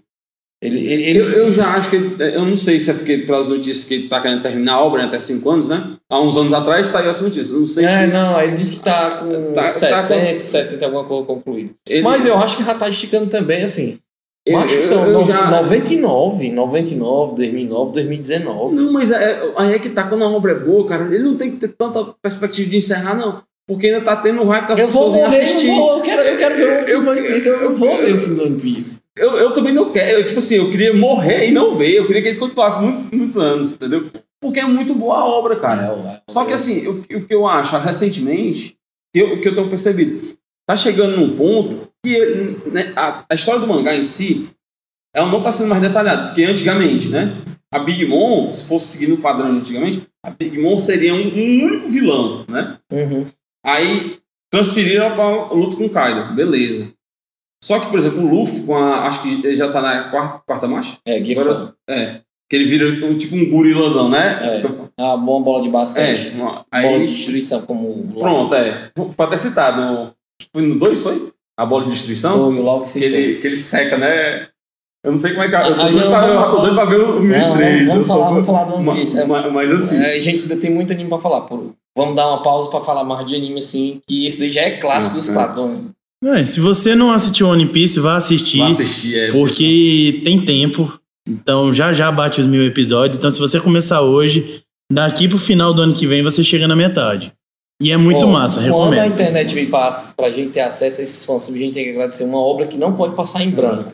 [0.59, 1.95] Ele, ele, ele- Eu, eu já acho que.
[1.95, 4.81] ele- Eu não sei se é porque pelas notícias que ele tá querendo terminar a
[4.83, 5.95] obra né, até 5 anos, né?
[6.09, 7.53] Há uns anos atrás saiu essa notícia.
[7.53, 8.13] Eu não sei É, se.
[8.13, 11.73] não, ele disse que tá com Tá- tá 60, 70, alguma coisa concluída.
[11.87, 13.99] Ele, Mas eu acho que já tá esticando também, assim.
[14.47, 18.75] eu, Macho, eu- são eu no- já- 99, 99, 2009, 2019.
[18.75, 21.35] Não, mas é, aí é que tá, quando a obra é boa, cara, ele não
[21.37, 23.43] tem que ter tanta perspectiva de encerrar, não.
[23.67, 25.67] Porque ainda tá tendo o hype das Eu vou pessoas morrer, assistir.
[25.67, 27.49] eu, vou, eu, quero, eu quero ver o filme One Piece.
[27.49, 29.01] Eu, eu vou ver o filme One Piece.
[29.15, 30.25] Eu, eu também não quero.
[30.25, 31.95] Tipo assim, eu queria morrer e não ver.
[31.95, 34.09] Eu queria que ele continuasse muito, muitos anos, entendeu?
[34.41, 35.83] Porque é muito boa a obra, cara.
[35.83, 36.21] É.
[36.31, 38.77] Só que assim, o, o que eu acho recentemente,
[39.13, 40.37] que eu, que eu tenho percebido.
[40.65, 42.19] Tá chegando num ponto que
[42.67, 44.49] né, a, a história do mangá em si,
[45.13, 47.33] ela não tá sendo mais detalhada, porque antigamente, né?
[47.73, 51.27] A Big Mom, se fosse seguindo o padrão de antigamente, a Big Mom seria um,
[51.27, 52.77] um único vilão, né?
[52.91, 53.25] Uhum.
[53.65, 54.17] Aí
[54.51, 56.91] transferiram para luta com o Kaido, beleza.
[57.63, 60.41] Só que, por exemplo, o Luffy, com a, acho que ele já tá na quarta,
[60.45, 60.97] quarta marcha?
[61.05, 61.17] É.
[61.31, 62.21] Agora, é.
[62.49, 64.61] Que ele vira um, tipo um gurilazão, né?
[64.97, 65.03] É.
[65.03, 66.29] A boa bola de basquete.
[66.29, 67.07] É, uma- Bola de aí.
[67.07, 68.89] destruição, como Pronto, é.
[68.95, 69.81] Foi até citado.
[69.81, 70.13] No,
[70.53, 71.33] foi no 2, foi?
[71.59, 72.37] A bola de destruição?
[72.45, 74.47] Foi o logo Que ele, que ele seca, né?
[75.03, 75.55] Eu não sei como é que.
[75.55, 77.85] Eu tô Ah, doido pra, eu tô doido pra ver o Não, 1003.
[77.87, 79.19] vamos, vamos falar, vamos falar do One Piece.
[79.19, 80.03] É, ma- Mas assim.
[80.03, 81.41] é, gente, ainda tem muito anime pra falar.
[81.41, 84.61] Por- Vamos dar uma pausa pra falar mais de anime, assim, que esse daí já
[84.61, 85.89] é clássico Nossa, dos clássicos do anime.
[86.23, 88.59] É, se você não assistiu One Piece, vá assistir.
[88.59, 89.31] Vou assistir, é.
[89.31, 90.99] Porque tem tempo.
[91.27, 93.17] Então já já bate os mil episódios.
[93.17, 96.75] Então se você começar hoje, daqui pro final do ano que vem você chega na
[96.75, 97.33] metade.
[97.81, 99.13] E é muito Ó, massa, Quando a recomendo.
[99.13, 102.23] internet veio pra, pra gente ter acesso a esses fãs, a gente tem que agradecer
[102.23, 103.91] uma obra que não pode passar em branco.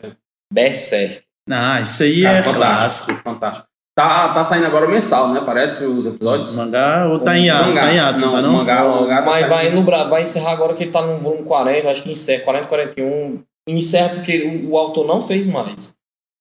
[0.52, 1.22] Berserk.
[1.50, 3.06] Ah, isso aí Cara, é fantástico.
[3.08, 3.22] clássico.
[3.22, 3.66] Fantástico.
[3.96, 5.40] Tá, tá saindo agora mensal, né?
[5.46, 6.54] Parece os episódios.
[6.56, 7.80] Mangá ou tá em ato, Mangá.
[7.82, 8.52] tá em ato, Não, tá não?
[8.52, 8.84] mangá.
[8.84, 9.48] o mangá tá mas saindo.
[9.48, 12.66] vai, no, vai encerrar agora que ele tá no volume 40, acho que encerra, 40,
[12.66, 13.40] 41.
[13.68, 15.94] Encerra porque o, o autor não fez mais.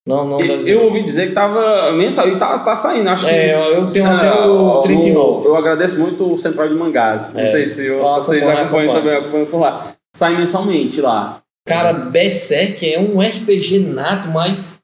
[0.05, 3.07] Não, não Eu, eu ouvi dizer que tava mensal e tá, tá saindo.
[3.09, 3.31] Acho que.
[3.31, 5.47] É, eu tenho até o 39.
[5.47, 7.34] Eu agradeço muito o Central de Mangás.
[7.34, 7.47] Não É.
[7.47, 9.93] sei se eu- Ah, vocês acompanham também, acompanham por lá.
[10.15, 11.39] Sai mensalmente lá.
[11.65, 14.80] Cara, Berserk é um RPG nato, mas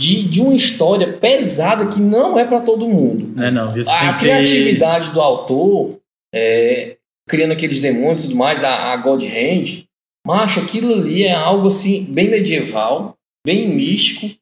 [0.00, 3.34] de, de uma história pesada que não é pra todo mundo.
[3.36, 3.70] Não é não?
[3.70, 4.30] Você tem A que ter...
[4.30, 5.98] criatividade do autor,
[6.34, 6.96] é,
[7.28, 9.84] criando aqueles demônios e tudo mais, a, a God Hand,
[10.26, 13.14] macho, aquilo ali é algo assim, bem medieval,
[13.46, 14.34] bem místico,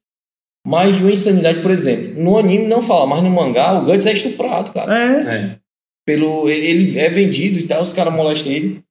[0.64, 2.22] mas de uma insanidade, por exemplo.
[2.22, 4.97] No anime não fala, mas no mangá o Guts é estuprado, cara.
[4.97, 5.59] É, É.
[6.06, 8.82] Pelo, ele é vendido e tal, os caras molestam ele.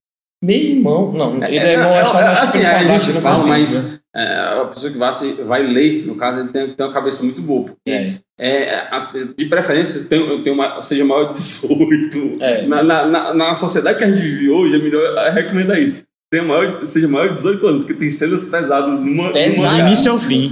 [0.43, 3.35] Meu irmão, não, ele É, é, é, é, acho que assim, a gente não fala,
[3.35, 3.49] consigo.
[3.51, 6.93] mas- É, a pessoa que vai, se- vai ler, no caso, ele tem ter uma
[6.93, 7.64] cabeça muito boa.
[7.65, 12.38] porque, É, É, assim, de preferência, tem, eu tenho uma, seja maior de 18.
[12.41, 12.68] é.
[12.68, 16.03] Na, na, na, na sociedade que a gente vive hoje, a melhor recomenda isso.
[16.31, 19.31] Tenha maior, seja maior de 18 anos, porque tem cenas pesadas numa.
[19.31, 19.80] Pesado.
[19.80, 20.47] início ao fim.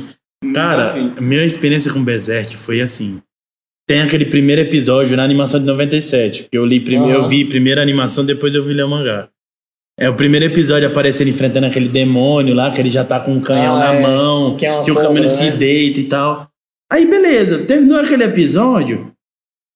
[0.53, 3.19] Cara, minha experiência com Berserk foi assim.
[3.87, 6.47] Tem aquele primeiro episódio na animação de 97.
[6.51, 7.25] Que eu li primeiro, Aham.
[7.25, 9.27] eu vi primeiro a animação, depois eu vi ler o mangá.
[9.97, 13.39] É o primeiro episódio aparecendo enfrentando aquele demônio lá, que ele já tá com um
[13.39, 14.01] canhão Ah, na é.
[14.01, 15.29] mão, Que é que o câmera né?
[15.33, 16.49] se deita e tal.
[16.91, 19.11] Aí beleza, terminou aquele episódio.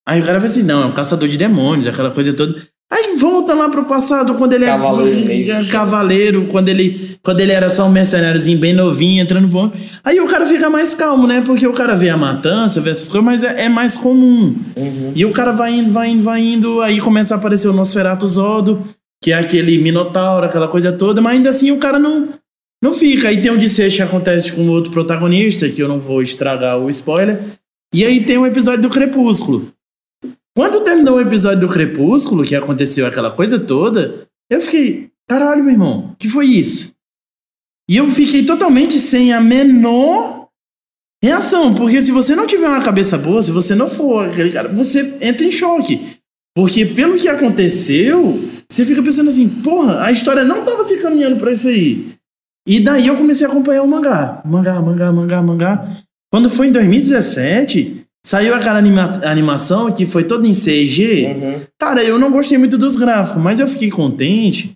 [0.07, 2.55] Aí o cara vai assim, não, é um caçador de demônios, aquela coisa toda.
[2.91, 5.67] Aí volta lá pro passado, quando ele Cavaleiro é meio.
[5.69, 9.71] cavaleiro, quando ele, quando ele era só um mercenáriozinho bem novinho, entrando bom.
[10.03, 11.41] Aí o cara fica mais calmo, né?
[11.45, 14.55] Porque o cara vê a matança, vê essas coisas, mas é, é mais comum.
[14.75, 15.11] Uhum.
[15.15, 18.27] E o cara vai indo, vai indo, vai indo, aí começa a aparecer o Nosferatu
[18.27, 18.81] Zodo,
[19.23, 22.29] que é aquele minotauro, aquela coisa toda, mas ainda assim o cara não,
[22.81, 23.27] não fica.
[23.27, 26.89] Aí tem um desfecho que acontece com outro protagonista, que eu não vou estragar o
[26.89, 27.41] spoiler.
[27.93, 29.71] E aí tem um episódio do Crepúsculo.
[30.55, 35.73] Quando terminou o episódio do Crepúsculo, que aconteceu aquela coisa toda, eu fiquei, caralho, meu
[35.73, 36.95] irmão, que foi isso?
[37.89, 40.47] E eu fiquei totalmente sem a menor
[41.23, 44.69] reação, porque se você não tiver uma cabeça boa, se você não for aquele cara,
[44.69, 46.17] você entra em choque.
[46.55, 48.39] Porque pelo que aconteceu,
[48.71, 52.09] você fica pensando assim, porra, a história não tava se caminhando pra isso aí.
[52.67, 54.41] E daí eu comecei a acompanhar o mangá.
[54.45, 55.97] Mangá, mangá, mangá, mangá.
[56.31, 61.25] Quando foi em 2017, saiu aquela anima- animação que foi toda em CG.
[61.25, 61.59] Uhum.
[61.79, 64.75] Cara, eu não gostei muito dos gráficos, mas eu fiquei contente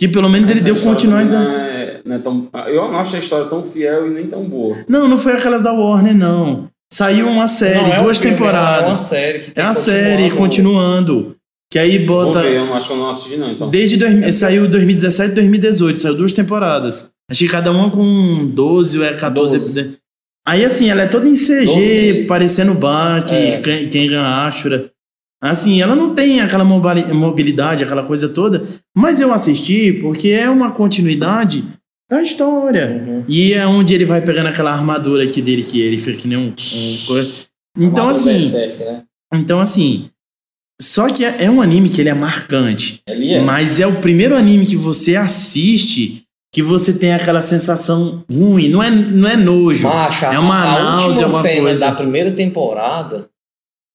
[0.00, 1.46] que pelo menos ele Essa deu história continuidade.
[1.54, 4.78] é, não é tão, eu não acho a história tão fiel e nem tão boa.
[4.88, 6.68] Não, não foi aquelas da Warner, não.
[6.92, 8.98] Saiu uma série, Não, é um duas filme, É uma temporadas.
[9.00, 11.36] série que É tem uma série continuando.
[11.74, 12.40] Que aí bota.
[12.40, 13.50] ver, eu acho que eu não assisti, não.
[13.50, 13.68] Então.
[13.68, 17.10] Desde dois, saiu 2017 e 2018, saiu duas temporadas.
[17.28, 19.56] Acho que cada uma com 12 ou é 14 12.
[19.56, 19.98] episódios.
[20.46, 23.56] Aí assim, ela é toda em 12 CG, parecendo Bach, É.
[23.56, 24.88] Ken- Kengan Ashura.
[25.42, 28.62] Assim, ela não tem aquela mobili- mobilidade, aquela coisa toda.
[28.96, 31.64] Mas eu assisti porque é uma continuidade
[32.08, 33.02] da história.
[33.04, 33.24] Uhum.
[33.28, 36.38] E é onde ele vai pegando aquela armadura aqui dele, que ele fica que nem
[36.38, 36.52] um.
[36.54, 37.26] um.
[37.78, 38.30] Então, assim.
[38.32, 39.02] Berserk, né?
[39.34, 40.08] Então, assim.
[40.80, 43.00] Só que é, é um anime que ele é marcante.
[43.08, 43.40] Ali é.
[43.40, 46.24] Mas é o primeiro anime que você assiste
[46.54, 48.68] que você tem aquela sensação ruim.
[48.68, 49.88] Não é, não é nojo.
[49.88, 51.86] Macho, é uma a náusea, última alguma cena coisa.
[51.86, 53.28] da primeira temporada,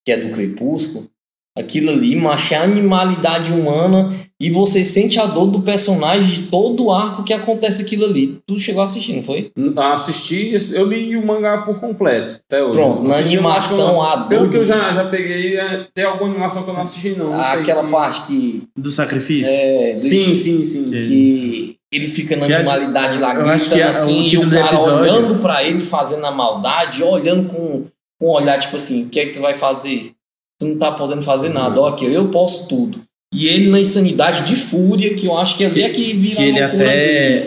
[0.05, 1.09] que é do Crepúsculo,
[1.57, 6.43] Aquilo ali, macho, é a animalidade humana e você sente a dor do personagem de
[6.47, 8.39] todo o arco que acontece aquilo ali.
[8.47, 9.51] Tu chegou a assistir, não foi?
[9.75, 12.39] Assisti, eu li o mangá por completo.
[12.47, 12.71] Até hoje.
[12.73, 14.27] Pronto, na animação, a dor.
[14.29, 17.31] Pelo que eu já, já peguei, é, tem alguma animação que eu não assisti, não.
[17.31, 18.63] não sei aquela se- parte que.
[18.77, 19.51] Do sacrifício?
[19.53, 20.87] É, do- Sim, sim, sim.
[20.87, 20.93] Sim.
[21.03, 24.49] que ele fica na Que a- animalidade lá, eu gritando a- assim, o e o
[24.49, 27.85] cara episódio- olhando pra ele fazendo a maldade, olhando com,
[28.19, 30.11] com um olhar tipo assim, o que é que tu vai fazer?
[30.59, 33.01] Tu não tá podendo fazer nada, ó, que eu posso tudo.
[33.33, 36.43] E ele na insanidade de fúria, que eu acho que ali é que vira Que
[36.43, 36.77] ele até.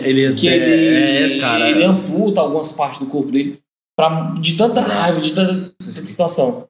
[0.01, 0.09] dele.
[0.21, 0.57] Ele Que até.
[0.57, 1.69] ele, é, cara.
[1.69, 3.59] ele amputa algumas partes do corpo dele
[3.97, 6.67] pra, de tanta raiva, de tanta, tanta situação.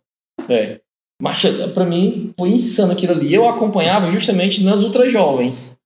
[0.50, 0.80] É.
[1.22, 1.42] Mas
[1.74, 3.34] pra mim foi insano aquilo ali.
[3.34, 5.78] Eu acompanhava justamente nas Ultra Jovens.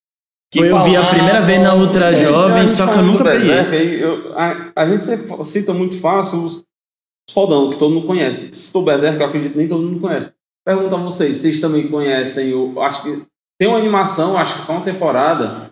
[0.52, 4.04] que Eu vi a primeira vez na Ultra É, Jovem, só que eu nunca peguei.
[4.04, 5.04] Eu- a, a gente
[5.46, 6.64] cita muito fácil os,
[7.30, 8.50] os fodão, que todo mundo conhece.
[8.54, 10.32] Citou o Berserk, eu acredito que nem todo mundo conhece.
[10.68, 12.82] Pergunto a vocês, vocês também conhecem o.
[12.82, 13.24] Acho que
[13.60, 15.72] tem uma animação, acho que só uma temporada,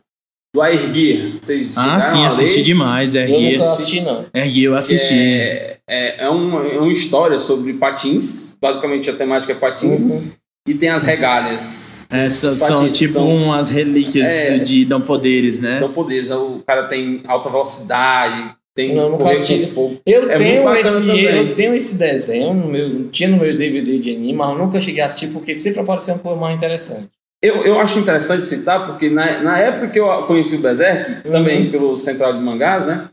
[0.55, 1.33] do Air Gear.
[1.37, 3.13] Vocês Ah, sim, a assisti demais.
[3.13, 3.57] Eu RG.
[3.57, 4.25] nunca assisti, não.
[4.33, 5.13] RG eu assisti.
[5.13, 10.31] É, é, é, uma, é uma história sobre patins, basicamente a temática é patins, Uhum.
[10.65, 12.07] e tem as regálias.
[12.09, 14.59] Essas Os são tipo são- umas relíquias É.
[14.59, 15.79] de, de dão poderes, né?
[15.81, 16.31] Dão poderes.
[16.31, 19.25] O cara tem alta velocidade, tem Não, com
[19.73, 19.97] fogo.
[20.05, 21.23] Eu, É tenho esse, também.
[21.23, 24.81] eu tenho esse desenho, no meu, tinha no meu DVD de anime, mas eu nunca
[24.81, 27.09] cheguei a assistir porque sempre apareceu coisa mais interessante.
[27.41, 31.31] Eu, eu acho interessante citar, porque na, na época que eu conheci o Berserk, Uhum.
[31.31, 33.09] também pelo Central de Mangás, né?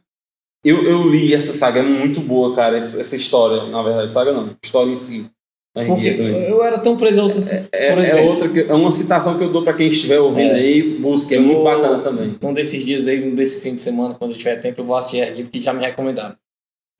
[0.64, 4.32] Eu, eu li essa saga, é muito boa, cara, essa, essa história, na verdade, saga
[4.32, 5.26] não, história em si.
[5.74, 7.50] Porque eu era tão preso a outras.
[7.50, 10.50] É, é exemplo, outra que, é uma citação que eu dou pra quem estiver ouvindo
[10.52, 10.56] É.
[10.56, 12.36] aí, busque, é Eu muito vou- bacana também.
[12.42, 14.94] num desses dias aí, num desses fins de semana, quando eu tiver tempo, eu vou
[14.94, 16.36] assistir aqui, porque já me recomendaram.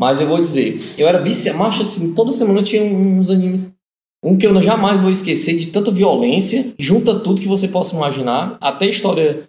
[0.00, 3.74] Mas eu vou dizer, eu era viciado, macho assim, toda semana eu tinha uns animes.
[4.24, 8.56] Um que eu jamais vou esquecer de tanta violência, junta tudo que você possa imaginar,
[8.60, 9.42] até história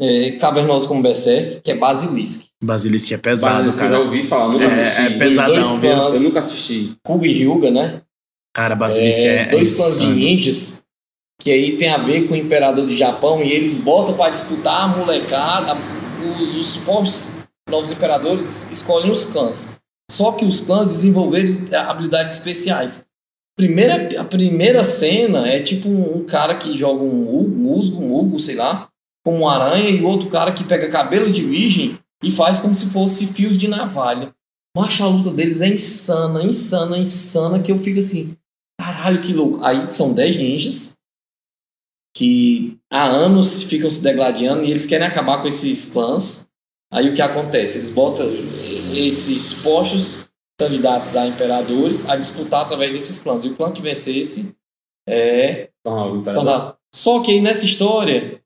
[0.00, 2.46] é, cavernosa como Berserk, que é Basilisk.
[2.62, 4.00] Basilisco é pesado, Mas eu já cara.
[4.00, 5.00] ouvi falar, nunca É, assisti.
[5.02, 6.92] é pesadão, dois clãs, Eu nunca assisti.
[7.04, 8.02] Kuga e Hyuga, né?
[8.54, 9.48] Cara, Basilisco É, é.
[9.50, 10.84] dois é clãs de ninjas
[11.40, 14.82] que aí tem a ver com o imperador do Japão e eles botam para disputar
[14.82, 15.76] a molecada,
[16.20, 17.36] os, os povos
[17.70, 19.78] novos imperadores escolhem os clãs.
[20.10, 21.52] Só que os clãs desenvolveram
[21.88, 23.06] habilidades especiais.
[23.56, 28.38] Primeira, a primeira cena é tipo um, cara que joga um mu- musgo, um mugo,
[28.40, 28.88] sei lá,
[29.24, 32.86] com uma aranha e outro cara que pega cabelo de virgem e faz como se
[32.90, 34.32] fosse fios de navalha.
[34.78, 38.36] Mas a luta deles é insana, insana, insana, que eu fico assim,
[38.80, 39.64] caralho, que louco.
[39.64, 40.96] Aí são 10 ninjas
[42.16, 46.48] que há anos ficam se degladiando e eles querem acabar com esses clãs.
[46.92, 47.78] Aí o que acontece?
[47.78, 48.24] Eles botam
[48.94, 53.44] esses postos candidatos a imperadores a disputar através desses clãs.
[53.44, 54.56] E o clã que vencesse
[55.08, 56.76] é Ah.
[56.94, 58.40] Só que aí nessa história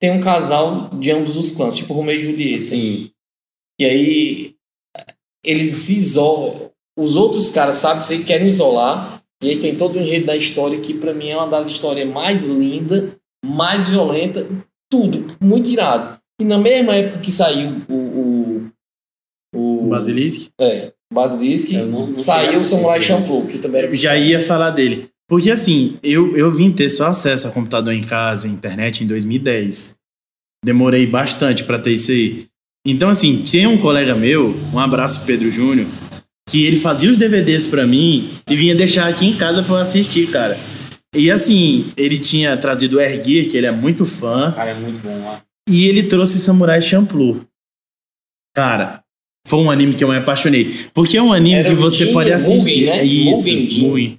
[0.00, 2.64] tem um casal de ambos os clãs, tipo Romeu e Julieta.
[2.64, 3.12] Sim.
[3.78, 4.57] E aí
[5.44, 6.70] eles se isolam.
[6.98, 9.22] Os outros caras sabem que querem isolar.
[9.42, 12.08] E aí tem todo o enredo da história que pra mim é uma das histórias
[12.12, 13.12] mais lindas,
[13.44, 14.44] mais violenta,
[14.90, 16.18] tudo, muito irado.
[16.40, 18.70] E na mesma época que saiu o.
[19.54, 19.86] O.
[19.86, 20.50] o Basilisco?
[20.60, 23.00] É, Basilisk, Eu não- não saiu o Samurai.
[23.00, 25.08] Champloo, que também era Já ia falar dele.
[25.28, 29.96] Porque assim, eu, eu vim ter só acesso a computador em casa, internet, em 2010.
[30.64, 32.46] Demorei bastante pra ter isso aí.
[32.90, 35.86] Então, assim, tinha um colega meu, um abraço Pedro Júnior,
[36.48, 39.78] que ele fazia os DVDs pra mim e vinha deixar aqui em casa pra eu
[39.80, 40.58] assistir, cara.
[41.14, 45.00] E assim, ele tinha trazido o Erguia, que ele é muito fã, Cara, é muito
[45.02, 45.42] bom lá.
[45.68, 47.44] e ele trouxe Samurai Champloo.
[48.56, 49.02] Cara,
[49.46, 50.86] foi um anime que eu me apaixonei.
[50.94, 52.86] Porque é um anime Era que você pode Mugen, assistir.
[52.86, 52.98] né?
[52.98, 53.80] É isso, Mugen.
[53.82, 54.18] Mugen.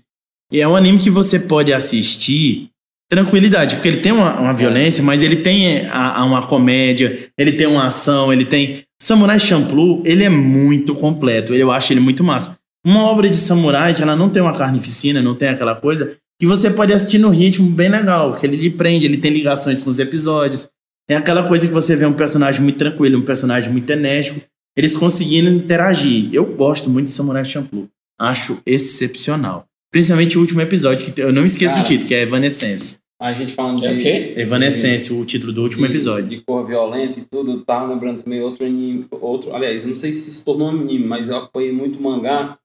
[0.51, 2.69] É um anime que você pode assistir
[3.09, 7.53] tranquilidade, porque ele tem uma, uma violência, mas ele tem a, a uma comédia, ele
[7.53, 8.83] tem uma ação, ele tem.
[9.01, 12.57] Samurai Champloo, ele é muito completo, eu acho ele muito massa.
[12.85, 16.69] Uma obra de samurai ela não tem uma carnificina, não tem aquela coisa, que você
[16.69, 19.99] pode assistir no ritmo bem legal, que ele lhe prende, ele tem ligações com os
[19.99, 20.69] episódios.
[21.09, 24.41] É aquela coisa que você vê um personagem muito tranquilo, um personagem muito enérgico,
[24.77, 26.29] eles conseguindo interagir.
[26.31, 27.89] Eu gosto muito de Samurai Champloo.
[28.17, 29.65] Acho excepcional.
[29.91, 31.83] Principalmente o último episódio, que eu não esqueço Cara.
[31.83, 32.99] do título, que é Evanescence.
[33.21, 33.87] A gente falando de.
[33.87, 34.33] É o quê?
[34.37, 36.27] Evanescence, o título do último de- episódio.
[36.27, 39.05] De cor violenta e tudo, tava lembrando também outro anime.
[39.11, 42.57] Outro, aliás, eu não sei se se tornou um anime, mas eu apoiei muito mangá.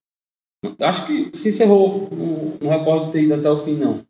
[0.81, 4.03] Acho que se encerrou, não, não recordo ter ido até o fim, não.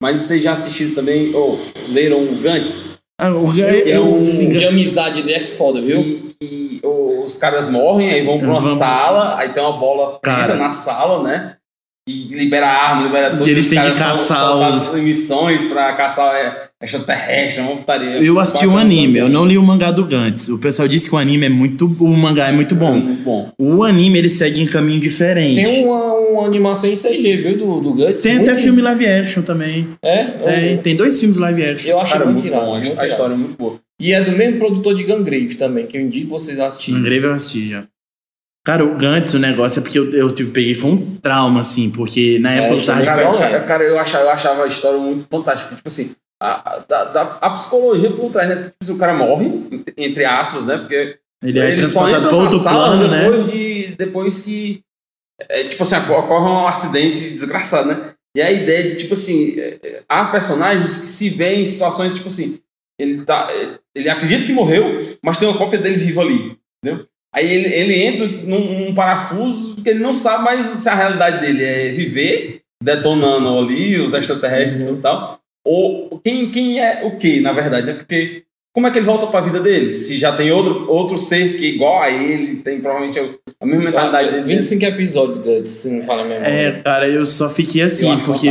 [0.00, 1.58] Mas vocês já assistiram também, ou
[1.88, 2.96] leram Gantz?
[3.20, 6.00] Ah, o Que é um- Sim, de amizade ele é foda, viu?
[6.00, 10.18] Que, que os caras morrem, aí vão pra uma Vamos- sala, aí tem uma bola
[10.20, 10.54] preta Cara.
[10.56, 11.56] na sala, né?
[12.28, 13.44] Que libera arma, libera tudo.
[13.44, 18.22] Que eles têm que caçar são os- missões pra caçar é, extraterrestre, uma putaria.
[18.22, 20.48] Eu assisti o Bacana anime, eu não li o mangá do Gantz.
[20.48, 21.86] O pessoal disse que o anime é muito.
[21.86, 22.92] O mangá é muito É bom.
[22.92, 23.52] Muito bom.
[23.58, 25.62] O anime ele segue em caminho diferente.
[25.64, 27.58] Tem uma, uma animação em CG, viu?
[27.58, 28.22] Do, do Guts.
[28.22, 29.88] Tem Muito- até filme live action também.
[30.02, 30.24] É?
[30.24, 31.90] Tem, Eu, tem dois filmes live action.
[31.90, 32.72] eu acho Cara, muito muito irado.
[32.72, 33.06] A irado.
[33.06, 33.78] história é muito boa.
[34.00, 37.02] E é do mesmo produtor de Gangrave também, que eu indico vocês assistirem.
[37.02, 37.84] Grave eu assisti já.
[38.68, 41.88] Cara, o Gantz, o negócio é porque eu, eu tipo, peguei, foi um trauma, assim,
[41.90, 43.04] porque na É, época eu é tava.
[43.06, 45.74] Cara, cara, cara, eu, achava, eu achava a história muito fantástica.
[45.74, 48.56] Tipo assim, a, a, da- a psicologia por trás, né?
[48.56, 50.76] Tipo assim, o cara morre, ent- entre aspas, né?
[50.76, 53.20] Porque Ele é ele só entra na sala plano, né?
[53.24, 54.82] depois, de, depois que.
[55.48, 58.12] É, tipo assim, ocorre um acidente desgraçado, né?
[58.36, 62.12] E a ideia de, tipo assim, é, é, há personagens que se veem em situações,
[62.12, 62.58] tipo assim,
[63.00, 63.48] ele, tá,
[63.94, 66.54] ele acredita que morreu, mas tem uma cópia dele viva ali,
[66.84, 67.06] entendeu?
[67.34, 71.40] Aí ele, ele entra num, num parafuso que ele não sabe mais se a realidade
[71.40, 77.04] dele é viver, detonando ali os extraterrestres e tudo e tal, ou quem, quem é
[77.04, 77.92] o que, na verdade, né?
[77.94, 78.44] Porque
[78.74, 79.92] como é que ele volta para a vida dele?
[79.92, 83.18] Se já tem outro, outro ser que é igual a ele, tem provavelmente
[83.60, 84.44] a mesma mentalidade dele.
[84.44, 86.46] 25 episódios, Guts, se não fala a memória.
[86.46, 88.50] É, cara, eu só fiquei assim, porque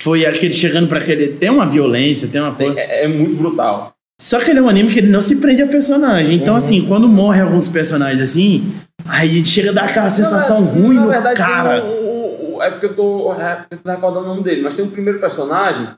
[0.00, 1.28] foi aquele chegando pra aquele.
[1.34, 2.78] Tem uma violência, tem uma coisa.
[2.80, 3.95] é, é muito brutal.
[4.20, 6.36] Só que ele é um anime que ele não se prende a personagem.
[6.36, 6.58] Então, Uhum.
[6.58, 8.72] assim, quando morre alguns personagens assim,
[9.06, 11.84] aí chega a dar aquela sensação Na- ruim na no verdade, cara.
[11.84, 14.90] um- um- é porque eu tô é, tentando recordar o nome dele, mas tem um
[14.90, 15.88] primeiro personagem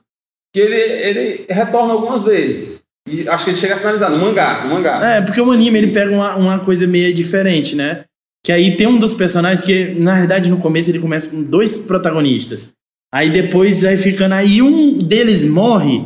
[0.53, 2.83] que ele, ele retorna algumas vezes.
[3.07, 4.63] E acho que ele chega a finalizar no mangá.
[4.65, 4.99] No mangá.
[5.15, 8.03] É, porque o anime ele pega uma, uma coisa meio diferente, né?
[8.45, 11.77] Que aí tem um dos personagens que, na verdade, no começo ele começa com dois
[11.77, 12.73] protagonistas.
[13.13, 14.33] Aí depois vai ficando.
[14.35, 16.05] Aí um deles morre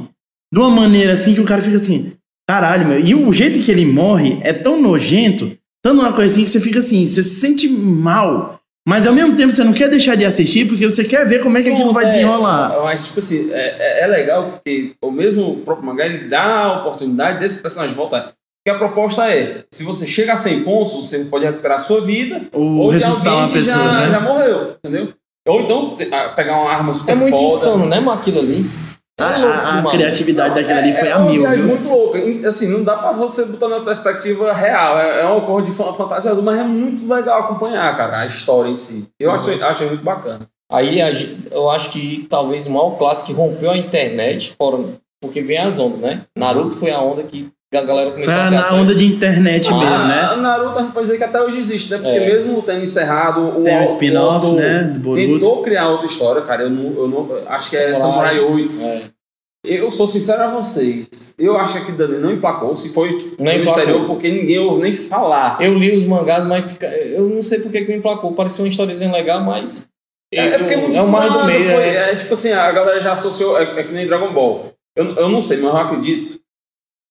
[0.53, 2.13] de uma maneira assim que o cara fica assim,
[2.47, 2.99] caralho, meu.
[2.99, 6.59] E o jeito que ele morre é tão nojento, tão uma coisa assim que você
[6.61, 8.59] fica assim, você se sente mal.
[8.87, 11.57] Mas ao mesmo tempo você não quer deixar de assistir porque você quer ver como
[11.57, 12.81] é que aquilo vai É, desenrolar.
[12.83, 16.79] Mas, tipo assim, é, é- é legal porque o mesmo próprio mangá ele dá a
[16.81, 18.33] oportunidade desse personagem voltar.
[18.65, 22.01] Porque a proposta é: se você chega a 100 pontos, você pode recuperar a sua
[22.01, 24.09] vida, Ou ou de ressuscitar uma que pessoa, já, né?
[24.11, 25.13] já morreu, entendeu?
[25.47, 25.95] Ou então
[26.35, 27.53] pegar uma arma super É muito foda.
[27.55, 28.65] insano, né, mas aquilo ali?
[29.19, 31.67] A, É a- a criatividade daquilo ali foi é a mil, viagem viu?
[31.67, 32.49] muito louca.
[32.49, 34.97] Assim, não dá pra você botar na perspectiva real.
[34.97, 38.69] É, é uma cor de fa- fantasiosa, mas é muito legal acompanhar, cara, a história
[38.69, 39.09] em si.
[39.19, 39.35] Eu Uhum.
[39.35, 40.47] achei, achei muito bacana.
[40.71, 40.97] Aí
[41.51, 44.79] eu acho que talvez o maior clássico que rompeu a internet, fora,
[45.21, 46.21] porque vem as ondas, né?
[46.35, 48.75] Naruto foi a onda que a galera Foi começou a a- ter na acesso.
[48.81, 50.21] onda de internet Ah, mesmo, né?
[50.21, 51.97] A Naruto a gente pode dizer que até hoje existe, né?
[51.97, 52.25] Porque É.
[52.35, 55.27] mesmo tendo encerrado o Tem o o spin-off, autor né, do Boruto.
[55.33, 56.63] Tentou criar outra história, cara.
[56.63, 58.35] Eu não, eu não acho que é Samurai.
[58.37, 58.81] Samurai 8.
[58.81, 59.01] É.
[59.65, 61.35] Eu sou sincero a vocês.
[61.39, 62.75] Eu acho que aquilo dali não emplacou.
[62.75, 65.57] Se foi Não no exterior, porque ninguém ouve nem falar.
[65.61, 68.33] Eu li os mangás, mas fica, eu não sei porque que me emplacou.
[68.33, 69.87] Parecia uma historiazinha legal, mas.
[70.33, 71.63] É, é porque é muito é o mais do meio.
[71.71, 72.11] foi- é.
[72.11, 73.57] é, tipo assim, a galera já associou.
[73.57, 74.73] É, é que nem Dragon Ball.
[74.97, 76.39] Eu, eu não sei, mas eu acredito.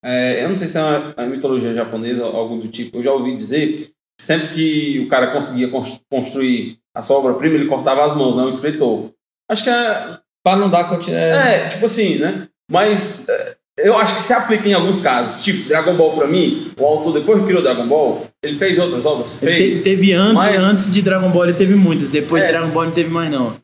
[0.04, 2.98] É, eu não sei se é uma, uma mitologia japonesa ou algo do tipo.
[2.98, 7.54] Eu já ouvi dizer que sempre que o cara conseguia cons- construir a sua obra-prima,
[7.54, 8.42] ele cortava as mãos, né?
[8.42, 9.10] O escritor.
[9.50, 10.18] Acho que é.
[10.44, 11.48] Pra não dar continuidade.
[11.48, 12.48] É, tipo assim, né?
[12.70, 15.44] Mas é, eu acho que se aplica em alguns casos.
[15.44, 19.06] Tipo, Dragon Ball pra mim, o autor, depois que criou Dragon Ball, ele fez outras
[19.06, 19.40] obras?
[19.40, 19.76] Ele Fez.
[19.78, 22.46] te- teve antes, Mas- antes de Dragon Ball ele teve muitas, depois É.
[22.46, 23.54] de Dragon Ball não teve mais não.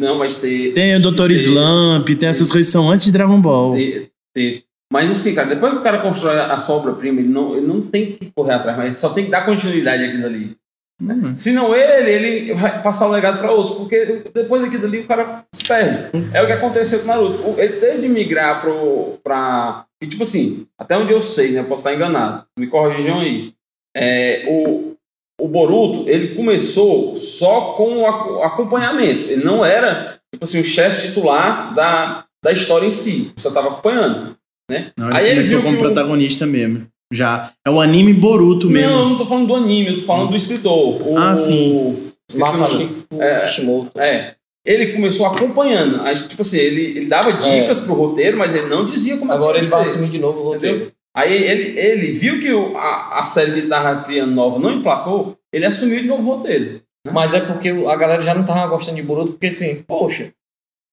[0.00, 0.72] Não, mas ter.
[0.74, 1.32] Tem o Dr.
[1.32, 3.74] Slump, tem essas coisas que são antes de Dragon Ball.
[3.74, 4.62] ter, ter.
[4.92, 7.80] Mas assim, cara, depois que o cara constrói a sua obra-prima, ele não, ele não
[7.82, 10.56] tem que correr atrás, mas ele só tem que dar continuidade àquilo ali.
[11.00, 11.36] Hum.
[11.36, 15.06] Se não ele, ele vai passar o legado para outros, porque depois daquilo ali o
[15.06, 16.10] cara se perde.
[16.34, 17.54] É o que aconteceu com o Naruto.
[17.60, 19.84] Ele teve de migrar pro, pra.
[20.02, 21.62] E tipo assim, até onde eu sei, né?
[21.62, 22.44] Posso estar enganado.
[22.58, 23.52] Me corrijam aí.
[23.96, 24.94] É, o,
[25.40, 29.28] o Boruto, ele começou só com o aco- acompanhamento.
[29.30, 33.32] Ele não era, tipo assim, o chefe titular da, da história em si.
[33.36, 34.36] Você estava acompanhando.
[34.70, 34.92] Né?
[34.96, 36.86] Não, ele Aí ele começou como o- protagonista mesmo.
[37.12, 37.50] Já.
[37.66, 38.90] É o anime Boruto mesmo.
[38.90, 41.00] Não, eu não tô falando do anime, eu tô falando do escritor.
[41.08, 41.72] O, Ah, sim.
[41.72, 42.08] o.
[42.38, 42.88] Masashi
[43.18, 43.40] É.
[43.46, 43.98] Kishimoto.
[43.98, 44.34] É.
[44.66, 46.02] Ele começou acompanhando.
[46.02, 49.34] Aí, Tipo assim, ele, ele dava dicas pro roteiro, mas ele não dizia como é
[49.36, 50.76] que Agora ele vai assumir de novo o roteiro.
[50.76, 50.92] Entendeu?
[51.16, 54.72] Aí ele, ele viu que o- a, a série que ele tava criando nova não
[54.74, 56.82] emplacou, ele assumiu de novo o roteiro.
[57.10, 60.30] Mas é porque a galera já não tava gostando de Boruto, porque assim, poxa,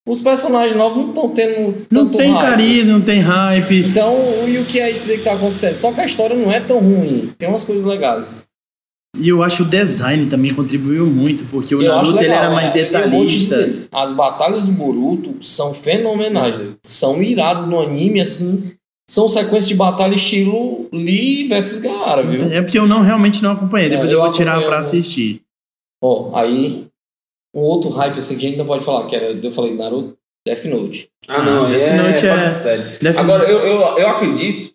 [0.08, 2.42] os personagens novos não estão tendo Não tem hype.
[2.42, 3.80] carisma, não tem hype.
[3.88, 4.16] Então,
[4.48, 5.76] e o que é isso daí que tá acontecendo?
[5.76, 7.32] Só que a história não é tão ruim.
[7.38, 8.44] Tem umas coisas legais.
[9.18, 12.52] E eu acho o design também contribuiu muito, porque o Eu Naruto ele legal, era
[12.54, 13.56] mais te detalhista.
[13.64, 16.58] dizer, as batalhas do Boruto são fenomenais.
[16.58, 16.74] né?
[16.84, 18.74] São iradas no anime, assim.
[19.10, 22.42] São sequências de batalha estilo Lee versus Gaara, viu?
[22.52, 23.88] É porque eu não realmente não acompanhei.
[23.90, 25.42] Depois É, eu eu vou tirar pra assistir.
[26.04, 26.88] Ó, aí
[27.56, 30.18] um outro hype assim que a gente não pode falar, que era, eu falei Naruto,
[30.46, 31.10] Death Note.
[31.28, 32.84] Ah, não, Ah, Death é, Note é- de série.
[33.00, 34.74] Death Agora, eu, eu, eu acredito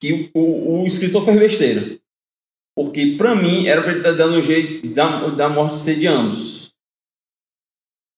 [0.00, 1.98] que o, o, o escritor fez besteira.
[2.76, 6.06] Porque, pra mim, era pra ele estar dando um jeito da, da morte ser de
[6.06, 6.68] ambos.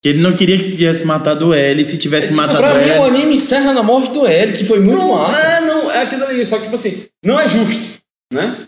[0.02, 1.82] Que ele não queria que tivesse matado o L.
[1.84, 3.16] Se tivesse É, tipo, matado Pra o mim, o L.
[3.16, 5.40] anime encerra na morte do L, que foi muito não, massa.
[5.42, 6.44] É, não, é aquilo ali.
[6.44, 8.00] Só que, tipo assim, não é justo,
[8.32, 8.66] né?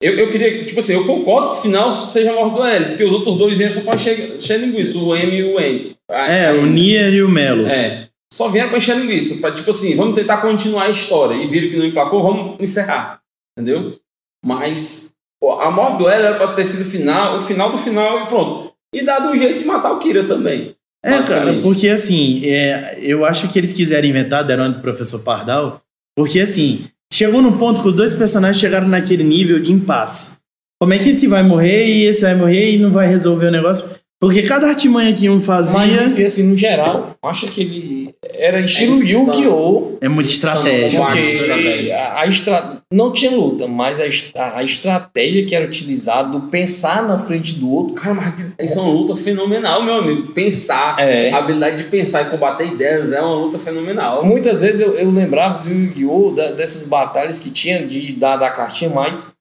[0.00, 2.84] Eu, eu queria, tipo assim, eu concordo que o final seja a morte do L,
[2.86, 5.96] porque os outros dois vieram só pra encher, encher linguiça, o M e o N.
[6.08, 7.66] É, o Nier e o Melo.
[7.66, 8.08] É.
[8.32, 9.40] Só vieram pra encher linguiça.
[9.40, 11.34] Pra, tipo assim, vamos tentar continuar a história.
[11.34, 13.20] E viram que não emplacou, vamos encerrar.
[13.58, 13.98] Entendeu?
[14.44, 17.78] Mas pô, a morte do L era pra ter sido o final, o final do
[17.78, 18.72] final e pronto.
[18.94, 20.74] E dado um jeito de matar o Kira também.
[21.04, 25.80] É, cara, porque assim, é, eu acho que eles quiseram inventar, deram do professor Pardal,
[26.16, 30.38] porque assim, chegou num ponto que os dois personagens chegaram naquele nível de impasse.
[30.80, 33.50] Como é que esse vai morrer e esse vai morrer e não vai resolver o
[33.50, 33.90] negócio?
[34.20, 38.60] Porque cada artimanha que um fazia Mas enfim, assim, no geral, acho que ele era
[38.60, 39.06] estilo É.
[39.06, 39.98] Yu-Gi-Oh!
[40.00, 40.28] é muito.
[40.40, 42.82] Várias Porque a, a estra...
[42.92, 47.70] não tinha luta, mas a, a estratégia que era utilizada, do pensar na frente do
[47.70, 48.34] outro, Cara, mas
[48.68, 50.32] isso é uma luta fenomenal, meu amigo.
[50.32, 51.30] Pensar, é.
[51.30, 54.24] a habilidade de pensar e combater ideias é uma luta fenomenal.
[54.24, 56.32] Muitas vezes eu, eu lembrava do Yu-Gi-Oh!
[56.56, 59.34] dessas batalhas que tinha de dar da cartinha, mas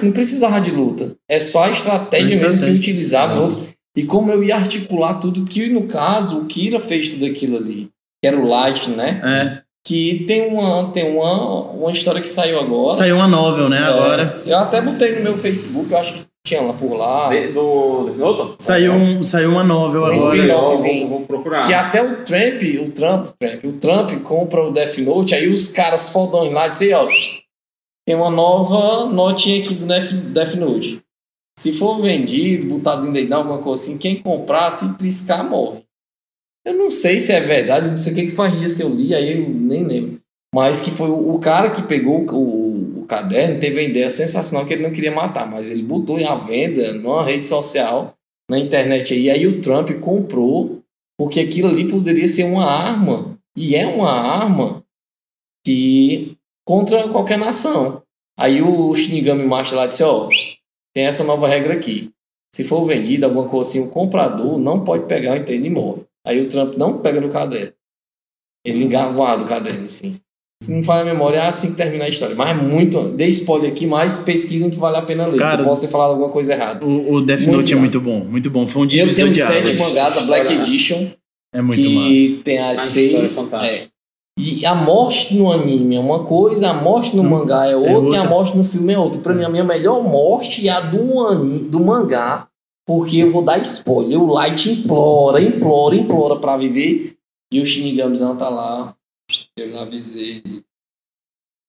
[0.00, 1.14] não precisava de luta.
[1.28, 2.74] É só a estratégia É mesmo que estratégia.
[2.74, 3.32] utilizava.
[3.32, 3.36] É.
[3.36, 3.73] no outro.
[3.96, 7.88] E como eu ia articular tudo, que no caso o Kira fez tudo aquilo ali.
[8.22, 9.20] Que era o Light, né?
[9.22, 12.96] É, Que tem uma, tem uma, uma história que saiu agora.
[12.96, 14.42] saiu uma novel, né, É, agora.
[14.46, 17.28] Eu até botei no meu Facebook, eu acho que tinha lá por lá.
[17.28, 18.54] De- do Death Note?
[18.62, 20.76] Saiu, um, saiu uma novel Um agora.
[20.76, 21.66] vou, vou procurar.
[21.66, 25.68] Que até o Trump, o Trump, Trump, o Trump compra o Death Note, aí os
[25.72, 27.06] caras fodões lá dizem, ó,
[28.06, 31.00] tem uma nova notinha aqui do Death, Death Note.
[31.56, 35.84] Se for vendido, botado em leilão, alguma coisa assim, quem comprar, se triscar, morre.
[36.64, 38.88] Eu não sei se é verdade, não sei o que que faz dias que eu
[38.88, 40.20] li, aí eu nem lembro.
[40.54, 44.72] Mas que foi o, cara que pegou o, o caderno, teve a ideia sensacional que
[44.72, 48.14] ele não queria matar, mas ele botou em venda numa rede social,
[48.48, 50.80] na internet aí, aí o Trump comprou
[51.18, 54.84] porque aquilo ali poderia ser uma arma, e é uma arma
[55.64, 56.36] que
[56.66, 58.02] contra qualquer nação.
[58.36, 60.28] Aí o Shinigami Master lá disse, ó,
[60.94, 62.10] tem essa nova regra aqui.
[62.54, 66.02] Se for vendido alguma coisa assim, o comprador não pode pegar o e morre.
[66.24, 67.72] Aí o Trump não pega no caderno.
[68.64, 70.16] Ele guarda o caderno, assim.
[70.62, 72.34] Se não falha a memória, é assim que termina a história.
[72.34, 73.10] Mas é muito.
[73.10, 75.38] Dei spoiler aqui, mas pesquisem que vale a pena ler.
[75.38, 76.86] Cara, eu posso ter falado alguma coisa errada.
[76.86, 78.66] O, o Death Muito Note é muito bom, muito bom.
[78.66, 79.78] Foi um Eu divisor tenho de sete águas.
[79.78, 80.50] mangás, a Black?
[80.52, 81.08] Edition.
[81.52, 81.94] É muito que
[82.32, 82.42] massa.
[82.44, 83.38] tem as história seis.
[83.62, 83.88] É.
[84.36, 87.90] E a morte no anime é uma coisa, a morte no Hum, mangá é outra,
[87.90, 88.20] é e outra.
[88.20, 89.20] a morte no filme é outra.
[89.20, 92.48] Pra mim, a minha melhor morte é a do, anime, do mangá,
[92.84, 94.20] porque eu vou dar spoiler.
[94.20, 97.16] O Light implora, implora, implora pra viver,
[97.52, 98.96] e o Shinigamizão tá lá.
[99.56, 100.42] Eu não avisei.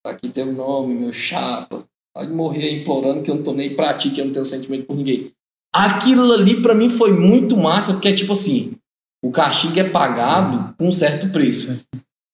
[0.04, 1.84] Tá aqui teu nome, meu chapa.
[2.14, 4.86] Pode morrer implorando que eu não tô nem pra ti, que eu não tenho sentimento
[4.86, 5.30] por ninguém.
[5.72, 8.74] Aquilo ali pra mim foi muito massa, porque é tipo assim,
[9.22, 11.84] o castigo é pagado com um certo preço.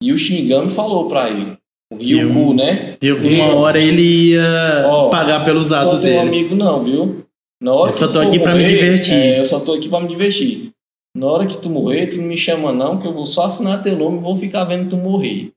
[0.03, 1.57] E o Shinigami falou pra ele,
[1.93, 2.97] o Ryuku, né?
[3.01, 6.19] E uma hora ele ia Ó, pagar pelos Sou atos teu dele.
[6.29, 7.25] amigo não, viu?
[7.63, 9.15] Na hora Eu só tô aqui pra me divertir.
[9.15, 10.71] é, eu só tô aqui pra me divertir.
[11.17, 13.83] Na hora que tu morrer, tu não me chama não, que eu vou só assinar
[13.83, 15.51] teu nome e vou ficar vendo tu morrer.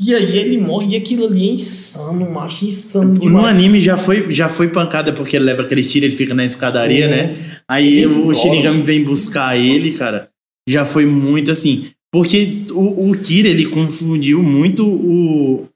[0.00, 3.46] E aí ele morre e aquilo ali é insano, macho, insano No demais.
[3.46, 7.06] anime já foi, já foi pancada porque ele leva aquele tiro, ele fica na escadaria,
[7.06, 7.36] né?
[7.68, 8.34] Aí Ele o embora.
[8.36, 10.28] Shinigami vem buscar ele, cara.
[10.68, 11.88] Já foi muito assim.
[12.12, 15.66] Porque o, o Kira, ele confundiu muito o,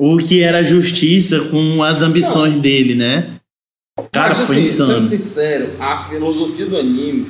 [0.00, 3.38] o que era justiça com as ambições dele, né?
[4.12, 4.94] Cara, Mas, foi assim, insano.
[4.94, 7.26] Sendo sincero, a filosofia do anime,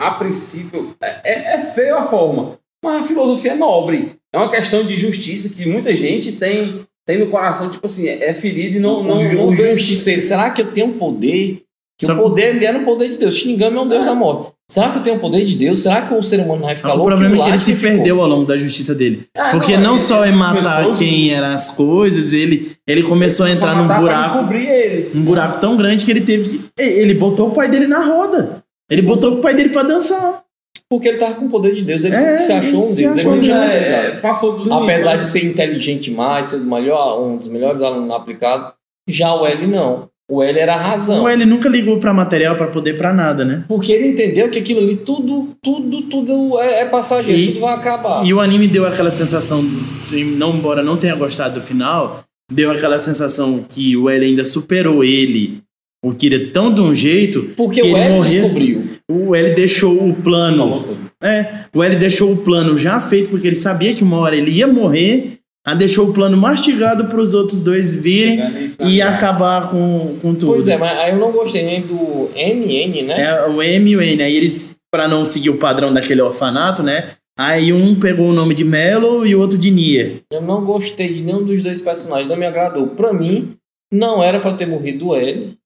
[0.00, 4.16] a princípio, é, é, é feio a forma, mas a filosofia é nobre.
[4.32, 8.32] É uma questão de justiça que muita gente tem, tem no coração, tipo assim, é
[8.32, 11.64] ferido e não, não, o, não o vê- justiceiro, será que eu tenho poder?
[11.98, 13.36] Que Só o poder é no poder de Deus.
[13.36, 14.52] Shinigami é um Deus da morte.
[14.70, 15.80] Será que eu tenho o poder de Deus?
[15.80, 17.06] Será que o ser humano vai ficar o louco?
[17.08, 17.90] problema é o que ele se ficou.
[17.90, 19.26] perdeu ao longo da justiça dele.
[19.36, 23.02] É, Porque não, ele- só é ele matar começou- quem eram as coisas, ele, ele
[23.02, 24.54] começou a só entrar num buraco.
[24.54, 25.10] ele.
[25.14, 26.64] um buraco tão grande que ele teve que.
[26.78, 28.62] Ele botou o pai dele na roda.
[28.88, 30.40] Ele botou o pai dele pra dançar.
[30.88, 32.04] Porque ele tava com o poder de Deus.
[32.04, 33.16] Ele É, se achou um se Deus.
[33.18, 35.16] achou ele não tinha um É, é, passou dos limites, Apesar né?
[35.18, 38.72] de ser inteligente demais, ser o melhor, um dos melhores alunos aplicados,
[39.08, 40.08] já o L não.
[40.30, 41.24] O L era a razão.
[41.24, 43.64] O ele nunca ligou pra material pra poder pra nada, né?
[43.66, 47.74] Porque ele entendeu que aquilo ali tudo, tudo, tudo é, é passageiro, E- tudo vai
[47.74, 48.24] acabar.
[48.24, 49.64] E o anime deu aquela sensação,
[50.08, 54.44] de- não embora não tenha gostado do final, deu aquela sensação que o L ainda
[54.44, 55.58] superou ele,
[56.04, 58.42] o Kira, tão de um jeito Porque que o ele L morreu.
[58.42, 58.82] descobriu.
[59.10, 60.58] o L deixou o plano.
[60.58, 61.10] Falou tudo.
[61.22, 64.50] É, o L deixou o plano já feito, porque ele sabia que uma hora ele
[64.52, 65.39] ia morrer.
[65.66, 68.40] Aí deixou o plano mastigado para os outros dois virem
[68.86, 70.52] e acabar com, com tudo.
[70.52, 73.20] Pois é, mas aí eu não gostei nem do MN, né?
[73.20, 74.22] É o M e o N.
[74.22, 77.10] Aí eles, para não seguir o padrão daquele orfanato, né?
[77.38, 80.22] Aí um pegou o nome de Melo e o outro de Nier.
[80.30, 82.88] Eu não gostei de nenhum dos dois personagens, não me agradou.
[82.88, 83.54] Pra mim,
[83.92, 85.56] não era pra ter morrido o L,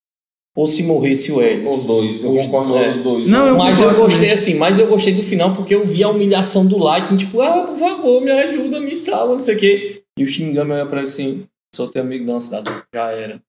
[0.57, 1.67] ou se morresse o L.
[1.69, 2.93] Os dois, eu Os- concordo é.
[2.93, 3.29] com os dois.
[3.29, 4.33] Não, eu Mas eu gostei também.
[4.33, 7.65] assim, mas eu gostei do final porque eu vi a humilhação do Lightning, tipo, ah,
[7.67, 10.03] por favor, me ajuda, me salva, não sei o quê.
[10.19, 11.45] E o Shinigami olha pra ele assim,
[11.75, 13.41] sou teu amigo não, cidadão, já era.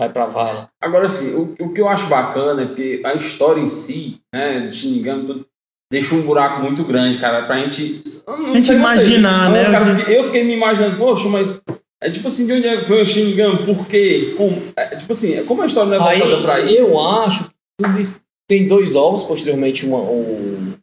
[0.00, 0.68] Vai pra vala.
[0.82, 4.60] Agora, assim, o, o que eu acho bacana é que a história em si, né,
[4.66, 5.46] de Shinigami, tudo,
[5.90, 8.02] deixa um buraco muito grande, cara, pra gente...
[8.26, 9.64] A gente imaginar, né?
[9.68, 11.60] eu fiquei, eu fiquei me imaginando, poxa, mas...
[12.02, 13.64] É tipo assim, de onde é que foi o Shinigami?
[13.64, 14.34] Por quê?
[14.36, 14.72] Como?
[14.76, 16.72] É, tipo assim, como a história não é Aí voltada pra isso?
[16.72, 17.50] eu acho que
[17.80, 20.74] tudo isso tem dois ovos, posteriormente uma, o,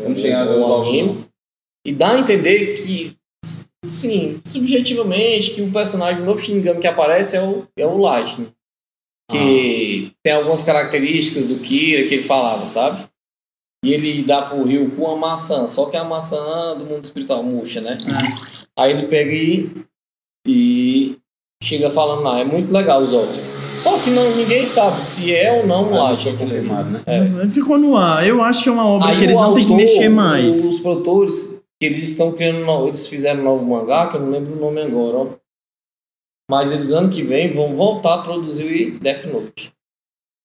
[0.00, 1.08] Vamos chegar o nos ovos, anime.
[1.08, 1.26] não.
[1.86, 3.16] E dá a entender que,
[3.86, 8.48] sim, subjetivamente, que o personagem do novo Shinigami que aparece é o, é o Lightning.
[9.30, 13.06] Que tem algumas características do Kira que ele falava, sabe?
[13.84, 17.02] E ele dá pro Rio com a maçã, só que é a maçã do mundo
[17.02, 17.96] espiritual, murcha, né?
[18.78, 19.70] Aí ele pega e,
[20.46, 21.16] e
[21.62, 23.48] chega falando lá, é muito legal os ovos.
[23.78, 26.36] Só que não, ninguém sabe se é ou não o Ah, não Lightning.
[26.36, 27.00] foi confirmado, né?
[27.06, 27.48] É.
[27.48, 28.26] Ficou no ar.
[28.26, 30.64] Eu acho que é uma obra Aí que eles não têm que autor, mexer mais.
[30.68, 34.30] Os produtores, que eles estão criando, no- eles fizeram um novo mangá, que eu não
[34.30, 35.26] lembro o nome agora, ó.
[36.50, 39.72] Mas eles ano que vem vão voltar a produzir Death Note.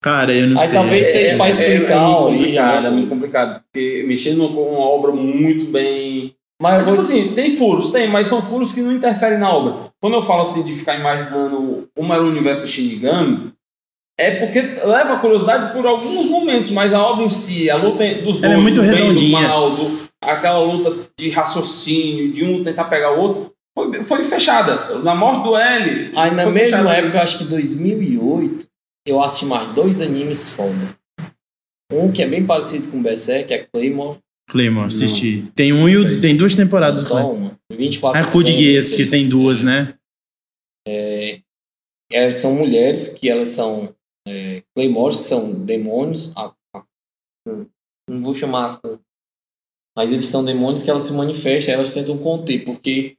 [0.02, 0.78] Cara, eu não Aí sei.
[0.78, 4.86] talvez seja pra explicar muito ali, já, complicado, é muito complicado, porque mexendo com uma
[4.88, 8.82] obra muito bem Mas É, vou tipo assim, tem furos, tem, mas são furos que
[8.82, 9.87] não interferem na obra.
[10.02, 13.52] Quando eu falo assim de ficar imaginando como era o universo Shinigami,
[14.20, 18.04] é porque leva a curiosidade por alguns momentos, mas a obra em si, a luta
[18.16, 19.48] dos Ela é dois, muito do bem e do redondinha.
[19.48, 24.96] mal, do- aquela luta de raciocínio, de um tentar pegar o outro, foi, foi fechada.
[25.00, 26.12] Na morte do L.
[26.16, 26.90] Aí na mesma fechada.
[26.98, 28.68] época, eu acho que 2008,
[29.06, 30.96] eu assisti mais dois animes foda.
[31.92, 34.18] Um que é bem parecido com Berserk, que é Claymore.
[34.50, 35.44] Claymore, assisti.
[35.56, 37.58] Tem um e tem duas temporadas do Só uma.
[37.72, 39.94] 24 A Code Geass, que tem duas, né?
[42.10, 43.94] Elas são mulheres que elas são
[44.28, 46.34] é, Claymores, que são demônios.
[46.38, 46.84] a- a-
[48.10, 48.80] não vou chamar.
[49.98, 53.16] Mas eles são demônios que elas se manifestam, elas tentam conter, porque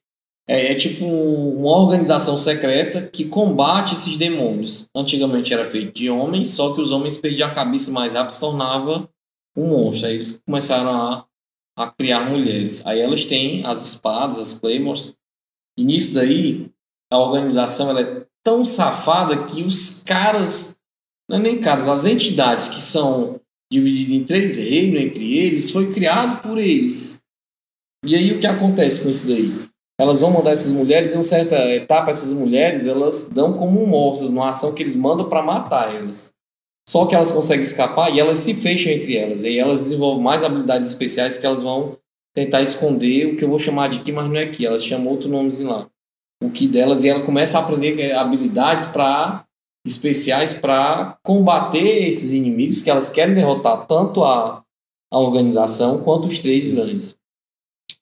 [0.48, 4.88] é, é tipo uma organização secreta que combate esses demônios.
[4.96, 8.40] Antigamente era feito de homens, só que os homens perdiam a cabeça mais rápido se
[8.40, 9.09] tornava
[9.56, 10.06] um monstro.
[10.06, 11.26] Aí eles começaram a,
[11.76, 12.86] a criar mulheres.
[12.86, 15.16] Aí elas têm as espadas, as claymores.
[15.78, 16.70] E nisso daí,
[17.10, 20.80] a organização ela é tão safada que os caras,
[21.28, 25.92] não é nem caras, as entidades que são divididas em três reinos entre eles, foi
[25.92, 27.22] criado por eles.
[28.04, 29.52] E aí o que acontece com isso daí?
[30.00, 34.30] Elas vão mandar essas mulheres, em uma certa etapa, essas mulheres, elas dão como mortas,
[34.30, 36.32] numa ação que eles mandam para matar elas.
[36.89, 39.44] Só que elas conseguem escapar e elas se fecham entre elas.
[39.44, 41.98] E aí elas desenvolvem mais habilidades especiais que elas vão
[42.35, 44.65] tentar esconder o que eu vou chamar de Ki, mas não é Ki.
[44.65, 45.86] Elas chamam outro nomezinho lá
[46.43, 49.44] o que delas e ela começa a aprender eh, habilidades para
[49.86, 54.62] especiais para combater esses inimigos que elas querem derrotar tanto a,
[55.10, 57.19] a organização quanto os três grandes.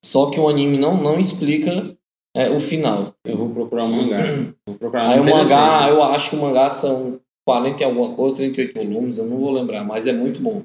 [0.04, 1.96] Só que o anime não, não explica
[2.34, 3.14] eh, o final.
[3.24, 4.18] Eu vou procurar um mangá.
[4.66, 8.14] Vou procurar Aí um o mangá, eu acho que o mangá são 40 e alguma
[8.14, 10.64] coisa, 38 volumes, eu não vou lembrar, mas é muito bom.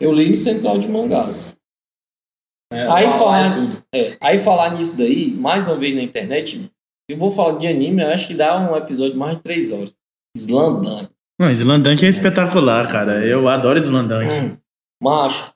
[0.00, 1.56] Eu li no Central de Mangás.
[2.72, 3.84] É, aí lá falar- é tudo.
[3.94, 6.70] É, aí falar nisso daí, mais uma vez na internet,
[7.08, 9.70] eu vou falar de anime, eu acho que dá um episódio de mais de 3
[9.72, 9.96] horas.
[10.34, 11.10] Slandunk.
[11.38, 13.26] Não, Slandunk é espetacular, cara.
[13.26, 14.26] Eu adoro Slandunk.
[15.02, 15.52] Macho,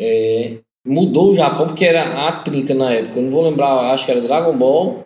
[0.00, 3.18] é, mudou o Japão porque era a trinca na época.
[3.18, 5.04] Eu não vou lembrar, acho que era Dragon Ball,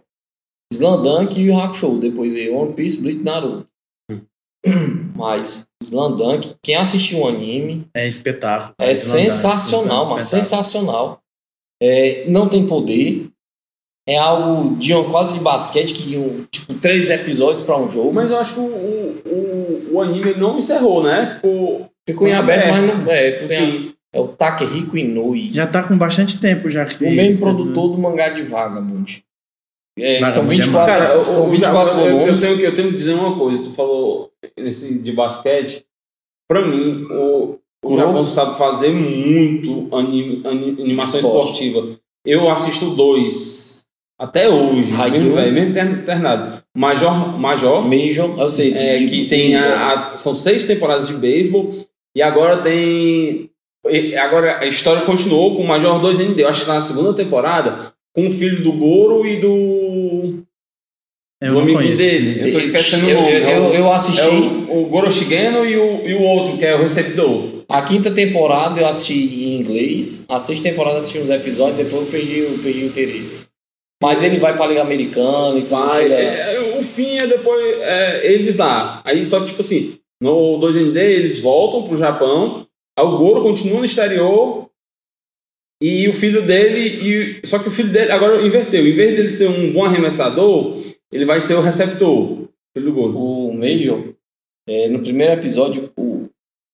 [0.72, 1.98] Slandunk e o Hakusho.
[1.98, 3.66] Depois veio One Piece, Bleach e Naruto.
[5.14, 8.74] Mas Slandunk, quem assistiu o anime, É espetáculo.
[8.80, 10.44] é Slandunk, sensacional, mas espetáculo.
[10.64, 11.18] sensacional.
[11.82, 13.28] É, não tem poder.
[14.08, 18.12] É algo de uma quadra de basquete que iam, tipo, três episódios pra um jogo.
[18.12, 21.26] Mas eu acho que o, o, o, anime não encerrou, né?
[21.26, 21.88] Ficou.
[22.08, 23.04] ficou em foi aberto, mas aberto.
[23.04, 23.12] não.
[23.12, 25.52] É, ficou em- é o Takehiko Inoue.
[25.52, 27.02] Já tá com bastante tempo já que.
[27.04, 29.22] o mesmo produtor do mangá de Vagabond.
[29.98, 32.40] É, Vagabond são é 24, Cara, eu, são eu- 24 eu, eu, volumes.
[32.40, 33.62] tenho, que- eu tenho que dizer uma coisa.
[33.62, 35.84] Tu falou nesse de basquete.
[36.48, 37.96] Pra mim, o, o?
[37.98, 41.64] Japão sabe fazer muito anime, ani- animação Esporte.
[41.64, 41.98] esportiva.
[42.24, 43.86] Eu assisto dois.
[44.18, 45.22] Até hoje, Haikyuu?
[45.24, 46.62] mesmo, velho, mesmo ter- internado.
[46.76, 48.70] Major, Major Major, eu sei.
[48.72, 49.68] de- é, de que tem beisebol.
[49.76, 51.74] a, a- são seis temporadas de beisebol
[52.16, 53.50] e agora tem
[54.20, 57.92] agora a história continuou com o Major 2ND, eu acho que tá na segunda temporada,
[58.14, 60.42] com o filho do Goro e do.
[61.42, 62.40] Eu do não amigo dele.
[62.48, 63.32] Eu tô esquecendo eu, o nome.
[63.32, 66.56] eu, o- eu, eu assisti É o, o Goro Shigeno e o, e o outro,
[66.56, 67.64] que é o receptor.
[67.68, 70.24] a quinta temporada, eu assisti em inglês.
[70.28, 73.46] A sexta temporada eu assisti uns episódios, depois eu perdi, eu perdi o interesse.
[74.00, 75.70] Mas ele vai pra Liga Americana e tudo.
[75.70, 79.00] Vai, é, é, o fim é depois é, eles lá.
[79.04, 82.66] Aí só que, tipo assim, no 2ND eles voltam pro Japão,
[82.98, 84.68] aí o Goro continua no exterior
[85.82, 87.40] e o filho dele.
[87.40, 88.86] E, só que o filho dele agora inverteu.
[88.86, 90.80] Em vez dele ser um bom arremessador,
[91.10, 92.48] ele vai ser o receptor.
[92.72, 93.18] Filho do Goro.
[93.18, 94.14] o Major,
[94.66, 96.28] é, no primeiro episódio, o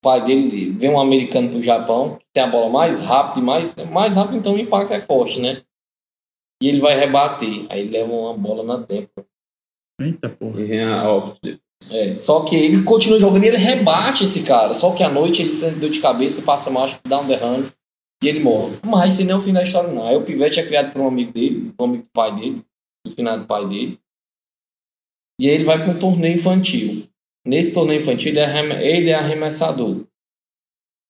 [0.05, 3.75] pai dele vem um americano pro Japão, que tem a bola mais rápida e mais,
[3.91, 5.63] mais rápido, então o impacto é forte, né?
[6.63, 7.67] E ele vai rebater.
[7.71, 9.25] Aí ele leva uma bola na tecla.
[10.01, 10.61] Eita porra.
[10.61, 11.61] E vem a óbito dele.
[11.93, 14.75] É, só que ele continua jogando e ele rebate esse cara.
[14.75, 17.27] Só que à noite ele sente dor de cabeça, passa mal, acho que dá um
[17.27, 17.69] derrame
[18.23, 18.77] e ele morre.
[18.85, 20.07] Mas esse não é o fim da história, não.
[20.07, 22.63] Aí o Pivete é criado por um amigo dele, um amigo do pai dele,
[23.07, 23.99] do final do pai dele.
[25.41, 27.05] E aí ele vai para um torneio infantil.
[27.47, 30.05] Nesse torneio infantil ele é, ele é arremessador.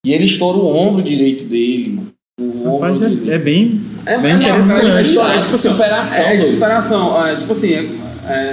[0.05, 2.13] E ele estoura o ombro direito dele, mano.
[2.39, 3.31] O Rapaz, ombro dele.
[3.31, 3.81] é, é bem.
[4.05, 4.85] É, Bem é, interessante.
[4.85, 7.27] é, é, história, é, tipo assim, superação, É, é de superação.
[7.27, 7.69] É, tipo assim,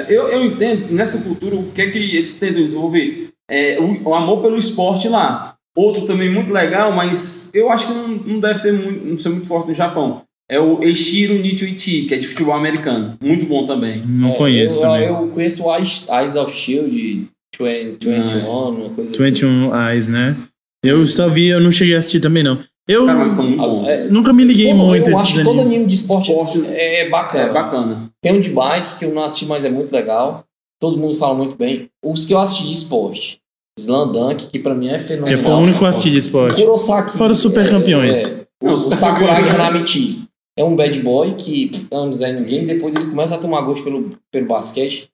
[0.08, 3.30] eu, eu entendo nessa cultura o que é que eles tentam desenvolver?
[3.48, 5.55] É, o, o amor pelo esporte lá.
[5.76, 9.28] Outro também muito legal, mas eu acho que não, não deve ter muito, não ser
[9.28, 10.22] muito forte no Japão.
[10.48, 13.16] É o Eiichiro Nichiuichi, que é de futebol americano.
[13.20, 14.02] Muito bom também.
[14.06, 15.06] Não É, conheço eu, também.
[15.08, 17.28] Eu conheço o Eyes, Eyes of Shield,
[17.60, 19.24] 20, 21, uma coisa assim.
[19.24, 20.36] 21 Eyes, né?
[20.84, 22.58] Eu só vi, eu não cheguei a assistir também, não.
[22.88, 23.88] Eu Cara, mas são muito bons.
[23.88, 27.08] É, nunca me liguei Todo- muito eu acho que todo anime de esporte, Esporte é
[27.08, 27.44] bacana.
[27.44, 28.10] é bacana.
[28.22, 30.44] Tem um de bike que eu não assisti, mas é muito legal.
[30.80, 31.88] Todo mundo fala muito bem.
[32.04, 33.38] Os que eu assisti de esporte.
[33.78, 35.32] Slam Dunk, que pra mim é fenomenal.
[35.32, 36.62] Eu fui o único assistir de esporte.
[36.62, 37.16] Kurosaki.
[37.16, 38.26] Fora os super campeões.
[38.26, 38.72] É, é.
[38.72, 39.48] O, Sakurai.
[39.48, 40.22] Hanamichi.
[40.58, 42.64] É um bad boy que não é ninguém.
[42.66, 45.08] Depois ele começa a tomar gosto pelo, pelo basquete.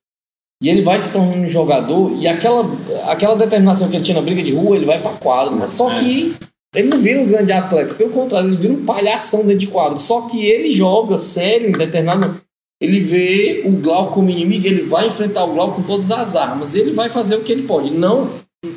[0.62, 2.12] E ele vai se tornando um jogador.
[2.16, 2.64] E aquela,
[3.08, 5.56] aquela determinação que ele tinha na briga de rua, ele vai pra quadro.
[5.56, 5.98] Mas só É.
[5.98, 6.34] que
[6.76, 7.94] ele não vira um grande atleta.
[7.94, 9.98] Pelo contrário, ele vira um palhação dentro de quadro.
[9.98, 12.40] Só que ele joga sério em determinado.
[12.80, 16.74] Ele vê o Glauco como inimigo, ele vai enfrentar o Glauco com todas as armas.
[16.76, 17.90] Ele vai fazer o que ele pode.
[17.90, 18.28] Não,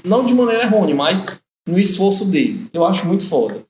[0.03, 1.25] não de maneira errônea, mas
[1.67, 2.67] no esforço dele.
[2.73, 3.63] Eu acho muito foda.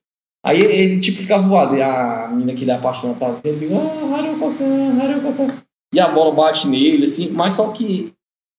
[0.46, 1.76] Aí ele, tipo fica voado.
[1.76, 5.56] E a menina que ele é apaixonada tá ele fica, ah, Haruko-san, Haruko-san.
[5.94, 7.32] E a bola bate nele, assim.
[7.32, 8.14] Mas só que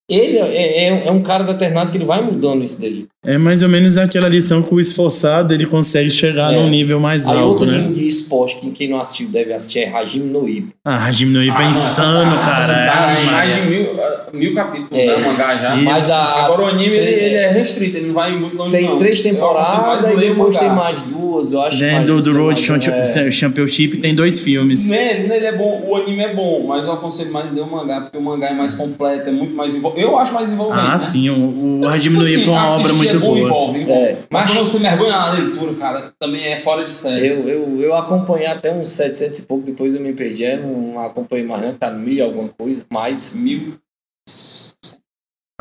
[0.09, 3.07] ele é, é, é um cara determinado que ele vai mudando isso daí.
[3.29, 6.57] É mais ou menos aquela lição que o esforçado ele consegue chegar É.
[6.57, 7.79] num nível mais Aí alto, outro né?
[7.79, 10.73] anime de esporte que quem não assistiu deve assistir é Hajime no Ippo.
[10.85, 12.87] Ah, Hajime no Ippo é insano, cara.
[12.87, 15.07] Tá Ai, em mais de mil, ah, mil capítulos, É.
[15.07, 15.15] né?
[15.17, 15.75] O mangá já.
[15.77, 18.77] E- Mas as Agora o anime ele, ele é restrito, ele não vai muito longe
[18.77, 18.97] Tem não.
[18.99, 20.59] três temporadas e depois mangá.
[20.61, 21.79] tem mais duas, eu acho.
[21.79, 23.31] Dentro mais do, do Road é.
[23.33, 24.89] Championship tem dois filmes.
[24.89, 28.03] Nele, nele é bom, o anime é bom, mas eu aconselho mais ler o mangá,
[28.03, 29.96] porque o mangá é mais completo, é muito mais envolvente.
[29.97, 30.81] Eu acho mais envolvente.
[30.87, 30.99] Ah, né?
[30.99, 33.39] sim, o, o Hajime no Assim, Ippo é uma obra muito é bom, boa.
[33.41, 34.03] Envolve, envolve.
[34.03, 37.27] É, Mas quando você mergulha na leitura, cara, também é fora de série.
[37.29, 41.01] eu, eu, eu acompanhei até uns 700 e pouco, depois eu me perdi, eu não
[41.01, 43.75] acompanhei mais não, tá no mil e alguma coisa, mas Mil.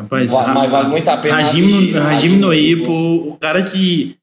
[0.00, 1.96] Rapaz, Va- Ra- mas vale muito a pena Hajime, assistir.
[1.96, 2.92] Hajime no Hajime no Ippo,
[3.30, 4.16] o cara que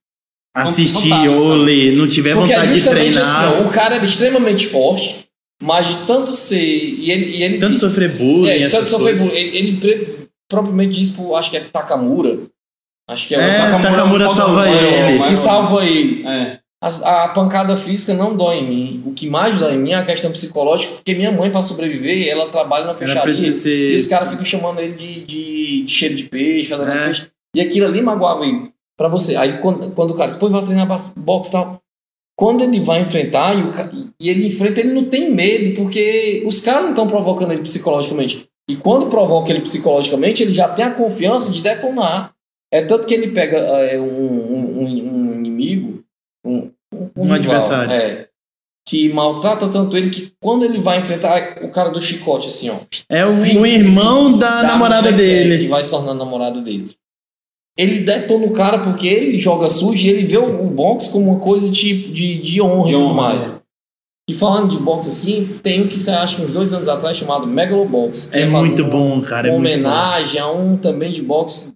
[0.56, 3.24] assistir ou ler, não tiver Porque é vontade de treinar,
[3.56, 5.28] assim, o cara era extremamente forte,
[5.62, 6.58] mas de tanto ser.
[6.64, 9.34] E ele, e ele tanto disse- sofrer bullying, é, tanto sofrer bullying.
[9.36, 10.08] Ele, ele pre-
[10.50, 12.40] propriamente disse pro, acho que é Takamura.
[13.10, 13.92] Acho que é, É, o Takamura.
[13.92, 15.18] Takamura salva ele.
[15.20, 15.28] maior.
[15.28, 16.26] Que salva ele.
[16.28, 16.60] É.
[16.82, 19.04] A, a pancada física não dói em mim.
[19.06, 22.28] O que mais dói em mim é a questão psicológica, porque minha mãe, pra sobreviver,
[22.28, 23.22] ela trabalha na peixaria.
[23.22, 24.10] precisa E os ser.
[24.10, 27.06] caras ficam chamando ele de, de, de cheiro de peixe, de É.
[27.06, 27.28] peixe.
[27.56, 28.70] E aquilo ali magoava ele.
[28.98, 29.36] Pra você.
[29.38, 30.86] Aí quando, quando o cara diz, pô, vai treinar
[31.20, 31.80] boxe e tal.
[32.36, 33.54] Quando ele vai enfrentar,
[34.20, 38.48] e, ele enfrenta, ele não tem medo, porque os caras não estão provocando ele psicologicamente.
[38.70, 42.32] E quando provoca ele psicologicamente, ele já tem a confiança de detonar.
[42.74, 46.04] É tanto que ele pega é, um, um- um- um inimigo,
[46.46, 46.72] um,
[47.16, 47.92] Um rival, adversário.
[47.92, 48.28] É,
[48.88, 52.78] que maltrata tanto ele que quando ele vai enfrentar o cara do chicote, assim, ó.
[53.10, 55.68] É o, Sim, o sim, irmão da da namorada Que dele.
[55.68, 56.96] vai se tornar namorada dele.
[57.78, 61.32] Ele detona o cara porque ele joga sujo e ele vê o, o boxe como
[61.32, 63.62] uma coisa de, de, de honra e tudo honra, mais.
[64.30, 67.46] E falando de boxe assim, tem o que você acha uns dois anos atrás chamado
[67.48, 68.28] Megalobox.
[68.28, 69.48] que É fazendo muito bom, cara.
[69.48, 69.80] É uma muito bom.
[69.80, 71.74] homenagem a um também de boxe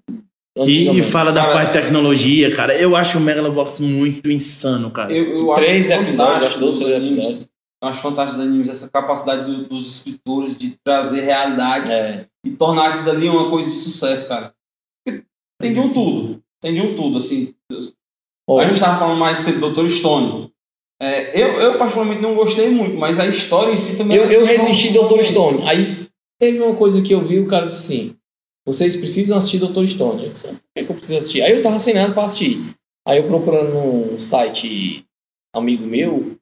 [0.65, 2.74] E, fala da Cara, parte de tecnologia, cara.
[2.76, 5.11] Eu acho o Megalobox muito insano, cara.
[5.11, 7.14] Eu, eu acho Três episódios, acho dois, três animes.
[7.18, 7.49] episódios.
[7.84, 12.26] Eu acho fantástico os animes, essa capacidade do- dos escritores de trazer realidades É.
[12.45, 14.52] e tornar aquilo dali uma coisa de sucesso, cara.
[15.59, 16.41] Tem de um tudo.
[16.61, 17.53] Tem de um tudo, assim.
[18.49, 19.89] Ó, A gente tava falando mais cedo do Dr.
[19.89, 20.51] Stone.
[21.01, 24.17] É, eu, eu, particularmente, não gostei muito, mas a história em si também...
[24.17, 25.23] eu, é eu resisti Dr.
[25.23, 25.63] Stone.
[25.67, 26.07] Aí
[26.39, 28.15] teve uma coisa que eu vi, o cara disse assim:
[28.65, 29.85] vocês precisam assistir Dr.
[29.85, 30.23] Stone.
[30.23, 31.41] Eu disse, "Ah, por que, que eu preciso assistir?
[31.43, 32.59] Aí eu tava sem nada pra assistir.
[33.07, 35.05] Aí eu procurando num site
[35.55, 36.35] amigo meu,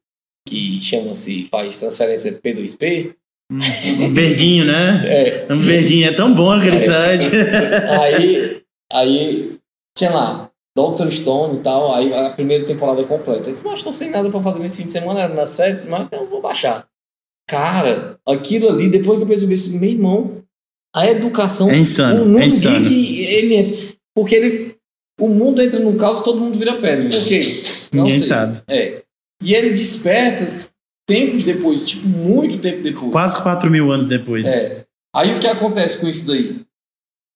[0.48, 3.14] que chama-se, faz transferência P2P.
[3.52, 5.04] Um verdinho, né?
[5.06, 7.30] É, Um verdinho é tão bom aquele site.
[8.02, 8.62] aí,
[8.96, 9.58] aí
[9.98, 11.10] tinha lá, Dr.
[11.12, 13.48] Stone e tal, aí a primeira temporada completa.
[13.50, 15.86] Eu disse, mas tô sem nada pra fazer nesse fim de semana, era nas férias,
[15.86, 16.88] mas então eu vou baixar.
[17.48, 20.44] Cara, aquilo ali, depois que eu percebi assim, meu irmão,
[20.96, 22.84] a educação, É insano, o mundo é insano.
[22.86, 23.88] geek, ele entra.
[24.16, 24.76] Porque ele,
[25.20, 27.10] o mundo entra no caos, todo mundo vira pedra.
[27.10, 27.42] Por quê?
[27.94, 28.28] Não Ninguém sei.
[28.30, 28.62] sabe.
[28.68, 29.04] É.
[29.44, 30.46] E ele desperta
[31.08, 33.12] tempos depois, tipo, muito tempo depois.
[33.12, 34.48] Quase 4 mil anos depois.
[34.48, 34.86] É.
[35.16, 36.62] Aí o que acontece com isso daí?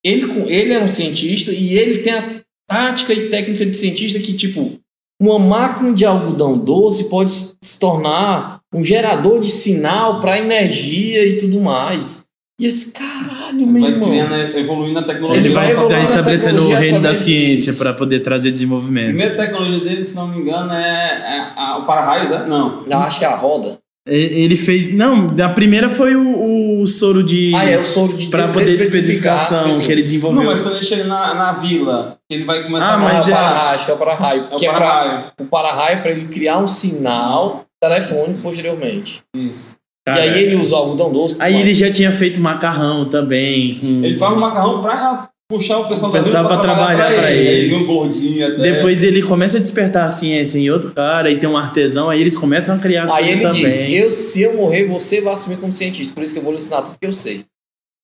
[0.04, 4.20] Ele, com- ele é um cientista e ele tem a tática e técnica de cientista
[4.20, 4.80] que, tipo,
[5.22, 11.38] uma máquina de algodão doce pode se tornar um gerador de sinal para energia e
[11.38, 12.26] tudo mais.
[12.62, 14.10] E esse caralho, meu Vai irmão.
[14.10, 15.42] criando, evoluindo a tecnologia.
[15.42, 19.16] Ele vai na estabelecendo o reino da ciência para poder trazer A desenvolvimento.
[19.16, 22.46] primeira tecnologia dele, se não me engano, é, é a- o para-raios, né?
[22.48, 22.84] Não.
[22.86, 23.80] Eu acho que é a roda.
[24.08, 24.92] Ele fez.
[24.94, 27.54] Não, a primeira foi o, o soro de.
[27.56, 30.42] Ah, é o soro de Pra poder as especificação que ele desenvolveu.
[30.42, 33.32] Não, mas quando ele chega na, na vila, ele vai começar Ah, a mas é-
[33.32, 34.42] o para-raio, acho que é o para-raio.
[34.50, 35.24] É o que é pra- para-raio.
[35.40, 39.22] o para-raio é para ele criar um sinal telefônico posteriormente.
[39.36, 39.78] Isso.
[40.08, 41.40] Cara, e aí ele usa o algodão doce.
[41.42, 43.78] Aí mas- ele já tinha feito macarrão também.
[43.80, 47.32] com- Ele faz um macarrão pra puxar o pessoal O da pessoal pra trabalhar pra
[47.32, 47.66] ele.
[47.66, 48.58] Ele um gordinho até.
[48.58, 52.22] Depois ele começa a despertar a ciência em outro cara e tem um artesão, aí
[52.22, 53.72] eles começam a criar as Aí coisas ele também.
[53.72, 56.14] diz: eu, se eu morrer, você vai assumir como cientista.
[56.14, 57.44] Por isso que eu vou lhe ensinar tudo que eu sei.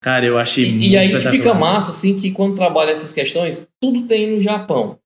[0.01, 3.67] Cara, eu achei muito E, e aí fica massa, assim, que quando trabalha essas questões,
[3.81, 4.97] tudo tem no Japão.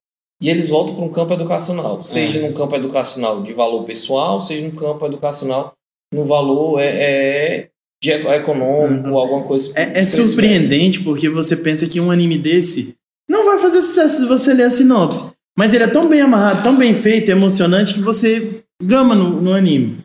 [0.41, 2.01] E eles voltam para um campo educacional.
[2.01, 5.73] Seja num campo educacional de valor pessoal, seja num campo educacional
[6.13, 7.69] no valor é, é,
[8.01, 9.73] de eco- econômico, alguma coisa.
[9.75, 12.95] É, é surpreendente porque você pensa que um anime desse
[13.29, 15.33] não vai fazer sucesso se você ler a sinopse.
[15.57, 19.53] Mas ele é tão bem amarrado, tão bem feito, emocionante que você gama no, no
[19.53, 19.97] anime.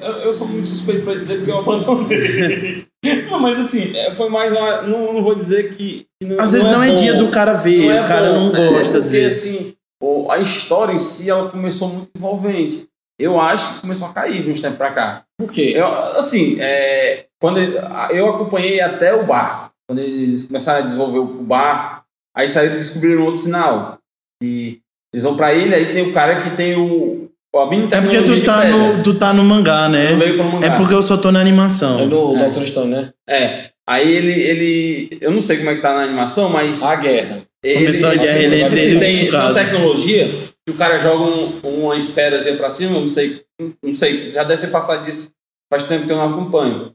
[0.00, 2.84] Eu, eu sou muito suspeito pra dizer porque eu abandonei.
[3.30, 4.82] não, mas assim, é, foi mais uma.
[4.82, 6.06] Não, não vou dizer que.
[6.22, 6.94] não, Às vezes não é, bom.
[6.96, 8.52] dia do cara ver, Não é o cara bom.
[8.52, 9.44] não É, gosta às porque, vezes.
[9.54, 12.86] assim, o- a história em si ela começou muito envolvente.
[13.20, 15.22] Eu acho que começou a cair de uns tempos pra cá.
[15.38, 15.72] Por quê?
[15.76, 15.86] Eu,
[16.18, 17.76] assim, é, quando ele-
[18.12, 19.70] eu acompanhei até o bar.
[19.88, 22.02] Quando eles começaram a desenvolver o bar,
[22.36, 23.98] aí saíram descobriram outro sinal.
[24.42, 24.78] E
[25.12, 27.28] eles vão pra ilha, aí tem o cara que tem o.
[27.54, 30.12] A mini É porque tu tá, no, tu tá no mangá, né?
[30.12, 30.66] Eu pelo mangá.
[30.68, 32.08] É porque eu só tô na É animação.
[32.08, 32.48] do É.
[32.48, 32.64] Dr.
[32.64, 33.10] Stone, né?
[33.28, 33.64] É.
[33.88, 35.18] Aí ele, ele.
[35.20, 36.80] Eu não sei como é que tá na animação, mas.
[36.84, 37.42] A guerra.
[37.64, 40.30] ele, Começou a guerra, ele, ele ele teve tem uma tecnologia
[40.70, 43.44] o cara joga um, uma esferazinha pra cima, não sei.
[43.82, 45.32] Não sei, já deve ter passado disso.
[45.70, 46.94] Faz tempo que eu não acompanho.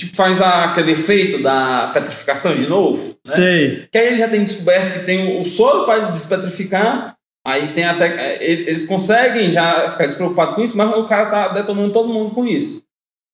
[0.00, 3.08] Tipo, faz a- aquele efeito da petrificação de novo.
[3.26, 3.34] Né?
[3.34, 3.88] Sei.
[3.90, 7.14] Que aí ele já tem descoberto que tem o, o soro para despetrificar.
[7.46, 8.42] Aí tem até.
[8.44, 12.34] ele- Eles conseguem já ficar despreocupados com isso, mas o cara tá detonando todo mundo
[12.34, 12.82] com isso.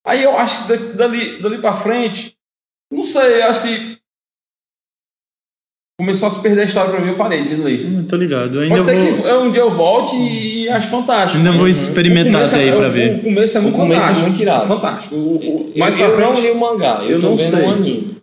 [0.06, 2.36] Aí eu acho que da- dali, dali pra frente,
[2.92, 3.98] não sei, eu acho que
[6.02, 7.86] começou a se perder a história pra mim, eu parei de ler.
[7.86, 8.56] Hum, tô ligado.
[8.56, 11.38] Eu ainda Pode ser vou, que eu- um dia eu volte e, e acho fantástico.
[11.38, 13.14] ainda vou O experimentar começo até aí é- pra o- ver.
[13.16, 14.28] O começo é muito O começo é fantástico.
[14.28, 14.66] muito irado.
[14.66, 15.14] Fantástico.
[15.14, 15.42] O, o,
[15.74, 16.40] Eu, mais pra eu não frente.
[16.46, 17.64] li o mangá, eu, eu tô não vendo sei.
[17.66, 18.16] um anime.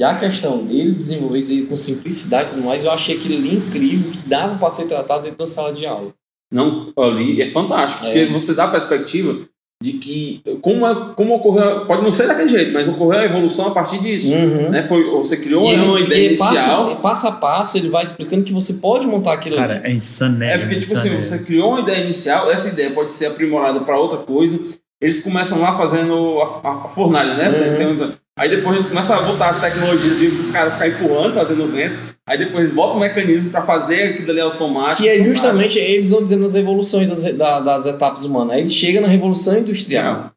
[0.00, 3.36] E a questão dele desenvolver isso aí com simplicidade e tudo mais, eu achei aquilo
[3.36, 6.12] ali incrível, que dava pra ser tratado dentro da sala de aula.
[6.52, 8.04] Não, ali é fantástico.
[8.06, 8.10] É.
[8.12, 9.38] Porque você dá a perspectiva
[9.84, 11.84] de que como, é, como ocorreu.
[11.84, 14.32] Pode não ser daquele jeito, mas ocorreu a evolução a partir disso.
[14.32, 14.70] Uhum.
[14.70, 14.82] Né?
[14.82, 16.86] Foi, você criou E ele- uma ideia inicial.
[16.86, 19.86] Passa, passo a passo, ele vai explicando que você pode montar aquilo Cara, ali.
[19.86, 20.54] é insané.
[20.54, 23.98] É porque, tipo assim, você criou uma ideia inicial, essa ideia pode ser aprimorada para
[23.98, 24.58] outra coisa.
[25.00, 27.48] Eles começam lá fazendo a, a- a fornalha, né?
[27.50, 27.76] Uhum.
[27.76, 31.34] Tem- tem- aí depois eles começam a botar a tecnologia para os caras ficarem empurrando,
[31.34, 32.14] fazendo vento.
[32.26, 35.02] Aí depois eles botam um mecanismo para fazer aquilo ali automático.
[35.02, 38.54] Que é justamente, eles vão dizendo as evoluções das, da- das etapas humanas.
[38.54, 40.30] Aí ele chega na Revolução Industrial.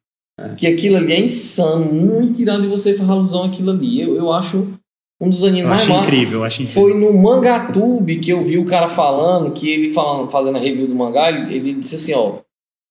[0.57, 4.02] Que aquilo ali é insano, muito irado e você faz alusão àquilo ali.
[4.02, 4.72] Eu, eu acho
[5.19, 6.84] um dos animes Eu mais incrível, acho incrível.
[6.84, 10.86] Foi no Mangatube que eu vi o cara falando, que ele falando, fazendo a review
[10.88, 12.40] do mangá, ele, ele disse assim, ó,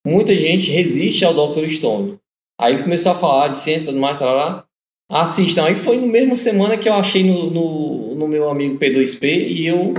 [0.04, 1.68] muita gente resiste ao Dr.
[1.68, 2.16] Stone.
[2.60, 4.64] Aí ele começou a falar de ciência e tudo mais, tarará.
[5.10, 5.64] Assistam.
[5.64, 9.66] Aí foi na mesma semana que eu achei no, no, no meu amigo P2P e
[9.66, 9.94] eu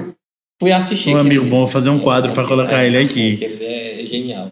[0.62, 1.10] fui assistir.
[1.16, 3.36] Um amigo bom, vou fazer um quadro pra colocar ele aqui.
[3.36, 4.52] Aquele é genial.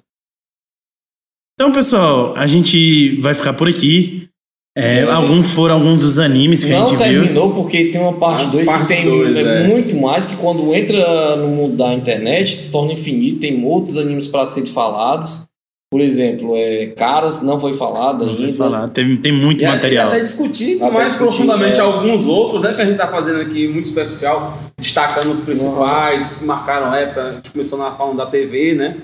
[1.59, 4.29] Então, pessoal, a gente vai ficar por aqui.
[4.77, 5.03] É, É.
[5.03, 7.21] algum foram alguns dos animes que a Não gente viu.
[7.21, 9.67] terminou porque tem uma parte A 2 que tem dois, é é.
[9.67, 14.27] muito mais que quando entra no mundo da internet se torna infinito, tem outros animes
[14.27, 15.47] para serem falados.
[15.91, 18.41] Por exemplo, é, Caras não foi falado Não ainda.
[18.47, 20.09] foi falar, tem, tem muito E a- material.
[20.09, 21.83] Até discutir Até mais discutir, profundamente é.
[21.83, 22.73] alguns outros, né?
[22.73, 27.23] Que a gente tá fazendo aqui muito superficial, destacando os principais, que marcaram a época.
[27.23, 28.97] A gente começou na falando da TV, né?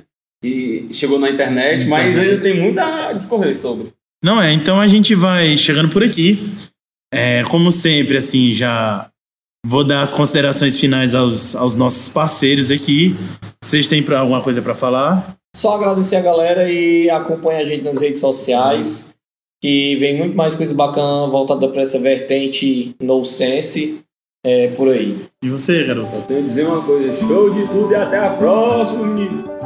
[0.43, 2.31] E chegou na internet, mas Internet.
[2.31, 3.93] ainda tem muito a discorrer sobre.
[4.23, 6.51] Não é, então a gente vai chegando por aqui.
[7.13, 9.07] É, como sempre, assim, já
[9.65, 13.15] vou dar as considerações finais aos, aos nossos parceiros aqui.
[13.63, 15.35] Vocês têm pra, alguma coisa para falar?
[15.55, 19.17] Só agradecer a galera e acompanha a gente nas redes sociais.
[19.61, 24.03] Que vem muito mais coisa bacana voltada para essa vertente no sense
[24.43, 25.15] é, por aí.
[25.43, 26.15] E você, garoto?
[26.15, 29.60] Só tenho a dizer uma coisa: show de tudo e até a próxima, menino.